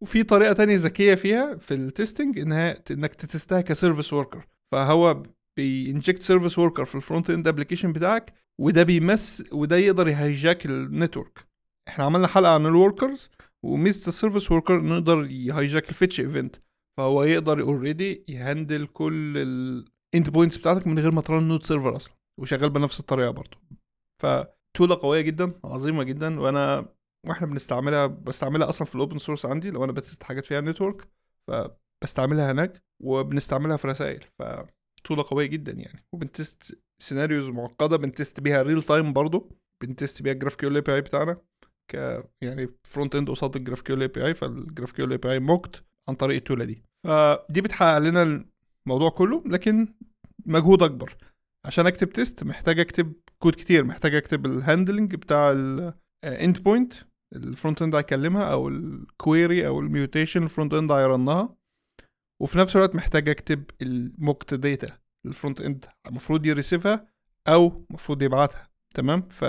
وفي 0.00 0.22
طريقة 0.22 0.52
تانية 0.52 0.76
ذكية 0.76 1.14
فيها 1.14 1.56
في 1.56 1.74
ال 1.74 1.82
testing 1.82 2.38
إنها 2.38 2.76
إنك 2.90 3.14
تتستها 3.14 3.60
ك 3.60 3.66
service 3.66 4.12
worker 4.12 4.46
فهو 4.72 5.22
بي 5.56 5.72
inject 5.72 6.22
service 6.22 6.58
worker 6.58 6.84
في 6.84 6.94
ال 6.94 7.30
frontend 7.30 7.48
application 7.48 7.92
بتاعك 7.92 8.34
وده 8.58 8.82
بيمس 8.82 9.44
وده 9.52 9.76
يقدر 9.76 10.08
ي 10.08 10.16
hijack 10.16 10.66
ال 10.66 10.76
network 10.76 11.46
إحنا 11.88 12.04
عملنا 12.04 12.26
حلقة 12.26 12.54
عن 12.54 12.66
ال 12.66 12.74
workers 12.74 13.30
وميزة 13.62 14.08
ال 14.08 14.13
service 14.13 14.52
worker 14.52 14.80
إنه 14.80 14.94
يقدر 14.94 15.24
ي 15.30 15.38
hijack 15.38 15.88
ال 15.88 15.93
fetch 15.93 16.20
event 16.20 16.56
فهو 16.96 17.22
يقدر 17.22 17.60
already 17.62 18.24
يهندل 18.28 18.86
كل 18.86 19.38
ال 19.38 20.30
endpoints 20.30 20.56
بتاعتك 20.56 20.86
من 20.86 20.98
غير 20.98 21.10
ما 21.10 21.20
ترن 21.20 21.48
node 21.48 21.62
server 21.62 21.96
أصلا. 21.96 22.14
وشغال 22.38 22.70
بنفس 22.70 23.00
الطريقة 23.00 23.30
برضه 23.30 23.58
ف 24.74 24.77
tool 24.77 24.91
ة 24.91 24.94
قوية 24.94 25.20
جدا 25.20 25.52
عظيمة 25.64 26.02
جدا 26.02 26.40
وأنا 26.40 26.86
وإحنا 27.26 27.46
بنستعملها 27.46 28.06
بستعملها 28.06 28.68
أصلا 28.68 28.86
في 28.86 28.94
ال 28.94 28.99
open 28.99 29.18
source 29.18 29.46
عندي 29.46 29.70
لو 29.70 29.84
أنا 29.84 29.92
بتتست 29.92 30.22
حاجات 30.22 30.46
فيها 30.46 30.60
network 30.60 31.08
فبستعملها 31.46 32.52
هناك 32.52 32.82
وبنستعملها 33.00 33.76
في 33.76 33.88
رسائل 33.88 34.24
ف 34.38 34.52
tool 34.52 35.10
ة 35.10 35.24
قوية 35.30 35.46
جدا 35.46 35.72
يعني. 35.72 36.04
وبنتست 36.12 36.78
scenarios 36.98 37.48
معقدة 37.48 37.96
بنتست 37.96 38.40
بيها 38.40 38.62
real 38.62 38.82
time 38.82 39.12
برضه 39.12 39.48
بنتست 39.80 40.22
بيها 40.22 40.32
ال 40.32 40.35
GraphQL 40.35 40.54
API 40.54 41.00
بتاعنا 41.00 41.36
ك 41.88 42.24
يعني 42.42 42.68
frontend 42.84 43.30
قصاد 43.30 43.56
ال 43.56 43.59
GraphQL 43.59 43.82
API 43.82 44.34
فال 44.34 44.47
GraphQL 44.47 44.92
API 44.92 45.32
mocked 45.32 45.84
عن 46.08 46.14
طريق 46.14 46.36
ال 46.36 46.41
tool 46.41 46.59
ة 46.59 46.64
دي. 46.64 46.84
فدي 47.04 47.60
بتحقق 47.60 47.98
لنا 47.98 48.44
الموضوع 48.86 49.10
كله 49.10 49.42
لكن 49.46 49.94
مجهود 50.46 50.82
أكبر. 50.82 51.16
عشان 51.64 51.86
أكتب 51.86 52.10
test 52.10 52.44
محتاج 52.44 52.80
أكتب 52.80 53.12
كود 53.38 53.54
كتير 53.54 53.84
محتاج 53.84 54.14
أكتب 54.14 54.46
ال 54.46 54.54
handling 54.54 55.14
بتاع 55.14 55.52
ال 56.24 56.62
endpoint 56.62 56.92
ال 57.34 57.82
frontend 57.82 57.94
هيكلمها 57.94 58.52
أو 58.52 58.68
ال 58.68 58.84
query 58.84 59.66
أو 59.66 59.80
ال 59.80 59.86
mutation 59.86 60.36
ال 60.36 60.42
frontend 60.42 60.92
هيرنها 60.92 61.56
وفي 62.42 62.58
نفس 62.58 62.76
الوقت 62.76 62.94
محتاج 62.94 63.28
أكتب 63.28 63.64
ال 63.82 63.92
mocked 63.92 64.54
data 64.54 64.89
ال 64.89 64.98
frontend 65.26 65.84
المفروض 66.06 66.46
يريسيفها 66.46 67.08
أو 67.48 67.84
المفروض 67.90 68.22
يبعتها. 68.22 68.68
تمام؟ 68.94 69.28
ف 69.28 69.44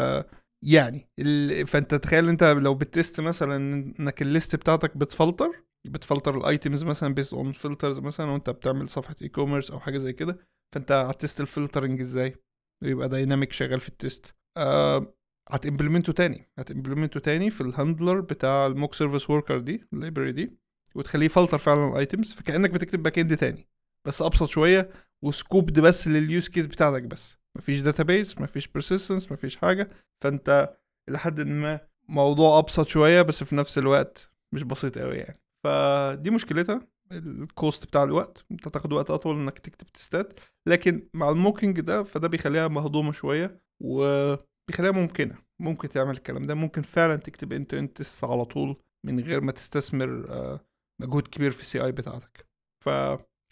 يعني 0.63 1.09
ال... 1.19 1.67
فأنت 1.67 1.95
تخيل 1.95 2.29
أنت 2.29 2.43
لو 2.43 2.75
بتتست 2.75 3.21
مثلا 3.21 3.55
إنك 3.99 4.21
ال 4.21 4.28
list 4.28 4.55
بتاعتك 4.55 4.97
بتفلتر 4.97 5.63
بتفلتر 5.87 6.37
ال 6.37 6.45
items 6.45 6.83
مثلا 6.83 7.13
based 7.13 7.33
on 7.33 7.51
filters 7.51 7.99
مثلا 7.99 8.25
وأنت 8.31 8.49
بتعمل 8.49 8.89
صفحة 8.89 9.15
e-commerce 9.21 9.71
أو 9.71 9.79
حاجة 9.79 9.97
زي 9.97 10.13
كده 10.13 10.37
فأنت 10.75 10.91
هتتست 10.91 11.41
ال 11.41 11.47
filtering 11.47 12.01
إزاي؟ 12.01 12.35
يبقى 12.83 13.09
dynamic 13.09 13.51
شغال 13.51 13.79
في 13.79 13.89
ال 13.89 13.99
test 13.99 14.35
آه 14.57 15.13
هتمبلمنته 15.49 16.13
تاني. 16.13 16.49
هتمبلمنته 16.59 17.19
تاني 17.19 17.49
في 17.49 17.61
ال 17.61 17.69
handler 17.69 18.19
بتاع 18.21 18.67
ال 18.67 18.73
mock 18.73 18.93
service 18.93 19.29
worker 19.29 19.59
دي 19.59 19.87
ال 19.93 19.98
library 19.98 20.31
دي 20.31 20.57
وتخليه 20.95 21.25
يفلتر 21.25 21.57
فعلا 21.57 21.87
ال 21.91 21.98
items 21.98 22.31
فكأنك 22.31 22.69
بتكتب 22.69 23.03
backend 23.03 23.37
تاني 23.37 23.67
بس 24.05 24.21
أبسط 24.21 24.49
شوية 24.49 24.89
و 25.21 25.30
scoped 25.30 25.79
بس 25.79 26.07
لل 26.07 26.23
use 26.23 26.47
case 26.49 26.65
بتاعتك 26.65 27.03
بس. 27.03 27.37
مفيش 27.57 27.79
database 27.81 28.41
مفيش 28.41 28.67
persistence 28.67 29.31
مفيش 29.31 29.57
حاجة. 29.57 29.89
فأنت 30.21 30.75
لحد 31.09 31.41
ما 31.41 31.79
موضوع 32.09 32.59
أبسط 32.59 32.87
شوية 32.87 33.21
بس 33.21 33.43
في 33.43 33.55
نفس 33.55 33.77
الوقت 33.77 34.29
مش 34.51 34.63
بسيط 34.63 34.97
قوي 34.97 35.17
يعني. 35.17 35.37
فدي 35.63 36.29
مشكلتها. 36.29 36.87
ال 37.11 37.26
cost 37.26 37.85
بتاع 37.85 38.03
الوقت 38.03 38.45
انت 38.51 38.67
تاخد 38.67 38.93
وقت 38.93 39.09
أطول 39.11 39.35
إنك 39.39 39.59
تكتب 39.59 39.87
test 39.87 40.22
ات. 40.22 40.39
لكن 40.67 41.07
مع 41.13 41.29
ال 41.29 41.36
mocking 41.36 41.79
ده 41.81 42.03
فده 42.03 42.27
بيخليها 42.27 42.67
مهضومة 42.67 43.11
شوية 43.11 43.61
وبيخليها 43.83 44.91
ممكنة 44.91 45.35
ممكن 45.61 45.89
تعمل 45.89 46.11
الكلام 46.11 46.45
ده 46.45 46.55
ممكن 46.55 46.81
فعلا 46.81 47.15
تكتب 47.15 47.53
end 47.53 47.65
to 47.65 47.73
end 47.73 48.01
على 48.23 48.45
طول 48.45 48.75
من 49.05 49.19
غير 49.19 49.41
ما 49.41 49.51
تستثمر 49.51 50.09
مجهود 51.01 51.27
كبير 51.27 51.51
في 51.51 51.61
ال 51.61 51.85
CI 51.85 51.91
بتاعتك. 51.91 52.47
ف 52.85 52.89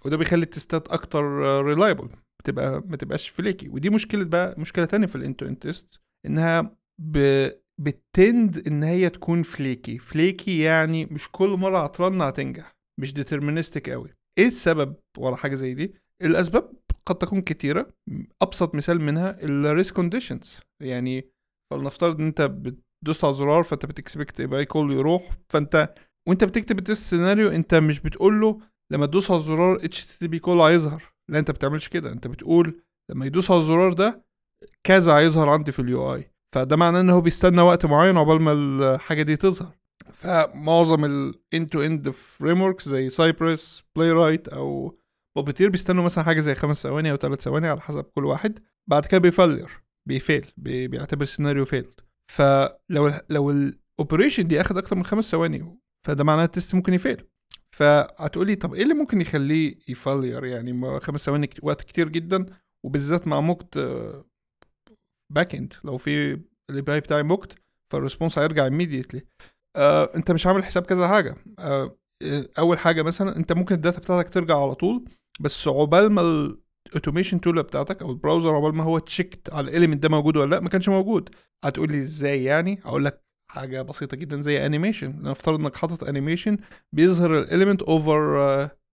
وده 0.06 0.18
بيخلي 0.18 0.44
ال 0.43 0.51
test 0.51 0.80
ات 0.80 0.88
أكتر 0.88 1.24
reliable 1.65 2.10
بتبقى 2.42 2.84
ما 2.86 2.98
تبقاش 2.98 3.30
flaky 3.30 3.69
ودي 3.70 3.89
مشكلة 3.89 4.24
بقى 4.26 4.56
مشكلة 4.58 4.86
تانية 4.86 5.08
في 5.08 5.16
ال 5.15 5.21
end 5.21 5.36
to 5.36 5.46
end 5.46 5.60
test 5.60 6.02
إنها 6.26 6.76
ب... 7.02 7.48
بت 7.82 8.10
tend 8.10 8.67
إن 8.68 8.84
هي 8.84 9.10
تكون 9.10 9.44
flaky 9.43 9.98
flaky 9.98 10.62
يعني 10.62 11.06
مش 11.06 11.32
كل 11.32 11.50
مرة 11.50 11.84
هترن 11.84 12.22
هتنجح. 12.22 12.73
مش 12.99 13.13
deterministic 13.13 13.89
قوي. 13.89 14.10
إيه 14.38 14.47
السبب 14.47 14.95
ورا 15.17 15.36
حاجة 15.36 15.56
زي 15.56 15.73
دي؟ 15.73 15.93
الأسباب 16.21 16.71
قد 17.06 17.15
تكون 17.15 17.41
كتيرة. 17.41 17.88
أبسط 18.41 18.75
مثال 18.75 19.01
منها 19.01 19.38
ال 19.43 19.54
race 19.54 19.96
conditions 19.96 20.60
يعني 20.82 21.29
فلنفترض 21.71 22.19
إن 22.19 22.25
أنت 22.27 22.41
بتدوس 22.41 23.25
على 23.25 23.34
زرار 23.34 23.63
فأنت 23.63 23.86
بت 23.86 23.99
expect 23.99 24.39
API 24.39 24.65
call 24.65 24.93
يروح 24.93 25.29
فأنت 25.49 25.93
وأنت 26.27 26.43
بتكتب 26.43 26.79
ال 26.80 26.86
test 26.86 27.10
scenario 27.10 27.50
أنت 27.49 27.75
مش 27.75 27.99
بتقول 27.99 28.41
له 28.41 28.60
لما 28.91 29.06
تدوس 29.06 29.32
على 29.32 29.39
الزرار 29.39 29.86
HTTP 29.86 30.39
call 30.39 30.62
هيظهر. 30.62 31.03
لا 31.29 31.39
أنت 31.39 31.51
بتعملش 31.51 31.88
كده. 31.88 32.12
أنت 32.12 32.27
بتقول 32.27 32.82
لما 33.12 33.25
يدوس 33.25 33.51
على 33.51 33.60
الزرار 33.60 33.93
ده 33.93 34.25
كذا 34.84 35.13
هيظهر 35.13 35.49
عندي 35.49 35.71
في 35.71 35.79
ال 35.80 36.15
UI 36.15 36.32
فده 36.56 36.75
معناه 36.75 37.01
إن 37.01 37.10
هو 37.10 37.21
بيستنى 37.21 37.62
وقت 37.62 37.86
معين 37.86 38.17
عقبال 38.17 38.41
ما 38.41 38.51
الحاجة 38.53 39.23
دي 39.23 39.36
تظهر. 39.36 39.75
فمعظم 40.13 41.06
ال 41.06 41.22
end 41.22 41.69
to 41.69 41.82
end 41.82 42.10
frameworks 42.10 42.76
زي 42.82 43.10
Cypress 43.10 43.84
Playwright 43.96 44.48
أو 44.48 44.98
Puppeteer 45.36 45.69
بيستنوا 45.70 46.04
مثلا 46.04 46.24
حاجة 46.24 46.39
زي 46.39 46.56
خمس 46.56 46.84
ثواني 46.84 47.12
أو 47.12 47.16
ثلاث 47.16 47.42
ثواني 47.42 47.68
على 47.68 47.82
حسب 47.82 48.04
كل 48.04 48.26
واحد. 48.26 48.60
بعد 48.88 49.06
كده 49.06 49.18
بيفلر 49.18 49.72
بي 50.06 50.19
fail 50.19 50.46
بي 50.58 50.88
بيعتبر 50.88 51.24
ال 51.24 51.28
scenario 51.28 51.65
failed 51.65 52.00
فلو 52.32 53.12
لو 53.30 53.52
ال 53.52 53.61
operation 53.61 54.48
دي 54.48 54.62
أخد 54.62 54.78
أكتر 54.78 54.96
من 54.96 55.06
خمس 55.06 55.32
ثواني 55.32 55.80
فده 56.08 56.24
معناه 56.24 56.44
ال 56.43 56.50
test 56.50 56.76
ممكن 56.76 56.94
ي 56.93 56.99
fail. 56.99 57.26
فهتقولي 57.72 58.56
طب 58.56 58.74
إيه 58.74 58.84
اللي 58.84 58.94
ممكن 58.94 59.22
يخليه 59.22 59.76
ي 59.88 59.95
failure 59.95 60.46
يعني 60.46 61.00
خمس 61.00 61.26
ثواني 61.26 61.50
وقت 61.62 61.82
كتير 61.82 62.10
جدا 62.10 62.46
وبالذات 62.84 63.28
مع 63.28 63.42
mocked 63.41 63.78
backend 65.30 65.74
لو 65.84 65.98
في 65.98 66.39
ال 66.69 66.82
API 66.82 67.00
بتاعي 67.00 67.24
mocked 67.24 67.56
فال 67.89 68.00
response 68.00 68.39
هيرجع 68.39 68.70
immediately. 68.70 69.22
آه 69.76 70.12
انت 70.16 70.32
مش 70.32 70.48
عامل 70.48 70.64
حساب 70.64 70.84
كذا 70.86 71.08
حاجة. 71.08 71.36
آه 71.60 71.96
أول 72.60 72.80
حاجة 72.80 73.02
مثلا 73.02 73.36
انت 73.38 73.54
ممكن 73.54 73.76
ال 73.76 73.80
data 73.80 74.00
بتاعتك 74.00 74.30
ترجع 74.30 74.62
على 74.62 74.76
طول 74.76 75.06
بس 75.40 75.68
عقبال 75.68 76.12
ما 76.12 76.22
ال 76.88 76.92
automation 76.92 77.41
tool 77.41 77.63
بتاعتك 77.64 78.02
أو 78.02 78.12
ال 78.12 78.17
browser 78.17 78.56
عقبال 78.56 78.76
ما 78.76 78.84
هو 78.84 79.00
ت 79.00 79.09
check 79.09 79.54
على 79.54 79.70
ال 79.69 79.74
element 79.74 80.04
ده 80.04 80.10
موجود 80.10 80.38
ولا 80.38 80.50
لأ 80.56 80.60
ما 80.60 80.70
كانش 80.70 80.90
موجود. 80.90 81.30
هتقول 81.64 81.92
لي 81.92 82.02
إزاي 82.02 82.44
يعني؟ 82.44 82.80
هقول 82.86 83.06
لك 83.06 83.24
حاجة 83.52 83.82
بسيطة 83.82 84.18
جدا 84.18 84.42
زي 84.42 84.66
animation 84.65 85.22
نفترض 85.22 85.60
إنك 85.60 85.76
حاطط 85.76 86.04
animation 86.04 86.58
بيظهر 86.94 87.40
ال 87.39 87.45
element 87.45 87.82
over 87.82 88.43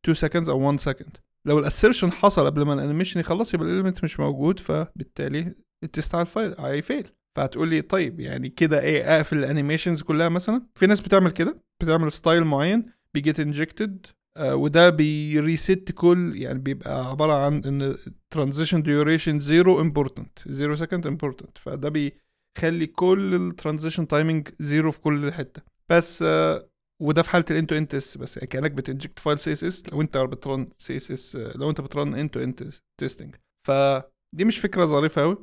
2 0.05 0.15
seconds 0.15 0.49
أو 0.49 0.59
1 0.67 0.81
second 0.81 1.17
لو 1.45 1.59
ال 1.59 1.64
assertion 1.64 2.13
حصل 2.13 2.47
قبل 2.47 2.63
ما 2.63 2.75
ال 2.75 2.79
animation 2.79 3.21
يخلص 3.21 3.55
يبقى 3.55 3.67
ال 3.67 3.71
element 3.71 4.05
مش 4.05 4.21
موجود 4.21 4.59
فبالتالي 4.61 5.55
ال 5.85 5.91
test 5.91 6.15
على 6.15 6.23
ال 6.23 6.29
file 6.29 6.55
ه 6.59 6.69
fail 6.69 7.13
فهتقول 7.37 7.69
لي 7.69 7.83
طيب 7.83 8.21
يعني 8.21 8.49
كده 8.49 8.81
إيه 8.81 9.17
اقفل 9.17 9.39
ال 9.39 9.44
animations 9.44 10.03
كلها 10.03 10.29
مثلا؟ 10.29 10.67
في 10.75 10.87
ناس 10.87 11.01
بتعمل 11.01 11.31
كده 11.31 11.63
بتعمل 11.83 12.13
style 12.13 12.45
معين 12.45 12.87
بي 13.15 13.25
get 13.25 13.41
injected 13.41 14.07
آه 14.37 14.55
وده 14.57 14.91
بي 14.91 15.20
reset 15.20 15.93
كل 15.95 16.33
يعني 16.37 16.59
بيبقى 16.59 17.11
عبارة 17.11 17.33
عن 17.47 17.65
إن 17.65 17.97
transition 18.31 18.83
duration 18.83 19.41
zero 19.41 19.81
important 19.81 20.39
zero 20.47 20.77
second 20.77 21.07
important 21.07 21.59
فده 21.59 21.89
بيخلي 21.89 22.87
كل 22.87 23.35
ال 23.35 23.41
transition 23.41 24.09
timing 24.09 24.49
zero 24.61 24.91
في 24.93 25.01
كل 25.01 25.33
حتة. 25.33 25.63
بس 25.91 26.23
آه 26.23 26.71
وده 27.03 27.23
في 27.23 27.31
حالة 27.31 27.45
ال 27.51 27.55
end 27.55 27.67
to 27.67 27.75
end 27.77 27.95
tests 27.95 28.19
بس 28.19 28.37
يعني 28.37 28.49
كأنك 28.49 28.71
بت 28.71 28.83
inject 28.83 29.19
file 29.19 29.39
CSS 29.39 29.83
لو 29.93 30.01
انت 30.01 30.17
بت 30.19 30.39
run 30.39 30.69
CSS 30.79 31.37
لو 31.37 31.71
انت 31.71 31.81
بت 31.81 31.94
run 31.94 32.15
end 32.15 32.30
to 32.30 32.41
end 32.41 32.65
testing 33.01 33.35
فدي 33.67 34.45
مش 34.45 34.59
فكرة 34.59 34.85
ظريفة 34.85 35.23
قوي 35.23 35.37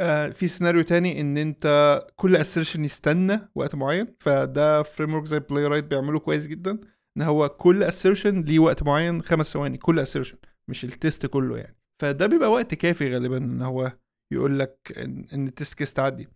آه 0.00 0.28
في 0.28 0.48
سيناريو 0.48 0.82
تاني 0.82 1.20
إن 1.20 1.36
أنت 1.38 2.00
كل 2.16 2.36
assertion 2.36 2.84
يستنى 2.84 3.40
وقت 3.54 3.74
معين 3.74 4.06
فده 4.20 4.82
framework 4.82 5.24
زي 5.24 5.40
Playwright 5.40 5.84
بيعمله 5.84 6.18
كويس 6.18 6.46
جدا 6.46 6.78
إن 7.16 7.22
هو 7.22 7.48
كل 7.48 7.82
assertion 7.82 8.40
ليه 8.42 8.58
وقت 8.58 8.82
معين 8.82 9.22
خمس 9.22 9.52
ثواني 9.52 9.78
كل 9.78 9.98
assertion 10.00 10.36
مش 10.70 10.84
ال 10.84 10.92
test 10.92 11.26
كله 11.26 11.58
يعني. 11.58 11.76
فده 12.02 12.26
بيبقى 12.26 12.50
وقت 12.50 12.74
كافي 12.74 13.14
غالبا 13.14 13.36
إن 13.36 13.62
هو 13.62 13.92
يقول 14.32 14.58
لك 14.58 14.92
إن, 14.96 15.26
إن 15.32 15.46
ال 15.48 15.53
test 15.53 15.74
case 15.74 15.92
تعدي. 15.92 16.28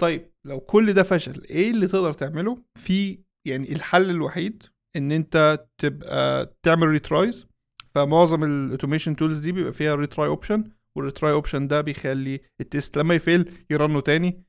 طيب 0.00 0.30
لو 0.46 0.60
كل 0.60 0.92
ده 0.92 1.02
فشل 1.02 1.42
إيه 1.50 1.70
اللي 1.70 1.86
تقدر 1.86 2.12
تعمله؟ 2.12 2.58
في 2.78 3.18
يعني 3.48 3.72
الحل 3.72 4.10
الوحيد 4.10 4.62
إن 4.96 5.12
أنت 5.12 5.66
تبقى 5.78 6.54
تعمل 6.62 6.88
retries 6.88 7.46
فمعظم 7.94 8.44
ال 8.44 8.50
automation 8.50 9.16
tools 9.16 9.38
دي 9.38 9.52
بيبقى 9.52 9.72
فيها 9.72 9.94
retry 9.94 10.28
option 10.28 10.64
وال 10.96 11.06
retry 11.06 11.32
option 11.32 11.68
ده 11.68 11.80
بيخلي 11.80 12.40
التيست 12.60 12.98
لما 12.98 13.14
يفيل 13.14 13.64
يرنه 13.70 14.00
تاني 14.00 14.44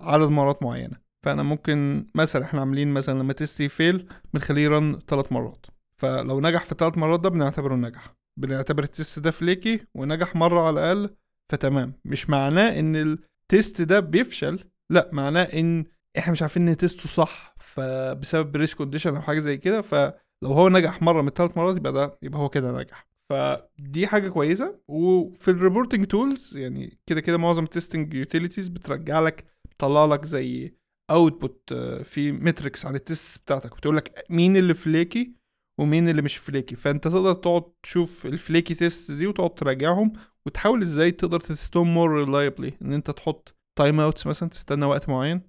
عدد 0.00 0.28
مرات 0.28 0.62
معينة. 0.62 0.96
فأنا 1.22 1.42
ممكن 1.42 2.06
مثلا 2.14 2.44
إحنا 2.44 2.60
عاملين 2.60 2.92
مثلا 2.94 3.18
لما 3.18 3.32
test 3.32 3.60
ي 3.60 3.70
fail 3.70 4.08
بنخليه 4.34 4.62
ي 4.62 4.71
run 4.71 4.98
ثلاث 5.08 5.32
مرات. 5.32 5.66
فلو 5.96 6.40
نجح 6.40 6.64
في 6.64 6.72
الثلاث 6.72 6.98
مرات 6.98 7.20
ده 7.20 7.28
بنعتبره 7.28 7.74
نجح. 7.74 8.14
بنعتبر 8.36 8.82
ال 8.82 8.89
test 8.89 9.18
ده 9.18 9.30
flaky 9.30 9.80
ونجح 9.94 10.36
مرة 10.36 10.60
على 10.60 10.80
الأقل 10.92 11.16
فتمام. 11.52 11.92
مش 12.04 12.30
معناه 12.30 12.78
إن 12.78 12.96
ال 12.96 13.13
test 13.13 13.82
ده 13.82 14.00
بيفشل 14.00 14.64
لا 14.90 15.10
معناه 15.12 15.42
إن 15.42 15.84
إحنا 16.18 16.32
مش 16.32 16.42
عارفين 16.42 16.64
ن 16.66 16.73
test 16.73 17.01
ه 17.01 17.08
صح 17.08 17.54
فبسبب 17.60 18.56
race 18.56 18.76
condition 18.76 19.14
أو 19.16 19.22
حاجة 19.22 19.38
زي 19.38 19.56
كده 19.56 19.82
فلو 19.82 20.12
هو 20.44 20.68
نجح 20.68 21.02
مرة 21.02 21.22
من 21.22 21.28
الثلاث 21.28 21.56
مرات 21.58 21.76
يبقى 21.76 21.92
ده 21.92 22.18
يبقى 22.22 22.40
هو 22.40 22.48
كده 22.48 22.72
نجح. 22.72 23.06
فدي 23.32 24.06
حاجة 24.06 24.28
كويسة. 24.28 24.80
وفي 24.88 25.48
ال 25.50 25.56
reporting 25.56 26.06
tools 26.06 26.56
يعني 26.56 26.98
كده 27.06 27.20
كده 27.20 27.38
معظم 27.38 27.64
ال 27.64 27.70
testing 27.70 28.14
utilities 28.14 28.68
بترجع 28.68 29.20
لك 29.20 29.44
بتطلع 29.64 30.04
لك 30.04 30.24
زي 30.24 30.74
output 31.10 31.72
في 32.04 32.32
metrics 32.32 32.86
عن 32.86 32.94
ال 32.94 33.03
test 33.03 33.40
بتاعتك. 33.42 33.76
بتقول 33.76 33.96
لك 33.96 34.24
مين 34.30 34.56
اللي 34.56 34.74
flaky 34.74 35.34
ومين 35.80 36.08
اللي 36.08 36.22
مش 36.22 36.36
flaky 36.36 36.76
فأنت 36.76 37.04
تقدر 37.08 37.34
تقعد 37.34 37.62
تشوف 37.82 38.26
ال 38.26 38.34
flaky 38.34 38.74
test 38.74 39.12
دي 39.12 39.26
وتقعد 39.26 39.54
تراجعهم 39.54 40.12
وتحاول 40.46 40.82
إزاي 40.82 41.10
تقدر 41.10 41.40
ت 41.40 41.48
test 41.48 41.79
هم 41.79 41.94
more 41.94 42.10
reliably 42.10 42.72
إن 42.82 42.92
أنت 42.92 43.10
تحط 43.10 43.56
timeouts 43.78 44.26
مثلا 44.26 44.48
تستنى 44.48 44.84
وقت 44.84 45.08
معين 45.08 45.42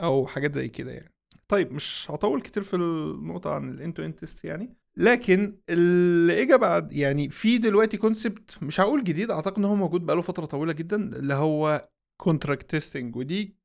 أو 0.00 0.26
حاجات 0.26 0.54
زي 0.54 0.68
كده 0.68 0.92
يعني. 0.92 1.12
طيب 1.48 1.72
مش 1.72 2.06
هطول 2.10 2.40
كتير 2.40 2.62
في 2.62 2.76
النقطة 2.76 3.54
عن 3.54 3.70
ال 3.70 3.76
end 3.76 3.96
to 3.96 4.10
end 4.10 4.25
test 4.25 4.44
يعني. 4.44 4.76
لكن 4.98 5.58
اللي 5.68 6.42
اجى 6.42 6.56
بعد 6.56 6.92
يعني 6.92 7.30
في 7.30 7.58
دلوقتي 7.58 7.96
concept 7.96 8.62
مش 8.62 8.80
هقول 8.80 9.04
جديد 9.04 9.30
أعتقد 9.30 9.58
إن 9.58 9.64
هو 9.64 9.74
موجود 9.74 10.06
بقاله 10.06 10.22
فترة 10.22 10.44
طويلة 10.44 10.72
جدا 10.72 10.96
اللي 10.96 11.34
هو 11.34 11.88
contract 12.22 12.70
testing 12.70 13.16
ودي 13.16 13.56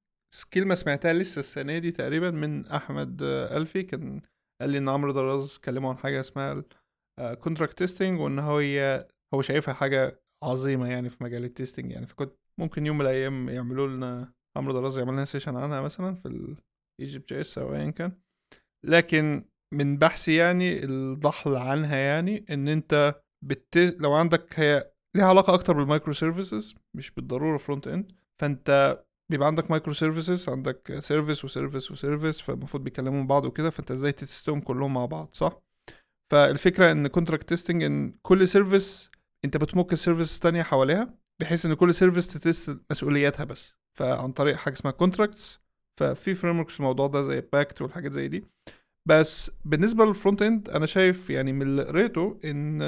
كلمه 0.53 0.75
سمعتها 0.75 1.13
لسه 1.13 1.39
السنة 1.39 1.77
دي 1.77 1.91
تقريبا 1.91 2.31
من 2.31 2.65
أحمد 2.65 3.21
ألفي 3.23 3.83
كان 3.83 4.21
قال 4.61 4.69
لي 4.69 4.77
إن 4.77 4.89
عمرو 4.89 5.11
دراز 5.11 5.57
كلمه 5.57 5.89
عن 5.89 5.97
حاجة 5.97 6.19
اسمها 6.19 6.63
contract 7.33 7.77
testing 7.77 8.19
وإن 8.19 8.39
هي 8.39 9.07
هو 9.33 9.41
شايفها 9.41 9.73
حاجة 9.73 10.21
عظيمة 10.43 10.87
يعني 10.91 11.09
في 11.09 11.23
مجال 11.23 11.43
ال 11.43 11.49
testing 11.49 11.91
يعني 11.91 12.07
فكنت 12.07 12.33
ممكن 12.57 12.85
يوم 12.85 12.97
من 12.97 13.01
الأيام 13.01 13.49
يعملوا 13.49 13.87
لنا 13.87 14.33
عمرو 14.57 14.73
دراز 14.73 14.97
يعمل 14.97 15.13
لنا 15.13 15.25
session 15.25 15.55
عنها 15.55 15.81
مثلا 15.81 16.15
في 16.15 16.55
ال 16.99 17.33
Egypt 17.33 17.41
JS 17.41 17.57
أو 17.57 17.75
ايا 17.75 17.89
كان. 17.91 18.11
لكن 18.85 19.45
من 19.73 19.97
بحثي 19.97 20.35
يعني 20.35 20.83
الضحل 20.83 21.55
عنها 21.55 21.95
يعني 21.95 22.45
إن 22.49 22.67
أنت 22.67 23.21
بت... 23.41 23.77
لو 23.77 24.13
عندك 24.13 24.59
هي 24.59 24.91
ليها 25.15 25.25
علاقة 25.25 25.53
أكتر 25.53 25.73
بال 25.73 26.13
microservices 26.13 26.75
مش 26.93 27.11
بالضرورة 27.11 27.57
frontend 27.57 28.11
فأنت 28.41 28.99
بيبقى 29.31 29.47
عندك 29.47 29.71
microservices 29.71 30.49
عندك 30.49 30.97
service 30.99 31.45
و 31.45 31.51
service 31.51 31.91
و 31.91 31.97
service 31.98 32.41
فالمفروض 32.41 32.83
بيكلموا 32.83 33.23
بعض 33.23 33.45
وكده 33.45 33.69
فأنت 33.69 33.91
إزاي 33.91 34.11
ت 34.11 34.18
test 34.18 34.47
هم 34.47 34.61
كلهم 34.61 34.93
مع 34.93 35.05
بعض 35.05 35.29
صح؟ 35.33 35.61
فالفكرة 36.31 36.91
إن 36.91 37.07
contract 37.07 37.49
testing 37.49 37.83
إن 37.83 38.13
كل 38.21 38.47
service 38.47 39.11
أنت 39.45 39.57
بت 39.57 39.69
mock 39.69 39.93
ال 39.93 39.98
service 39.99 40.35
الثانية 40.35 40.63
حواليها 40.63 41.13
بحيث 41.39 41.65
إن 41.65 41.73
كل 41.73 41.93
service 41.93 42.27
ت 42.27 42.37
test 42.37 42.77
مسؤولياتها 42.91 43.43
بس. 43.43 43.75
فعن 43.97 44.31
طريق 44.31 44.55
حاجة 44.55 44.73
اسمها 44.73 44.91
contracts 44.91 45.59
ففي 45.99 46.35
frameworks 46.35 46.79
الموضوع 46.79 47.07
ده 47.07 47.23
زي 47.23 47.41
Pact 47.53 47.81
والحاجات 47.81 48.11
زي 48.11 48.27
دي. 48.27 48.45
بس 49.07 49.51
بالنسبة 49.65 50.05
لل 50.05 50.41
frontend 50.41 50.69
أنا 50.69 50.85
شايف 50.85 51.29
يعني 51.29 51.53
من 51.53 51.61
اللي 51.61 51.83
قريته 51.83 52.39
إن 52.45 52.81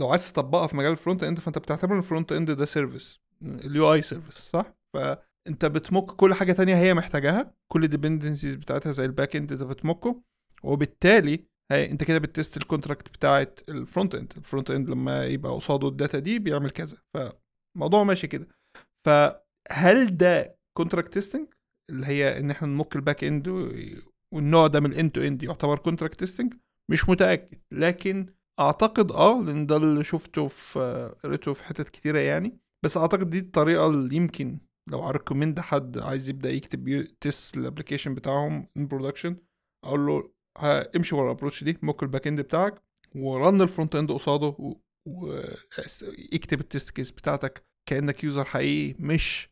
لو 0.00 0.08
عايز 0.10 0.32
تطبقها 0.32 0.66
في 0.66 0.76
مجال 0.76 0.92
ال 0.92 1.22
frontend 1.22 1.38
فأنت 1.38 1.58
بتعتبر 1.58 1.98
ال 1.98 2.32
frontend 2.32 2.50
ده 2.50 2.64
service 2.64 3.20
ال 3.42 3.92
UI 3.92 4.02
service 4.02 4.34
صح؟ 4.38 4.74
فأنت 4.94 5.64
بت 5.64 5.77
mock 5.77 6.04
كل 6.04 6.34
حاجة 6.34 6.52
تانية 6.52 6.76
هي 6.76 6.94
محتاجاها 6.94 7.54
كل 7.72 7.84
ال 7.84 7.89
dependencies 7.89 8.54
بتاعتها 8.54 8.92
زي 8.92 9.04
ال 9.04 9.36
backend 9.36 9.52
انت 9.52 9.62
بت 9.62 9.79
mock 9.79 10.13
ه 10.13 10.22
وبالتالي 10.62 11.44
هي 11.72 11.90
أنت 11.90 12.04
كده 12.04 12.18
بت 12.18 12.31
test 12.31 12.56
ال 12.56 12.62
contract 12.62 13.08
بتاعت 13.08 13.60
ال 13.68 14.14
frontend 14.14 14.32
ال 14.36 14.70
frontend 14.70 14.90
لما 14.90 15.24
يبقى 15.24 15.52
قصاده 15.52 15.88
ال 15.88 15.94
data 15.94 16.18
دي 16.18 16.38
بيعمل 16.38 16.70
كذا. 16.70 16.96
فالموضوع 17.14 18.04
ماشي 18.04 18.26
كده. 18.26 18.46
فهل 19.04 20.16
ده 20.16 20.58
contract 20.76 21.12
testing 21.14 21.46
اللي 21.90 22.06
هي 22.06 22.38
إن 22.40 22.50
إحنا 22.50 22.68
ن 22.68 22.73
mock 22.73 22.91
ال 22.91 22.96
backend 22.96 23.48
والنوع 24.34 24.66
ده 24.66 24.80
من 24.80 24.92
ال 24.92 24.97
end 24.97 25.10
to 25.10 25.20
end 25.20 25.42
يعتبر 25.42 25.78
contract 25.78 26.18
testing 26.18 26.54
مش 26.90 27.08
متأكد. 27.08 27.58
لكن 27.72 28.26
أعتقد 28.60 29.12
آه 29.12 29.42
لأن 29.42 29.66
ده 29.66 29.76
اللي 29.76 30.04
شفته 30.04 30.46
في 30.46 31.14
قريته 31.24 31.52
في 31.52 31.64
حتت 31.64 31.88
كتيرة 31.88 32.18
يعني. 32.18 32.58
بس 32.84 32.96
أعتقد 32.96 33.30
دي 33.30 33.38
الطريقة 33.38 33.86
اللي 33.86 34.16
يمكن 34.16 34.58
لو 34.90 35.08
أ 35.08 35.13
recommend 35.13 35.60
حد 35.60 35.98
عايز 35.98 36.28
يبدأ 36.28 36.50
يكتب 36.50 37.06
test 37.20 37.56
ال 37.56 37.61
application 37.61 38.14
بتاعهم 38.14 38.68
in 38.76 38.86
production 38.86 39.36
أقول 39.84 40.06
له 40.06 40.30
امشي 40.96 41.14
ورا 41.14 41.24
ال 41.24 41.28
approach 41.28 41.64
دي 41.64 41.78
mock 41.82 42.02
ال 42.02 42.26
backend 42.26 42.40
بتاعك 42.40 42.82
و 43.14 43.24
run 43.24 43.52
ال 43.52 43.62
frontend 43.62 44.12
قصاده 44.12 44.76
واكتب 45.08 46.60
ال 46.60 46.66
test 46.66 46.90
case 46.90 47.10
بتاعتك 47.10 47.66
كأنك 47.88 48.24
user 48.24 48.44
حقيقي 48.44 48.96
مش 48.98 49.48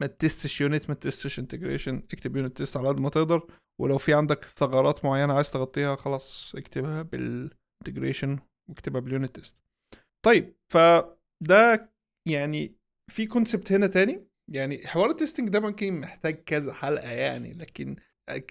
ما 0.00 0.06
تستش 0.06 0.60
يونت 0.60 0.88
ما 0.88 0.94
تستش 0.94 1.38
انتجريشن 1.38 2.02
اكتب 2.12 2.36
unit 2.36 2.56
test 2.56 2.76
على 2.76 2.88
قد 2.88 3.00
ما 3.00 3.08
تقدر. 3.08 3.46
ولو 3.80 3.98
في 3.98 4.14
عندك 4.14 4.44
ثغرات 4.44 5.04
معينة 5.04 5.34
عايز 5.34 5.50
تغطيها 5.50 5.96
خلاص 5.96 6.52
اكتبها 6.56 7.02
بال 7.02 7.23
integration 7.23 8.38
واكتبها 8.68 9.00
بال 9.00 9.11
unit 9.11 9.34
test 9.36 9.56
طيب 10.24 10.56
فده 10.72 11.92
يعني 12.28 12.76
في 13.12 13.26
concept 13.26 13.72
هنا 13.72 13.86
تاني. 13.86 14.26
يعني 14.52 14.86
حوار 14.86 15.10
ال 15.10 15.15
testing 15.15 15.48
ده 15.48 15.60
ممكن 15.60 16.00
محتاج 16.00 16.34
كذا 16.34 16.72
حلقة 16.72 17.10
يعني 17.10 17.54
لكن 17.54 17.96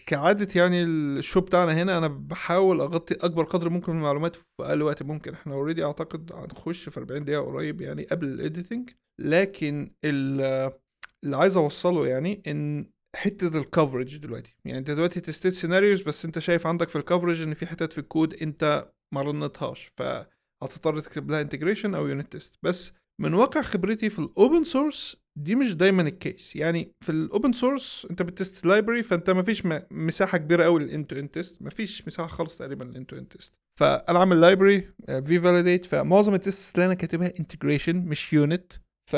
كعادة 0.08 0.48
يعني 0.62 0.84
ال 0.84 0.96
show 0.96 1.42
بتاعنا 1.42 1.74
هنا 1.84 1.98
أنا 1.98 2.08
بحاول 2.08 2.82
أغطي 2.82 3.14
أكبر 3.16 3.44
قدر 3.44 3.70
ممكن 3.70 3.92
من 3.92 3.98
المعلومات 3.98 4.36
في 4.36 4.50
أقل 4.60 4.82
وقت 4.82 5.04
ممكن. 5.04 5.34
إحنا 5.34 5.54
already 5.54 5.86
أعتقد 5.86 6.32
هنخش 6.32 6.90
في 6.90 7.00
40 7.00 7.24
دقيقة 7.26 7.42
قريب 7.42 7.82
يعني 7.82 8.04
قبل 8.04 8.28
ال 8.28 8.36
editing 8.36 8.90
لكن 9.20 9.96
اللي 10.06 10.72
عايز 11.26 11.58
أوصله 11.58 12.08
يعني 12.08 12.44
إن 12.48 12.92
حتة 13.16 13.58
ال 13.58 13.65
coverage 13.65 14.18
دلوقتي. 14.18 14.56
يعني 14.66 14.80
انت 14.80 14.92
دلوقتي 14.92 15.20
تستيت 15.20 15.54
scenarios 15.54 16.02
بس 16.02 16.26
انت 16.26 16.40
شايف 16.40 16.68
عندك 16.68 16.90
في 16.90 16.96
ال 16.96 17.01
coverage 17.01 17.42
ان 17.42 17.54
في 17.54 17.66
حتت 17.66 17.94
في 17.94 18.00
الكود 18.00 18.34
انت 18.42 18.92
ما 19.14 19.22
رنتهاش 19.22 19.92
فهتضطر 19.98 21.00
تكتب 21.00 21.32
لها 21.32 21.42
integration 21.42 21.96
أو 21.96 22.08
unit 22.08 22.32
test 22.32 22.60
بس 22.64 22.94
من 23.22 23.34
واقع 23.34 23.62
خبرتي 23.62 24.10
في 24.10 24.20
ال 24.20 24.29
open 24.29 24.64
source 24.64 25.18
دي 25.36 25.56
مش 25.56 25.76
دايما 25.76 26.02
ال 26.02 26.13
case 26.13 26.56
يعني 26.56 26.92
في 27.02 27.12
ال 27.12 27.20
open 27.20 27.54
source 27.54 28.08
انت 28.10 28.22
بتست 28.22 28.66
library 28.66 29.04
فانت 29.04 29.30
ما 29.30 29.42
فيش 29.44 29.64
مساحة 29.92 30.38
كبيرة 30.38 30.64
قوي 30.64 30.84
لل 30.84 30.94
end 30.94 31.10
to 31.10 31.16
end 31.20 31.34
test 31.34 31.62
ما 31.62 31.70
فيش 31.70 32.08
مساحة 32.08 32.28
خالص 32.28 32.58
تقريبا 32.58 32.84
لل 32.84 32.94
end 32.94 33.10
to 33.10 33.16
end 33.18 33.38
test 33.38 33.54
فأنا 33.80 34.20
عامل 34.20 34.42
library 34.42 34.82
VeeValidate 35.08 35.86
فمعظم 35.86 36.34
ال 36.34 36.42
test 36.42 36.76
اللي 36.76 36.86
أنا 36.86 36.94
كاتبها 36.94 37.34
integration 37.40 37.96
مش 37.96 38.34
unit 38.34 38.74
ف 39.12 39.16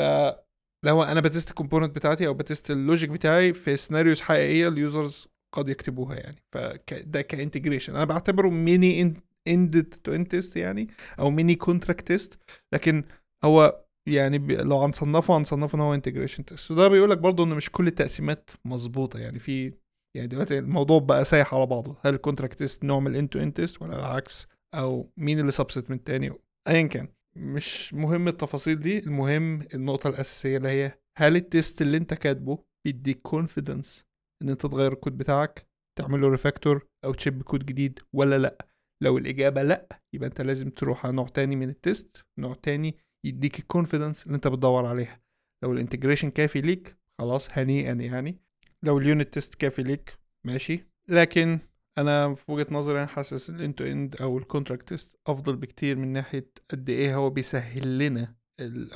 لو 0.84 1.02
أنا 1.02 1.20
بتست 1.20 1.50
ال 1.50 1.55
component 1.55 1.96
بتاعتي 1.96 2.26
أو 2.26 2.34
بتست 2.34 2.70
ال 2.70 2.77
logic 2.77 3.10
بتاعي 3.10 3.52
في 3.52 3.76
scenarios 3.76 4.20
حقيقية 4.20 4.68
ال 4.68 4.78
users 4.78 5.28
قد 5.54 5.68
يكتبوها 5.68 6.14
يعني. 6.16 6.42
فده 6.52 7.22
ك 7.22 7.28
integration 7.28 7.94
أنا 7.96 8.04
بعتبره 8.04 8.48
mini 8.48 9.00
end 9.48 9.82
to 10.04 10.12
end 10.14 10.26
test 10.26 10.56
يعني 10.56 10.88
أو 11.18 11.30
mini 11.30 11.54
contract 11.54 12.06
test 12.06 12.38
لكن 12.74 13.04
هو 13.44 13.84
يعني 14.08 14.38
لو 14.38 14.78
هنصنفه 14.78 15.36
هنصنفه 15.36 15.76
إن 15.76 15.80
هو 15.80 15.94
integration 15.94 16.44
test 16.44 16.70
وده 16.70 16.88
بيقول 16.88 17.10
لك 17.10 17.18
برضه 17.18 17.44
إن 17.44 17.48
مش 17.48 17.70
كل 17.70 17.86
التقسيمات 17.86 18.50
مظبوطة 18.64 19.18
يعني. 19.18 19.38
في 19.38 19.72
يعني 20.16 20.28
دلوقتي 20.28 20.58
الموضوع 20.58 20.98
بقى 20.98 21.24
سايح 21.24 21.54
على 21.54 21.66
بعضه. 21.66 21.96
هل 22.04 22.14
ال 22.14 22.19
contract 22.19 22.58
test 22.58 22.84
نوع 22.84 23.00
من 23.00 23.06
ال 23.10 23.16
end 23.16 23.32
to 23.32 23.38
end 23.38 23.56
test 23.56 23.82
ولا 23.82 23.98
العكس؟ 23.98 24.46
أو 24.74 25.12
مين 25.16 25.40
اللي 25.40 25.52
subset 25.52 25.90
من 25.90 25.96
التاني 25.96 26.32
ايا 26.68 26.82
كان. 26.86 27.08
مش 27.36 27.94
مهم 27.94 28.28
التفاصيل 28.28 28.80
دي 28.80 28.98
المهم 28.98 29.62
النقطة 29.74 30.08
الأساسية 30.08 30.56
اللي 30.56 30.68
هي 30.68 30.98
هل 31.18 31.36
ال 31.36 31.45
test 31.45 31.82
اللي 31.82 31.96
انت 31.96 32.14
كاتبه 32.14 32.64
بيديك 32.84 33.20
confidence 33.22 34.04
إن 34.42 34.48
انت 34.48 34.66
تغير 34.66 34.92
الكود 34.92 35.18
بتاعك 35.18 35.68
تعمل 35.98 36.20
له 36.20 36.28
refactor 36.28 36.86
أو 37.04 37.12
تشيب 37.12 37.42
كود 37.42 37.66
جديد 37.66 38.00
ولا 38.12 38.38
لأ؟ 38.38 38.68
لو 39.02 39.18
الإجابة 39.18 39.62
لأ 39.62 40.00
يبقى 40.12 40.28
انت 40.28 40.40
لازم 40.40 40.70
تروح 40.70 41.06
على 41.06 41.16
نوع 41.16 41.26
تاني 41.26 41.56
من 41.56 41.68
ال 41.68 41.80
test 41.80 42.26
نوع 42.38 42.54
تاني 42.54 42.98
يديك 43.24 43.58
ال 43.58 43.64
confidence 43.64 44.26
اللي 44.26 44.36
انت 44.36 44.48
بتدور 44.48 44.86
عليها. 44.86 45.20
لو 45.62 45.72
ال 45.72 45.77
integration 45.77 46.30
كافي 46.30 46.60
ليك 46.60 46.96
خلاص 47.18 47.48
هنيئا 47.58 47.92
يعني. 47.92 48.40
لو 48.82 48.98
ال 48.98 49.05
unit 49.05 49.34
test 49.34 49.54
كافي 49.54 49.82
ليك 49.82 50.18
ماشي. 50.44 50.86
لكن 51.08 51.58
أنا 51.98 52.34
في 52.34 52.52
وجهة 52.52 52.66
نظري 52.70 52.98
أنا 52.98 53.06
حاسس 53.06 53.50
ال 53.50 53.55
end 53.55 53.70
to 53.70 53.80
end 53.80 54.16
أو 54.20 54.38
ال 54.38 54.44
contract 54.44 54.88
test 54.88 55.16
أفضل 55.26 55.56
بكتير 55.56 55.96
من 55.96 56.12
ناحية 56.12 56.50
قد 56.70 56.90
إيه 56.90 57.16
هو 57.16 57.30
بيسهل 57.30 57.98
لنا 57.98 58.34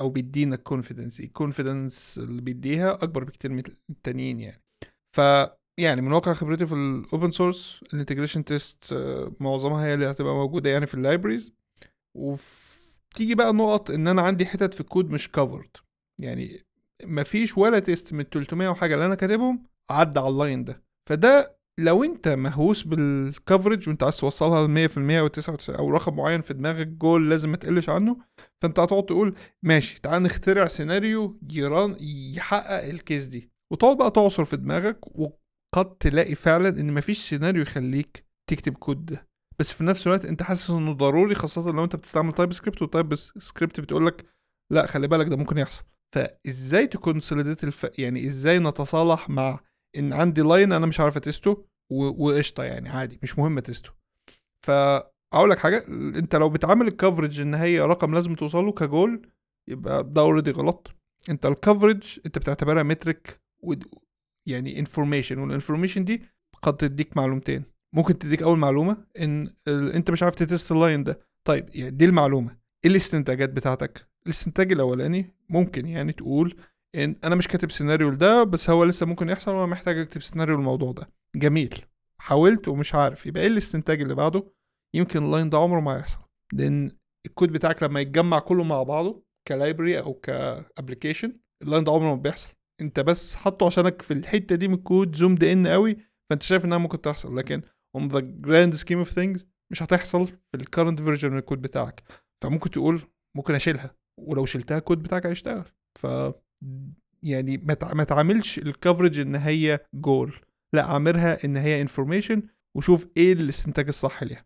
أو 0.01 0.09
بيدينا 0.09 0.55
ال 0.55 0.61
confidence 0.61 1.19
ال 1.19 1.28
confidence 1.28 2.19
اللي 2.23 2.41
بيديها 2.41 2.93
أكبر 2.93 3.23
بكتير 3.23 3.51
من 3.51 3.63
التانيين 3.89 4.39
يعني. 4.39 4.63
ف 5.17 5.21
يعني 5.79 6.01
من 6.01 6.11
واقع 6.11 6.33
خبرتي 6.33 6.65
في 6.65 6.73
ال 6.75 6.86
open 6.86 7.31
source 7.31 7.83
ال 7.93 7.97
integration 7.97 8.45
test 8.45 8.93
معظمها 9.39 9.85
هي 9.85 9.93
اللي 9.93 10.05
هتبقى 10.11 10.33
موجودة 10.33 10.69
يعني 10.69 10.85
في 10.87 10.93
ال 10.93 10.99
libraries 10.99 11.53
وتيجي 12.17 13.35
بقى 13.35 13.53
نقط 13.53 13.91
إن 13.91 14.07
أنا 14.07 14.21
عندي 14.21 14.45
حتت 14.45 14.73
في 14.73 14.81
الكود 14.81 15.09
مش 15.09 15.31
covered 15.31 15.69
يعني 16.21 16.65
مفيش 17.03 17.57
ولا 17.57 17.79
test 17.79 18.13
من 18.13 18.23
300 18.23 18.69
وحاجة 18.69 18.93
اللي 18.93 19.05
أنا 19.05 19.15
كاتبهم 19.15 19.63
عدى 19.91 20.19
على 20.19 20.29
ال 20.29 20.36
line 20.36 20.63
ده. 20.63 20.83
فده 21.09 21.60
لو 21.79 22.03
انت 22.03 22.27
مهووس 22.27 22.83
بال 22.83 23.04
coverage 23.04 23.89
وانت 23.89 24.03
عايز 24.03 24.17
توصلها 24.17 24.67
ل 24.67 24.89
100% 24.89 24.97
أو 25.19 25.27
99 25.27 25.79
أو 25.79 25.89
رقم 25.89 26.15
معين 26.15 26.41
في 26.41 26.53
دماغك 26.53 26.87
جول 26.87 27.29
لازم 27.29 27.49
ما 27.49 27.57
تقلش 27.57 27.89
عنه 27.89 28.17
فانت 28.61 28.79
هتقعد 28.79 29.05
تقول 29.05 29.35
ماشي 29.63 30.01
تعال 30.01 30.23
نخترع 30.23 30.67
سيناريو 30.67 31.39
ي 31.51 31.62
run 31.62 31.95
يحقق 32.35 32.83
ال 32.83 32.92
case 32.92 33.27
دي. 33.27 33.51
وتقعد 33.73 33.97
بقى 33.97 34.11
تعصر 34.11 34.45
في 34.45 34.57
دماغك 34.57 34.99
وقد 35.19 35.95
تلاقي 35.99 36.35
فعلا 36.35 36.69
إن 36.69 36.93
مفيش 36.93 37.29
سيناريو 37.29 37.61
يخليك 37.61 38.25
تكتب 38.49 38.73
كود 38.73 39.05
ده. 39.05 39.27
بس 39.59 39.73
في 39.73 39.83
نفس 39.83 40.07
الوقت 40.07 40.25
انت 40.25 40.43
حاسس 40.43 40.69
إنه 40.69 40.93
ضروري 40.93 41.35
خاصة 41.35 41.71
لو 41.71 41.83
انت 41.83 41.95
بتستعمل 41.95 42.33
TypeScript 42.33 42.81
وال 42.81 43.15
TypeScript 43.15 43.79
بتقول 43.79 44.05
لك 44.05 44.25
لا 44.71 44.87
خلي 44.87 45.07
بالك 45.07 45.27
ده 45.27 45.35
ممكن 45.37 45.57
يحصل. 45.57 45.83
فازاي 46.15 46.87
ت 46.87 46.93
consolidate 46.93 47.63
الف... 47.63 47.87
يعني 47.97 48.27
إزاي 48.27 48.59
نتصالح 48.59 49.29
مع 49.29 49.59
إن 49.97 50.13
عندي 50.13 50.41
line 50.41 50.71
أنا 50.71 50.85
مش 50.85 50.99
عارف 50.99 51.17
اتسته 51.17 51.65
وقشطة 51.91 52.63
يعني 52.63 52.89
عادي 52.89 53.19
مش 53.23 53.39
مهم 53.39 53.59
تسته 53.59 53.89
ف 54.65 54.71
أقول 55.33 55.49
لك 55.49 55.59
حاجة 55.59 55.85
أنت 55.89 56.35
لو 56.35 56.49
بتعامل 56.49 56.87
ال 56.87 56.93
coverage 56.93 57.41
إن 57.41 57.53
هي 57.53 57.79
رقم 57.79 58.13
لازم 58.13 58.35
توصله 58.35 58.71
كجول 58.71 59.29
يبقى 59.69 60.03
ده 60.03 60.21
already 60.21 60.51
غلط 60.51 60.91
أنت 61.29 61.45
ال 61.45 61.53
coverage 61.53 62.19
أنت 62.25 62.37
بتعتبرها 62.37 62.83
metric 62.83 63.41
يعني 64.47 64.79
information 64.79 65.39
وال 65.39 65.49
information 65.49 66.05
دي 66.05 66.21
قد 66.61 66.77
تديك 66.77 67.17
معلومتين. 67.17 67.63
ممكن 67.95 68.17
تديك 68.17 68.43
أول 68.43 68.57
معلومة 68.57 68.97
إن 69.19 69.53
أنت 69.67 70.11
مش 70.11 70.23
عارف 70.23 70.35
تتست 70.35 70.71
ال 70.71 70.77
line 70.77 71.03
ده. 71.03 71.19
طيب 71.47 71.69
يعني 71.75 71.91
دي 71.91 72.05
المعلومة. 72.05 72.57
إيه 72.85 72.91
الاستنتاجات 72.91 73.49
بتاعتك؟ 73.49 74.07
الاستنتاج 74.25 74.71
الأولاني 74.71 75.35
ممكن 75.49 75.87
يعني 75.87 76.11
تقول 76.11 76.55
إن 76.95 77.15
أنا 77.23 77.35
مش 77.35 77.47
كاتب 77.47 77.71
سيناريو 77.71 78.09
ده 78.13 78.43
بس 78.43 78.69
هو 78.69 78.83
لسه 78.83 79.05
ممكن 79.05 79.29
يحصل 79.29 79.51
وأنا 79.51 79.65
محتاج 79.65 79.97
أكتب 79.97 80.21
سيناريو 80.21 80.55
الموضوع 80.55 80.91
ده. 80.91 81.09
جميل. 81.35 81.85
حاولت 82.17 82.67
ومش 82.67 82.95
عارف 82.95 83.25
يبقى 83.25 83.41
إيه 83.41 83.47
الاستنتاج 83.47 84.01
اللي 84.01 84.15
بعده؟ 84.15 84.43
يمكن 84.95 85.25
ال 85.25 85.30
line 85.30 85.49
ده 85.49 85.57
عمره 85.57 85.79
ما 85.79 85.97
يحصل 85.97 86.19
لأن 86.53 86.91
الكود 87.25 87.51
بتاعك 87.51 87.83
لما 87.83 87.99
يتجمع 87.99 88.39
كله 88.39 88.63
مع 88.63 88.83
بعضه 88.83 89.23
ك 89.47 89.53
library 89.53 89.99
أو 89.99 90.13
ك 90.13 90.23
application 90.23 91.39
ال 91.61 91.65
line 91.65 91.83
ده 91.83 91.91
عمره 91.91 92.15
ما 92.15 92.21
بيحصل. 92.21 92.49
أنت 92.81 92.99
بس 92.99 93.35
حاطه 93.35 93.65
عشانك 93.65 94.01
في 94.01 94.13
الحتة 94.13 94.55
دي 94.55 94.67
من 94.67 94.73
الكود 94.73 95.15
zoomed 95.15 95.43
in 95.43 95.67
قوي 95.67 95.97
فأنت 96.29 96.43
شايف 96.43 96.65
إنها 96.65 96.77
ممكن 96.77 97.01
تحصل. 97.01 97.37
لكن 97.37 97.61
on 97.97 98.01
the 98.01 98.21
grand 98.47 98.77
scheme 98.81 99.07
of 99.07 99.13
things 99.15 99.45
مش 99.71 99.83
هتحصل 99.83 100.27
في 100.27 100.55
ال 100.55 100.61
current 100.61 101.01
version 101.01 101.31
من 101.31 101.37
الكود 101.37 101.61
بتاعك. 101.61 102.03
فممكن 102.43 102.69
تقول 102.69 103.01
ممكن 103.37 103.55
أشيلها 103.55 103.95
ولو 104.19 104.45
شلتها 104.45 104.77
الكود 104.77 105.03
بتاعك 105.03 105.25
هيشتغل. 105.25 105.65
ف 105.99 106.07
يعني 107.23 107.57
ما 107.93 108.03
تعاملش 108.03 108.57
ال 108.57 108.64
coverage 108.64 109.19
إن 109.19 109.35
هي 109.35 109.79
جول 109.93 110.33
لا 110.73 110.91
أعملها 110.91 111.45
إن 111.45 111.57
هي 111.57 111.81
information 111.81 112.43
وشوف 112.77 113.07
إيه 113.17 113.33
الاستنتاج 113.33 113.87
الصح 113.87 114.23
ليها. 114.23 114.45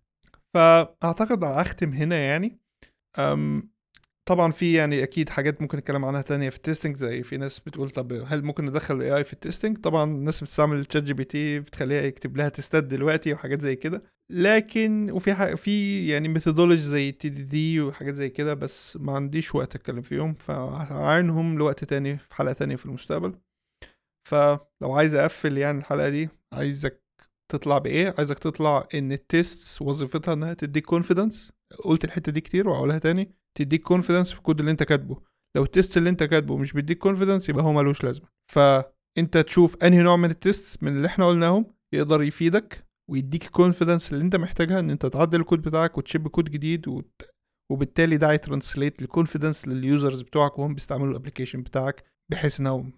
فأعتقد 0.53 1.43
أختم 1.43 1.93
هنا 1.93 2.15
يعني. 2.15 2.59
طبعا 4.27 4.51
في 4.51 4.73
يعني 4.73 5.03
أكيد 5.03 5.29
حاجات 5.29 5.61
ممكن 5.61 5.77
نتكلم 5.77 6.05
عنها 6.05 6.21
تانية 6.21 6.49
في 6.49 6.57
ال 6.57 6.62
testing 6.62 6.97
زي 6.97 7.23
في 7.23 7.37
ناس 7.37 7.59
بتقول 7.59 7.89
طب 7.89 8.13
هل 8.13 8.43
ممكن 8.45 8.65
ندخل 8.65 8.95
ال 8.95 9.17
AI 9.17 9.23
في 9.23 9.33
ال 9.33 9.39
testing 9.39 9.77
طبعا 9.77 10.03
الناس 10.03 10.43
بتستعمل 10.43 10.85
ChatGPT 10.85 11.59
بتخليها 11.59 12.01
يكتب 12.01 12.37
لها 12.37 12.49
تستات 12.49 12.83
دلوقتي 12.83 13.33
وحاجات 13.33 13.61
زي 13.61 13.75
كده. 13.75 14.03
لكن 14.31 15.11
وفي 15.11 15.33
حاجة 15.33 15.55
في 15.55 16.07
يعني 16.07 16.27
methodology 16.27 16.81
زي 16.81 17.11
TDD 17.11 17.81
وحاجات 17.81 18.13
زي 18.13 18.29
كده 18.29 18.53
بس 18.53 18.97
ما 18.97 19.15
عنديش 19.15 19.55
وقت 19.55 19.75
أتكلم 19.75 20.01
فيهم 20.01 20.33
فهعينهم 20.33 21.57
لوقت 21.57 21.83
تاني 21.83 22.17
في 22.17 22.35
حلقة 22.35 22.53
تانية 22.53 22.75
في 22.75 22.85
المستقبل. 22.85 23.35
فلو 24.29 24.93
عايز 24.93 25.15
أقفل 25.15 25.57
يعني 25.57 25.77
الحلقة 25.77 26.09
دي 26.09 26.29
عايزك 26.53 27.03
تطلع 27.51 27.77
بإيه؟ 27.77 28.15
عايزك 28.17 28.39
تطلع 28.39 28.87
إن 28.95 29.11
ال 29.11 29.25
test 29.25 29.81
وظيفتها 29.81 30.33
إنها 30.33 30.53
تديك 30.53 30.85
confidence 30.85 31.51
قلت 31.83 32.05
الحتة 32.05 32.31
دي 32.31 32.41
كتير 32.41 32.69
وهقولها 32.69 32.97
تاني. 32.97 33.31
تديك 33.57 33.81
confidence 33.81 34.31
في 34.31 34.37
الكود 34.37 34.59
اللي 34.59 34.71
أنت 34.71 34.83
كاتبه. 34.83 35.21
لو 35.55 35.63
ال 35.63 35.70
test 35.70 35.97
اللي 35.97 36.09
أنت 36.09 36.23
كاتبه 36.23 36.57
مش 36.57 36.73
بيديك 36.73 36.97
confidence 36.97 37.49
يبقى 37.49 37.63
هو 37.63 37.73
ملوش 37.73 38.03
لازمة. 38.03 38.27
فأنت 38.51 39.37
تشوف 39.37 39.83
أنهي 39.83 40.01
نوع 40.01 40.15
من 40.15 40.29
ال 40.29 40.40
test 40.40 40.83
من 40.83 40.91
اللي 40.95 41.07
إحنا 41.07 41.27
قلناهم 41.27 41.65
يقدر 41.93 42.23
يفيدك. 42.23 42.84
ويديك 43.11 43.45
ال 43.45 43.52
confidence 43.52 44.13
اللي 44.13 44.23
انت 44.23 44.35
محتاجها 44.35 44.79
ان 44.79 44.89
انت 44.89 45.05
تعدل 45.05 45.39
الكود 45.39 45.61
بتاعك 45.61 45.97
وتشيب 45.97 46.27
كود 46.27 46.51
جديد 46.51 46.87
وت... 46.87 47.21
وبالتالي 47.71 48.17
ده 48.17 48.31
هي 48.31 48.44
translate 48.44 49.01
ل 49.01 49.07
confidence 49.07 49.67
لل 49.67 49.83
users 49.83 50.21
بتوعك 50.21 50.59
وهم 50.59 50.73
بيستعملوا 50.73 51.11
ال 51.11 51.16
application 51.16 51.61
بتاعك 51.61 52.03
بحيث 52.31 52.59
ان 52.59 52.91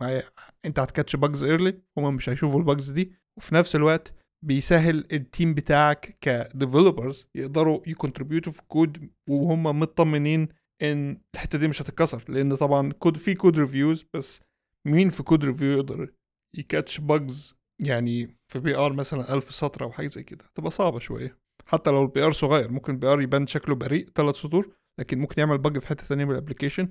انت 0.65 0.79
هت 0.79 0.90
catch 0.90 1.15
bugs 1.15 1.43
early 1.43 1.81
هم 1.97 2.15
مش 2.15 2.29
هيشوفوا 2.29 2.59
ال 2.59 2.65
bugs 2.65 2.89
دي. 2.91 3.13
وفي 3.37 3.55
نفس 3.55 3.75
الوقت 3.75 4.13
بيسهل 4.45 5.07
ال 5.11 5.20
team 5.20 5.53
بتاعك 5.53 6.17
ك 6.21 6.31
developers 6.31 7.27
يقدروا 7.35 7.81
ي 7.87 7.93
contribute 7.93 8.48
وا 8.48 8.53
في 8.53 8.61
كود 8.67 9.09
وهم 9.29 9.63
مطمنين 9.63 10.47
إن 10.81 11.21
الحتة 11.35 11.57
دي 11.57 11.67
مش 11.67 11.81
هتتكسر. 11.81 12.23
لأن 12.29 12.55
طبعا 12.55 12.91
كود 12.91 13.17
في 13.17 13.33
code 13.35 13.59
reviews 13.59 14.05
بس 14.13 14.41
مين 14.87 15.09
في 15.09 15.23
code 15.23 15.45
review 15.45 15.71
يقدر 15.77 16.13
ي 16.57 16.64
catch 16.64 16.99
bugs 16.99 17.56
يعني 17.85 18.37
في 18.51 18.59
PR 18.59 18.93
مثلا 18.93 19.33
ألف 19.33 19.55
سطر 19.55 19.83
أو 19.83 19.91
حاجة 19.91 20.07
زي 20.07 20.23
كده 20.23 20.45
تبقى 20.55 20.71
صعبة 20.71 20.99
شوية. 20.99 21.37
حتى 21.65 21.89
لو 21.89 22.01
ال 22.03 22.23
PR 22.25 22.31
صغير 22.31 22.71
ممكن 22.71 22.93
ال 22.93 23.07
PR 23.07 23.21
يبان 23.21 23.47
شكله 23.47 23.75
بريء 23.75 24.09
ثلاث 24.15 24.35
سطور 24.35 24.69
لكن 24.99 25.19
ممكن 25.19 25.35
يعمل 25.41 25.57
bug 25.57 25.77
في 25.79 25.87
حتة 25.87 26.03
ثانية 26.03 26.25
من 26.25 26.31
ال 26.31 26.36
application 26.36 26.87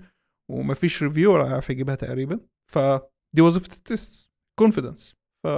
ومفيش 0.51 1.03
reviewer 1.03 1.45
هيعرف 1.47 1.71
يجيبها 1.71 1.95
تقريبا. 1.95 2.41
فدي 2.73 3.41
وظيفة 3.43 3.73
ال 3.77 3.88
test 3.88 4.31
confidence 4.59 5.15
ف 5.47 5.49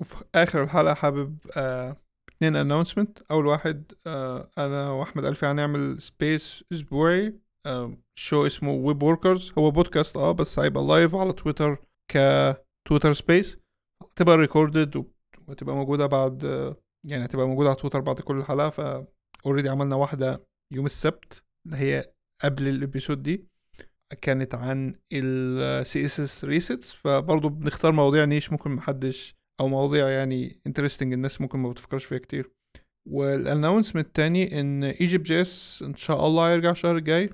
وفي 0.00 0.24
آخر 0.34 0.62
الحلقة 0.62 0.94
حابب 0.94 1.38
آه 1.56 1.96
announcement 2.42 3.18
أول 3.30 3.46
واحد 3.46 3.92
آه 4.06 4.50
أنا 4.58 4.90
وأحمد 4.90 5.24
ألفي 5.24 5.46
هنعمل 5.46 6.00
space 6.02 6.64
أسبوعي 6.72 7.38
آه 7.66 7.96
show 8.18 8.46
اسمه 8.46 8.70
Web 8.72 9.02
Workers 9.02 9.52
هو 9.58 9.70
بودكاست 9.70 10.16
آه 10.16 10.32
بس 10.32 10.58
هيبقى 10.58 10.84
live 10.84 11.14
على 11.14 11.32
تويتر 11.32 11.76
كتويتر 12.10 13.12
space 13.12 13.58
هتبقى 14.16 14.36
recorded 14.36 15.04
وتبقى 15.48 15.74
موجودة 15.76 16.06
بعد 16.06 16.42
يعني 17.04 17.24
هتبقى 17.24 17.46
موجودة 17.46 17.68
على 17.68 17.76
تويتر 17.78 18.00
بعد 18.00 18.20
كل 18.20 18.44
حلقه 18.44 18.70
ف 18.70 19.04
already 19.46 19.68
عملنا 19.68 19.96
واحدة 19.96 20.46
يوم 20.72 20.86
السبت 20.86 21.42
اللي 21.66 21.76
هي 21.76 22.12
قبل 22.42 22.68
ال 22.68 22.75
episode 22.75 23.22
دي 23.22 23.46
كانت 24.20 24.54
عن 24.54 24.94
ال 25.12 25.86
CSS 25.86 26.44
resets 26.44 26.94
فبرضه 26.96 27.48
بنختار 27.48 27.92
مواضيع 27.92 28.24
niche 28.24 28.52
ممكن 28.52 28.70
محدش 28.70 29.34
أو 29.60 29.68
مواضيع 29.68 30.08
يعني 30.08 30.60
interesting 30.66 31.12
الناس 31.12 31.40
ممكن 31.40 31.58
ما 31.58 31.70
بتفكرش 31.70 32.04
فيها 32.04 32.18
كتير. 32.18 32.52
وال 33.08 33.22
announcement 33.22 34.06
التاني 34.06 34.60
إن 34.60 34.84
EgyptJS 34.84 35.82
إن 35.86 35.94
شاء 35.96 36.26
الله 36.26 36.48
هيرجع 36.50 36.70
الشهر 36.70 36.96
الجاي 36.96 37.30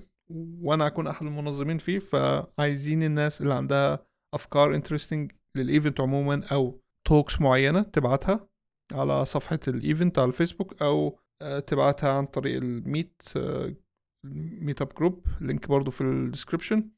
وأنا 0.60 0.86
اكون 0.86 1.06
أحد 1.06 1.26
المنظمين 1.26 1.78
فيه 1.78 1.98
فعايزين 1.98 3.02
الناس 3.02 3.40
اللي 3.40 3.54
عندها 3.54 4.06
أفكار 4.34 4.74
interesting 4.74 5.32
لل 5.56 5.69
event 5.69 6.00
عموما 6.00 6.46
أو 6.52 6.80
talks 7.04 7.40
معينة 7.40 7.82
تبعتها 7.82 8.48
على 8.92 9.26
صفحة 9.26 9.58
ال 9.68 9.76
event 9.76 10.18
على 10.18 10.28
الفيسبوك 10.28 10.82
أو 10.82 11.18
آه، 11.42 11.58
تبعتها 11.58 12.12
عن 12.12 12.26
طريق 12.26 12.56
ال 12.56 12.69
meet 12.69 13.22
meetup 14.24 14.94
group 14.94 15.26
link 15.40 15.68
برضو 15.68 15.90
في 15.90 16.00
ال 16.00 16.08
description 16.08 16.90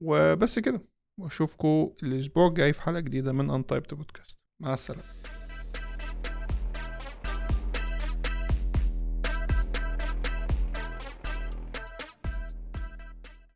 وبس 0.00 0.58
كده. 0.58 0.82
واشوفكم 1.20 1.92
الأسبوع 2.02 2.46
الجاي 2.46 2.72
في 2.72 2.82
حلقة 2.82 3.00
جديدة 3.00 3.32
من 3.32 3.50
Untyped 3.50 3.82
Podcast 3.82 4.38
مع 4.62 4.74
السلامة. 4.74 5.35